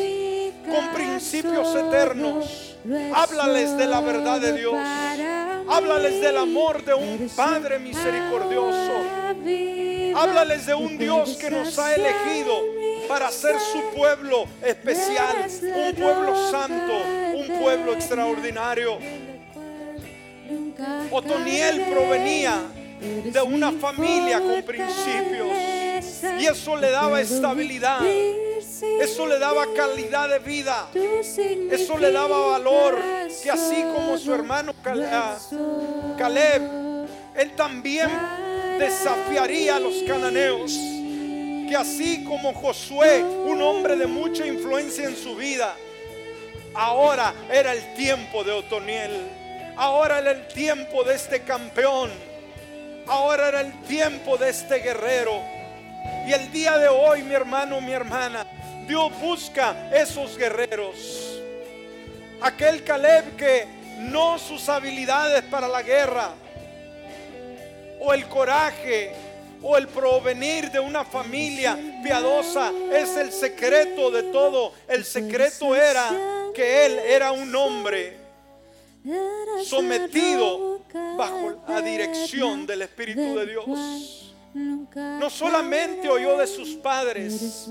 con 0.64 0.94
principios 0.94 1.74
eternos. 1.74 2.76
Háblales 3.14 3.76
de 3.76 3.86
la 3.86 4.00
verdad 4.00 4.40
de 4.40 4.52
Dios. 4.54 4.74
Háblales 5.68 6.20
del 6.20 6.38
amor 6.38 6.84
de 6.84 6.94
un 6.94 7.30
Padre 7.36 7.78
misericordioso. 7.78 8.92
Háblales 10.16 10.66
de 10.66 10.74
un 10.74 10.96
Dios 10.96 11.36
que 11.36 11.50
nos 11.50 11.78
ha 11.78 11.94
elegido 11.94 12.62
para 13.09 13.30
ser 13.30 13.57
su 13.61 13.82
pueblo 13.96 14.46
especial, 14.62 15.46
un 15.62 15.94
pueblo 15.94 16.50
santo, 16.50 16.92
un 17.34 17.61
pueblo 17.61 17.92
extraordinario. 17.94 18.98
Otoniel 21.11 21.82
provenía 21.90 22.62
de 23.00 23.42
una 23.42 23.72
familia 23.72 24.40
con 24.40 24.62
principios 24.62 25.48
y 26.38 26.46
eso 26.46 26.76
le 26.76 26.90
daba 26.90 27.20
estabilidad. 27.20 28.00
Eso 29.00 29.26
le 29.26 29.38
daba 29.38 29.66
calidad 29.74 30.28
de 30.28 30.38
vida. 30.38 30.88
Eso 30.94 31.98
le 31.98 32.12
daba 32.12 32.46
valor. 32.48 32.98
Que 33.42 33.50
así 33.50 33.82
como 33.94 34.18
su 34.18 34.32
hermano 34.32 34.74
ah, 34.84 35.38
Caleb, 36.18 36.62
él 37.36 37.52
también 37.57 38.11
desafiaría 38.78 39.76
a 39.76 39.80
los 39.80 40.02
cananeos. 40.07 40.95
Que 41.69 41.77
así 41.77 42.25
como 42.25 42.55
Josué, 42.55 43.23
un 43.23 43.61
hombre 43.61 43.97
de 43.97 44.07
mucha 44.07 44.47
influencia 44.47 45.05
en 45.05 45.17
su 45.17 45.35
vida, 45.35 45.75
ahora 46.75 47.35
era 47.51 47.73
el 47.73 47.95
tiempo 47.95 48.45
de 48.45 48.53
Otoniel. 48.53 49.12
Ahora 49.77 50.19
era 50.21 50.31
el 50.31 50.49
tiempo 50.49 51.03
de 51.05 51.14
este 51.14 51.43
campeón. 51.43 52.11
Ahora 53.07 53.49
era 53.49 53.61
el 53.61 53.73
tiempo 53.83 54.37
de 54.37 54.51
este 54.51 54.77
guerrero. 54.77 55.41
Y 56.27 56.33
el 56.33 56.51
día 56.53 56.79
de 56.79 56.89
hoy, 56.89 57.23
mi 57.23 57.35
hermano, 57.35 57.81
mi 57.81 57.93
hermana, 57.93 58.47
Dios 58.87 59.11
busca 59.21 59.91
esos 59.93 60.39
guerreros. 60.39 61.41
Aquel 62.41 62.85
Caleb 62.85 63.37
que 63.37 63.67
no 63.99 64.39
sus 64.39 64.69
habilidades 64.69 65.43
para 65.45 65.67
la 65.69 65.83
guerra, 65.83 66.31
o 68.01 68.12
el 68.12 68.27
coraje 68.29 69.12
o 69.69 69.77
el 69.77 69.89
provenir 69.89 70.71
de 70.71 70.79
una 70.79 71.05
familia 71.05 71.77
piadosa 72.01 72.73
es 72.93 73.17
el 73.17 73.33
secreto 73.33 74.12
de 74.12 74.23
todo. 74.25 74.73
El 74.87 75.05
secreto 75.05 75.75
era 75.75 76.09
que 76.55 76.87
él 76.87 76.99
era 77.01 77.33
un 77.33 77.53
hombre 77.55 78.17
sometido 79.64 80.83
bajo 81.17 81.64
la 81.69 81.83
dirección 81.83 82.64
del 82.64 82.83
Espíritu 82.83 83.37
de 83.37 83.47
Dios. 83.47 84.26
No 84.57 85.28
solamente 85.28 86.09
oyó 86.09 86.38
de 86.38 86.46
sus 86.46 86.70
padres, 86.76 87.68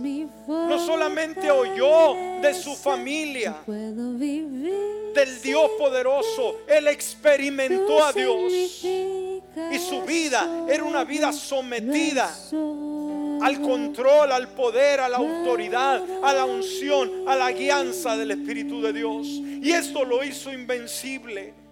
no 0.47 0.77
solamente 0.85 1.49
oyó 1.49 2.15
de 2.41 2.53
su 2.53 2.75
familia, 2.75 3.55
del 3.65 5.41
Dios 5.41 5.71
poderoso, 5.79 6.57
él 6.67 6.87
experimentó 6.87 8.03
a 8.05 8.13
Dios 8.13 8.53
y 8.83 9.79
su 9.79 10.01
vida 10.05 10.65
era 10.69 10.83
una 10.83 11.03
vida 11.03 11.33
sometida 11.33 12.31
al 13.41 13.61
control, 13.61 14.31
al 14.31 14.49
poder, 14.49 14.99
a 14.99 15.09
la 15.09 15.17
autoridad, 15.17 16.03
a 16.23 16.33
la 16.33 16.45
unción, 16.45 17.27
a 17.27 17.35
la 17.35 17.51
guianza 17.51 18.15
del 18.15 18.31
Espíritu 18.31 18.81
de 18.81 18.93
Dios. 18.93 19.25
Y 19.27 19.71
esto 19.71 20.05
lo 20.05 20.23
hizo 20.23 20.51
invencible. 20.53 21.64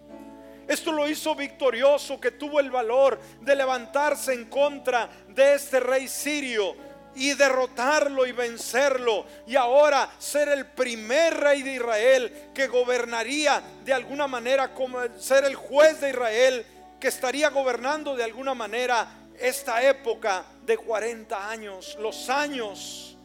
Esto 0.67 0.91
lo 0.91 1.07
hizo 1.07 1.35
victorioso, 1.35 2.19
que 2.19 2.31
tuvo 2.31 2.59
el 2.59 2.71
valor 2.71 3.19
de 3.41 3.55
levantarse 3.55 4.33
en 4.33 4.45
contra 4.45 5.09
de 5.29 5.55
este 5.55 5.79
rey 5.79 6.07
sirio 6.07 6.75
y 7.15 7.33
derrotarlo 7.33 8.25
y 8.25 8.31
vencerlo. 8.31 9.25
Y 9.45 9.55
ahora 9.55 10.09
ser 10.17 10.49
el 10.49 10.65
primer 10.67 11.35
rey 11.39 11.61
de 11.61 11.73
Israel 11.73 12.49
que 12.53 12.67
gobernaría 12.67 13.61
de 13.83 13.93
alguna 13.93 14.27
manera 14.27 14.73
como 14.73 14.99
ser 15.19 15.45
el 15.45 15.55
juez 15.55 15.99
de 16.01 16.09
Israel 16.09 16.65
que 16.99 17.09
estaría 17.09 17.49
gobernando 17.49 18.15
de 18.15 18.23
alguna 18.23 18.53
manera 18.53 19.07
esta 19.37 19.83
época 19.83 20.45
de 20.65 20.77
40 20.77 21.49
años, 21.49 21.97
los 21.99 22.29
años 22.29 23.17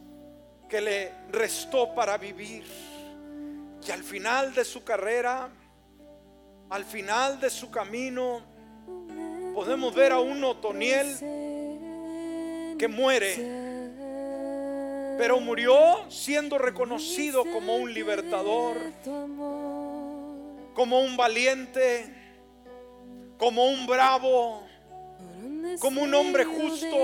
que 0.69 0.81
le 0.81 1.13
restó 1.31 1.95
para 1.95 2.19
vivir. 2.19 2.65
Y 3.87 3.91
al 3.91 4.03
final 4.03 4.53
de 4.53 4.65
su 4.65 4.85
carrera, 4.85 5.49
al 6.71 6.85
final 6.85 7.41
de 7.41 7.51
su 7.51 7.71
camino, 7.71 8.43
podemos 9.55 9.95
ver 9.95 10.13
a 10.13 10.21
un 10.21 10.45
Otoniel 10.45 11.17
que 12.79 12.89
muere, 12.89 13.35
pero 15.17 15.41
murió 15.41 16.09
siendo 16.11 16.59
reconocido 16.59 17.45
como 17.45 17.77
un 17.77 17.93
libertador, 17.93 18.77
como 20.75 21.01
un 21.01 21.17
valiente, 21.17 22.15
como 23.39 23.67
un 23.67 23.87
bravo, 23.87 24.63
como 25.81 26.03
un 26.03 26.15
hombre 26.15 26.45
justo, 26.45 26.97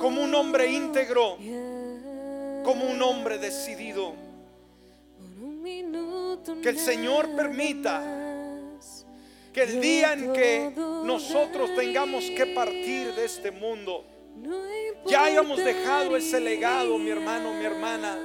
como 0.00 0.22
un 0.22 0.34
hombre 0.34 0.72
íntegro, 0.72 1.36
como 2.64 2.86
un 2.90 3.02
hombre 3.02 3.38
decidido. 3.38 4.29
Que 6.62 6.68
el 6.68 6.78
Señor 6.78 7.28
permita 7.36 8.02
que 9.52 9.62
el 9.62 9.80
día 9.80 10.12
en 10.12 10.32
que 10.32 10.72
nosotros 10.76 11.74
tengamos 11.74 12.24
que 12.30 12.46
partir 12.46 13.14
de 13.14 13.24
este 13.24 13.50
mundo, 13.50 14.04
ya 15.06 15.24
hayamos 15.24 15.58
dejado 15.58 16.16
ese 16.16 16.40
legado, 16.40 16.98
mi 16.98 17.10
hermano, 17.10 17.52
mi 17.54 17.64
hermana, 17.64 18.16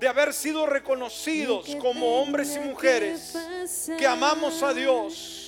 de 0.00 0.08
haber 0.08 0.32
sido 0.32 0.66
reconocidos 0.66 1.76
como 1.76 2.20
hombres 2.20 2.56
y 2.56 2.66
mujeres 2.66 3.36
que 3.98 4.06
amamos 4.06 4.62
a 4.62 4.72
Dios 4.74 5.44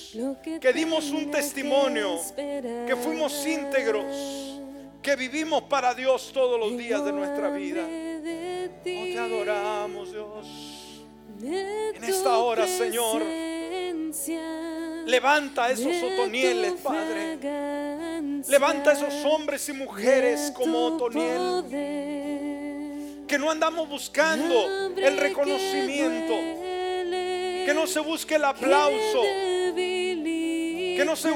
que 0.59 0.73
dimos 0.73 1.11
un 1.11 1.29
testimonio, 1.29 2.19
que 2.35 2.95
fuimos 2.95 3.45
íntegros, 3.45 4.59
que 5.01 5.15
vivimos 5.15 5.63
para 5.63 5.93
Dios 5.93 6.31
todos 6.33 6.59
los 6.59 6.77
días 6.77 7.03
de 7.03 7.11
nuestra 7.11 7.49
vida. 7.49 7.83
Oh, 7.83 8.79
te 8.83 9.19
adoramos, 9.19 10.11
Dios. 10.11 10.76
En 11.41 12.03
esta 12.03 12.37
hora, 12.39 12.67
Señor, 12.67 13.21
levanta 15.05 15.69
esos 15.69 15.95
otonieles, 16.03 16.73
Padre. 16.81 17.37
Levanta 18.47 18.93
esos 18.93 19.13
hombres 19.25 19.67
y 19.69 19.73
mujeres 19.73 20.51
como 20.55 20.85
Otoniel. 20.85 21.63
que 23.27 23.37
no 23.37 23.51
andamos 23.51 23.87
buscando 23.89 24.89
el 24.95 25.17
reconocimiento, 25.17 26.33
que 26.33 27.73
no 27.75 27.85
se 27.85 27.99
busque 27.99 28.35
el 28.35 28.45
aplauso, 28.45 29.21
que 29.75 31.03
no 31.05 31.15
se, 31.15 31.29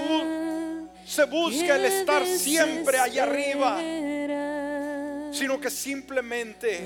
se 1.05 1.25
busque 1.25 1.69
el 1.69 1.85
estar 1.85 2.25
siempre 2.25 2.97
allá 2.97 3.23
arriba, 3.23 3.77
sino 5.31 5.59
que 5.59 5.69
simplemente 5.69 6.85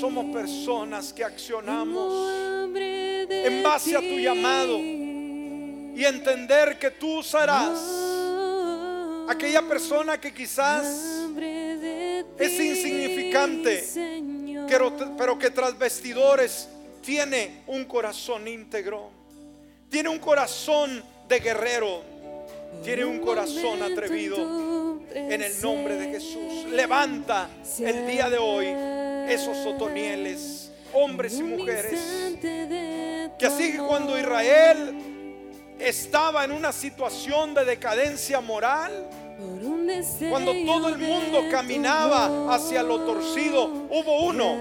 somos 0.00 0.34
personas 0.34 1.12
que 1.12 1.24
accionamos 1.24 2.32
en 2.74 3.62
base 3.62 3.96
a 3.96 4.00
tu 4.00 4.18
llamado 4.18 4.78
y 4.78 6.04
entender 6.04 6.78
que 6.78 6.90
tú 6.90 7.22
serás 7.22 7.78
aquella 9.28 9.62
persona 9.62 10.20
que 10.20 10.32
quizás 10.32 10.86
es 12.38 12.60
insignificante, 12.60 13.84
pero, 14.68 14.92
pero 15.16 15.38
que 15.38 15.50
tras 15.50 15.78
vestidores 15.78 16.68
tiene 17.02 17.62
un 17.66 17.84
corazón 17.84 18.46
íntegro, 18.48 19.10
tiene 19.88 20.08
un 20.08 20.18
corazón 20.18 21.02
de 21.28 21.40
guerrero, 21.40 22.02
tiene 22.82 23.04
un 23.04 23.18
corazón 23.20 23.82
atrevido 23.82 24.77
en 25.14 25.42
el 25.42 25.60
nombre 25.62 25.96
de 25.96 26.06
Jesús. 26.12 26.64
Levanta 26.70 27.48
el 27.78 28.06
día 28.06 28.28
de 28.28 28.38
hoy 28.38 28.66
esos 29.32 29.66
otonieles, 29.66 30.70
hombres 30.92 31.38
y 31.38 31.42
mujeres, 31.42 32.00
que 33.38 33.46
así 33.46 33.72
que 33.72 33.78
cuando 33.78 34.18
Israel 34.18 34.94
estaba 35.78 36.44
en 36.44 36.52
una 36.52 36.72
situación 36.72 37.54
de 37.54 37.64
decadencia 37.64 38.40
moral, 38.40 39.08
cuando 40.30 40.52
todo 40.66 40.88
el 40.88 40.98
mundo 40.98 41.44
caminaba 41.50 42.52
hacia 42.54 42.82
lo 42.82 43.00
torcido, 43.00 43.66
hubo 43.66 44.26
uno, 44.26 44.56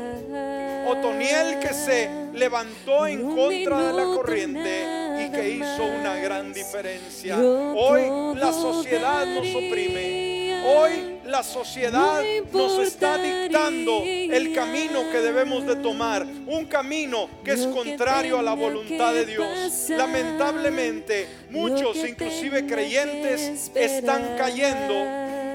Otoniel, 0.88 1.60
que 1.60 1.74
se 1.74 2.10
levantó 2.34 3.08
en 3.08 3.24
contra 3.24 3.88
de 3.88 3.94
la 3.94 4.04
corriente 4.04 5.26
y 5.26 5.32
que 5.32 5.50
hizo 5.50 5.84
una 5.84 6.16
gran 6.16 6.54
diferencia. 6.54 7.38
Hoy 7.38 8.36
la 8.36 8.54
sociedad 8.54 9.26
nos 9.26 9.48
oprime. 9.48 10.27
Hoy 10.68 11.20
la 11.26 11.44
sociedad 11.44 12.22
nos 12.52 12.80
está 12.80 13.18
dictando 13.18 14.04
el 14.04 14.54
camino 14.54 15.10
que 15.10 15.20
debemos 15.20 15.66
de 15.66 15.78
tomar, 15.78 16.26
un 16.46 16.66
camino 16.66 17.30
que 17.42 17.54
es 17.54 17.66
contrario 17.68 18.38
a 18.38 18.42
la 18.42 18.54
voluntad 18.54 19.14
de 19.14 19.26
Dios. 19.26 19.90
Lamentablemente, 19.90 21.28
muchos, 21.52 21.98
inclusive 22.06 22.66
creyentes, 22.66 23.72
están 23.74 24.36
cayendo 24.38 24.94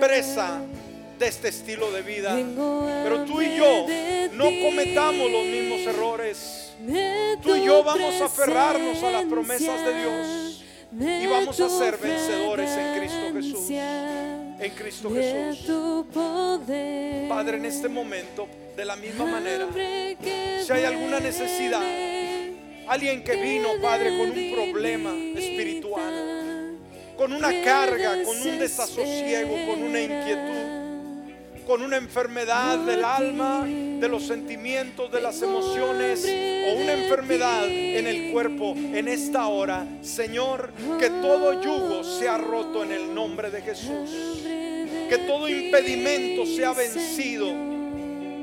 presa 0.01 0.63
de 1.19 1.29
este 1.29 1.49
estilo 1.49 1.93
de 1.93 2.01
vida. 2.01 2.35
Pero 3.05 3.25
tú 3.27 3.43
y 3.43 3.55
yo 3.55 3.87
no 4.33 4.45
cometamos 4.45 5.31
los 5.31 5.45
mismos 5.45 5.81
errores. 5.95 6.73
Tú 7.43 7.55
y 7.55 7.67
yo 7.67 7.85
vamos 7.85 8.19
a 8.19 8.25
aferrarnos 8.25 9.03
a 9.03 9.11
las 9.11 9.25
promesas 9.25 9.85
de 9.85 10.01
Dios 10.01 10.65
y 11.23 11.27
vamos 11.27 11.61
a 11.61 11.69
ser 11.69 11.99
vencedores 11.99 12.71
en 12.71 12.99
Cristo 12.99 13.33
Jesús 13.35 14.22
en 14.63 14.71
Cristo 14.73 15.11
Jesús. 15.11 16.07
Padre, 17.29 17.57
en 17.57 17.65
este 17.65 17.89
momento, 17.89 18.49
de 18.77 18.85
la 18.85 18.97
misma 18.97 19.27
manera, 19.27 19.69
si 20.65 20.73
hay 20.73 20.85
alguna 20.85 21.21
necesidad, 21.21 21.83
alguien 22.87 23.25
que 23.25 23.37
vino, 23.37 23.69
Padre, 23.81 24.17
con 24.17 24.31
un 24.31 24.53
problema 24.55 25.15
espiritual, 25.37 26.79
con 27.17 27.33
una 27.33 27.63
carga, 27.63 28.23
con 28.23 28.37
un 28.37 28.59
desasosiego, 28.59 29.55
con 29.67 29.83
una 29.83 30.01
inquietud, 30.01 30.72
con 31.67 31.83
una 31.83 31.97
enfermedad 31.97 32.79
del 32.79 33.05
alma, 33.05 33.65
de 33.65 34.09
los 34.09 34.27
sentimientos, 34.27 35.11
de 35.13 35.21
las 35.21 35.41
emociones 35.43 36.25
o 36.25 36.83
una 36.83 36.93
enfermedad 36.95 37.67
en 37.67 38.07
el 38.07 38.33
cuerpo 38.33 38.75
en 38.77 39.09
esta 39.09 39.47
hora, 39.47 39.87
Señor, 40.03 40.73
que 40.99 41.09
todo 41.09 41.63
yugo 41.63 42.05
sea 42.05 42.39
roto 42.39 42.83
en 42.83 42.93
el 42.93 43.15
nombre 43.15 43.51
de 43.51 43.63
Jesús. 43.63 44.11
Que 45.09 45.19
todo 45.27 45.49
impedimento 45.49 46.47
sea 46.47 46.73
vencido. 46.73 47.47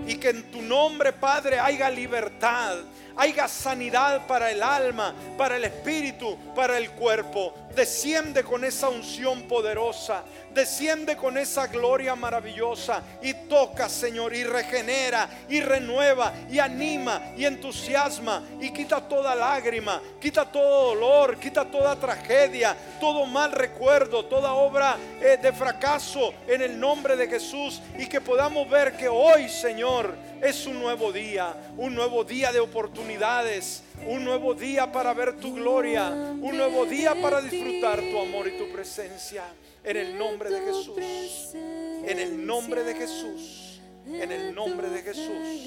Y 0.07 0.15
que 0.15 0.29
en 0.29 0.43
tu 0.51 0.61
nombre, 0.61 1.13
Padre, 1.13 1.59
haya 1.59 1.89
libertad, 1.89 2.77
haya 3.15 3.47
sanidad 3.47 4.25
para 4.27 4.51
el 4.51 4.63
alma, 4.63 5.13
para 5.37 5.57
el 5.57 5.65
espíritu, 5.65 6.37
para 6.55 6.77
el 6.77 6.91
cuerpo. 6.91 7.53
Desciende 7.75 8.43
con 8.43 8.63
esa 8.65 8.89
unción 8.89 9.43
poderosa, 9.43 10.23
desciende 10.53 11.15
con 11.15 11.37
esa 11.37 11.67
gloria 11.67 12.15
maravillosa 12.15 13.01
y 13.21 13.33
toca, 13.47 13.87
Señor, 13.87 14.33
y 14.33 14.43
regenera, 14.43 15.29
y 15.47 15.61
renueva, 15.61 16.33
y 16.49 16.59
anima, 16.59 17.31
y 17.37 17.45
entusiasma, 17.45 18.43
y 18.59 18.71
quita 18.71 19.07
toda 19.07 19.35
lágrima, 19.35 20.01
quita 20.19 20.51
todo 20.51 20.95
dolor, 20.95 21.37
quita 21.37 21.63
toda 21.63 21.95
tragedia, 21.95 22.75
todo 22.99 23.25
mal 23.25 23.51
recuerdo, 23.51 24.25
toda 24.25 24.53
obra 24.53 24.97
eh, 25.21 25.37
de 25.41 25.53
fracaso 25.53 26.33
en 26.47 26.61
el 26.61 26.79
nombre 26.79 27.15
de 27.15 27.27
Jesús, 27.27 27.81
y 27.97 28.07
que 28.07 28.19
podamos 28.19 28.69
ver 28.69 28.97
que 28.97 29.07
hoy, 29.07 29.47
Señor, 29.47 30.15
es 30.41 30.65
un 30.65 30.79
nuevo 30.79 31.11
día, 31.11 31.53
un 31.77 31.93
nuevo 31.93 32.23
día 32.23 32.51
de 32.51 32.59
oportunidades, 32.59 33.83
un 34.05 34.23
nuevo 34.23 34.53
día 34.53 34.91
para 34.91 35.13
ver 35.13 35.37
tu 35.37 35.53
gloria, 35.53 36.09
un 36.09 36.57
nuevo 36.57 36.85
día 36.85 37.15
para 37.21 37.41
disfrutar 37.41 37.99
tu 37.99 38.19
amor 38.19 38.47
y 38.47 38.57
tu 38.57 38.71
presencia. 38.71 39.43
En 39.83 39.97
el 39.97 40.17
nombre 40.17 40.49
de 40.49 40.61
Jesús, 40.61 41.53
en 41.53 42.19
el 42.19 42.45
nombre 42.45 42.83
de 42.83 42.95
Jesús, 42.95 43.81
en 44.05 44.31
el 44.31 44.53
nombre 44.53 44.89
de 44.89 45.01
Jesús, 45.01 45.65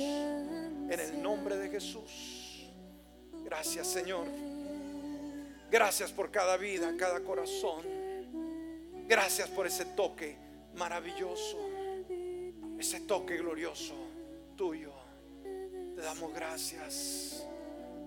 en 0.90 1.00
el 1.00 1.22
nombre 1.22 1.56
de 1.56 1.68
Jesús. 1.70 2.68
Gracias 3.44 3.86
Señor. 3.86 4.26
Gracias 5.70 6.12
por 6.12 6.30
cada 6.30 6.58
vida, 6.58 6.92
cada 6.98 7.20
corazón. 7.20 7.80
Gracias 9.08 9.48
por 9.48 9.66
ese 9.66 9.86
toque 9.86 10.36
maravilloso, 10.76 11.58
ese 12.78 13.00
toque 13.00 13.38
glorioso 13.38 13.94
tuyo. 14.56 14.92
Te 15.96 16.02
damos 16.02 16.32
gracias. 16.34 17.31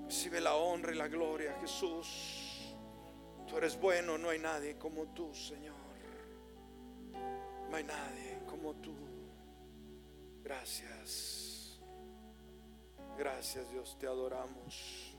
Recibe 0.05 0.39
la 0.39 0.55
honra 0.55 0.91
y 0.91 0.95
la 0.95 1.07
gloria, 1.07 1.57
Jesús. 1.61 2.75
Tú 3.47 3.57
eres 3.57 3.79
bueno, 3.79 4.17
no 4.17 4.29
hay 4.29 4.39
nadie 4.39 4.77
como 4.77 5.05
tú, 5.13 5.33
Señor. 5.33 5.75
No 7.69 7.75
hay 7.75 7.83
nadie 7.83 8.39
como 8.47 8.73
tú. 8.75 8.93
Gracias. 10.43 11.79
Gracias, 13.17 13.71
Dios, 13.71 13.97
te 13.99 14.07
adoramos. 14.07 15.15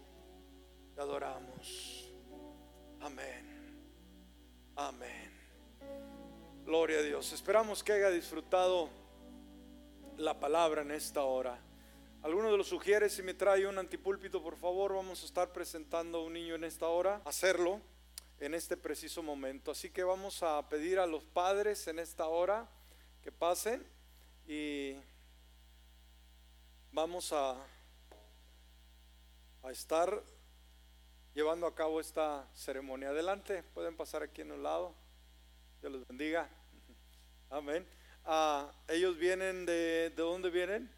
Te 0.95 1.01
adoramos. 1.01 2.13
Amén. 3.01 3.57
Amén. 4.77 5.33
Gloria 6.65 6.99
a 6.99 7.03
Dios. 7.03 7.33
Esperamos 7.33 7.83
que 7.83 7.93
haya 7.93 8.11
disfrutado 8.11 8.89
la 10.19 10.39
palabra 10.39 10.83
en 10.83 10.91
esta 10.91 11.23
hora. 11.23 11.59
¿Alguno 12.27 12.51
de 12.51 12.57
los 12.57 12.67
sugiere 12.67 13.09
si 13.09 13.23
me 13.23 13.35
trae 13.35 13.69
un 13.69 13.79
antipúlpito, 13.79 14.43
por 14.43 14.57
favor? 14.57 14.95
Vamos 14.95 15.23
a 15.23 15.27
estar 15.27 15.53
presentando 15.53 16.19
a 16.19 16.25
un 16.25 16.33
niño 16.33 16.57
en 16.57 16.65
esta 16.65 16.89
hora. 16.89 17.23
Hacerlo 17.25 17.81
en 18.41 18.53
este 18.53 18.77
preciso 18.77 19.23
momento. 19.23 19.71
Así 19.71 19.91
que 19.91 20.03
vamos 20.03 20.43
a 20.43 20.69
pedir 20.69 20.99
a 20.99 21.07
los 21.07 21.23
padres 21.23 21.87
en 21.87 22.01
esta 22.01 22.27
hora 22.27 22.69
que 23.23 23.31
pasen 23.31 23.87
y 24.45 24.97
vamos 26.91 27.33
a, 27.33 27.65
a 29.63 29.71
estar 29.71 30.21
llevando 31.33 31.69
a 31.69 31.77
cabo 31.77 32.01
esta 32.01 32.51
ceremonia. 32.55 33.11
Adelante, 33.11 33.63
pueden 33.73 33.97
pasar 33.97 34.25
aquí 34.25 34.41
en 34.41 34.51
un 34.51 34.65
lado. 34.65 34.97
Dios 35.81 35.93
los 35.93 36.09
bendiga. 36.09 36.51
Amén. 37.51 37.87
Ah, 38.25 38.73
ellos 38.89 39.17
vienen 39.17 39.65
de, 39.65 40.11
¿de 40.11 40.23
dónde 40.23 40.51
vienen? 40.51 40.96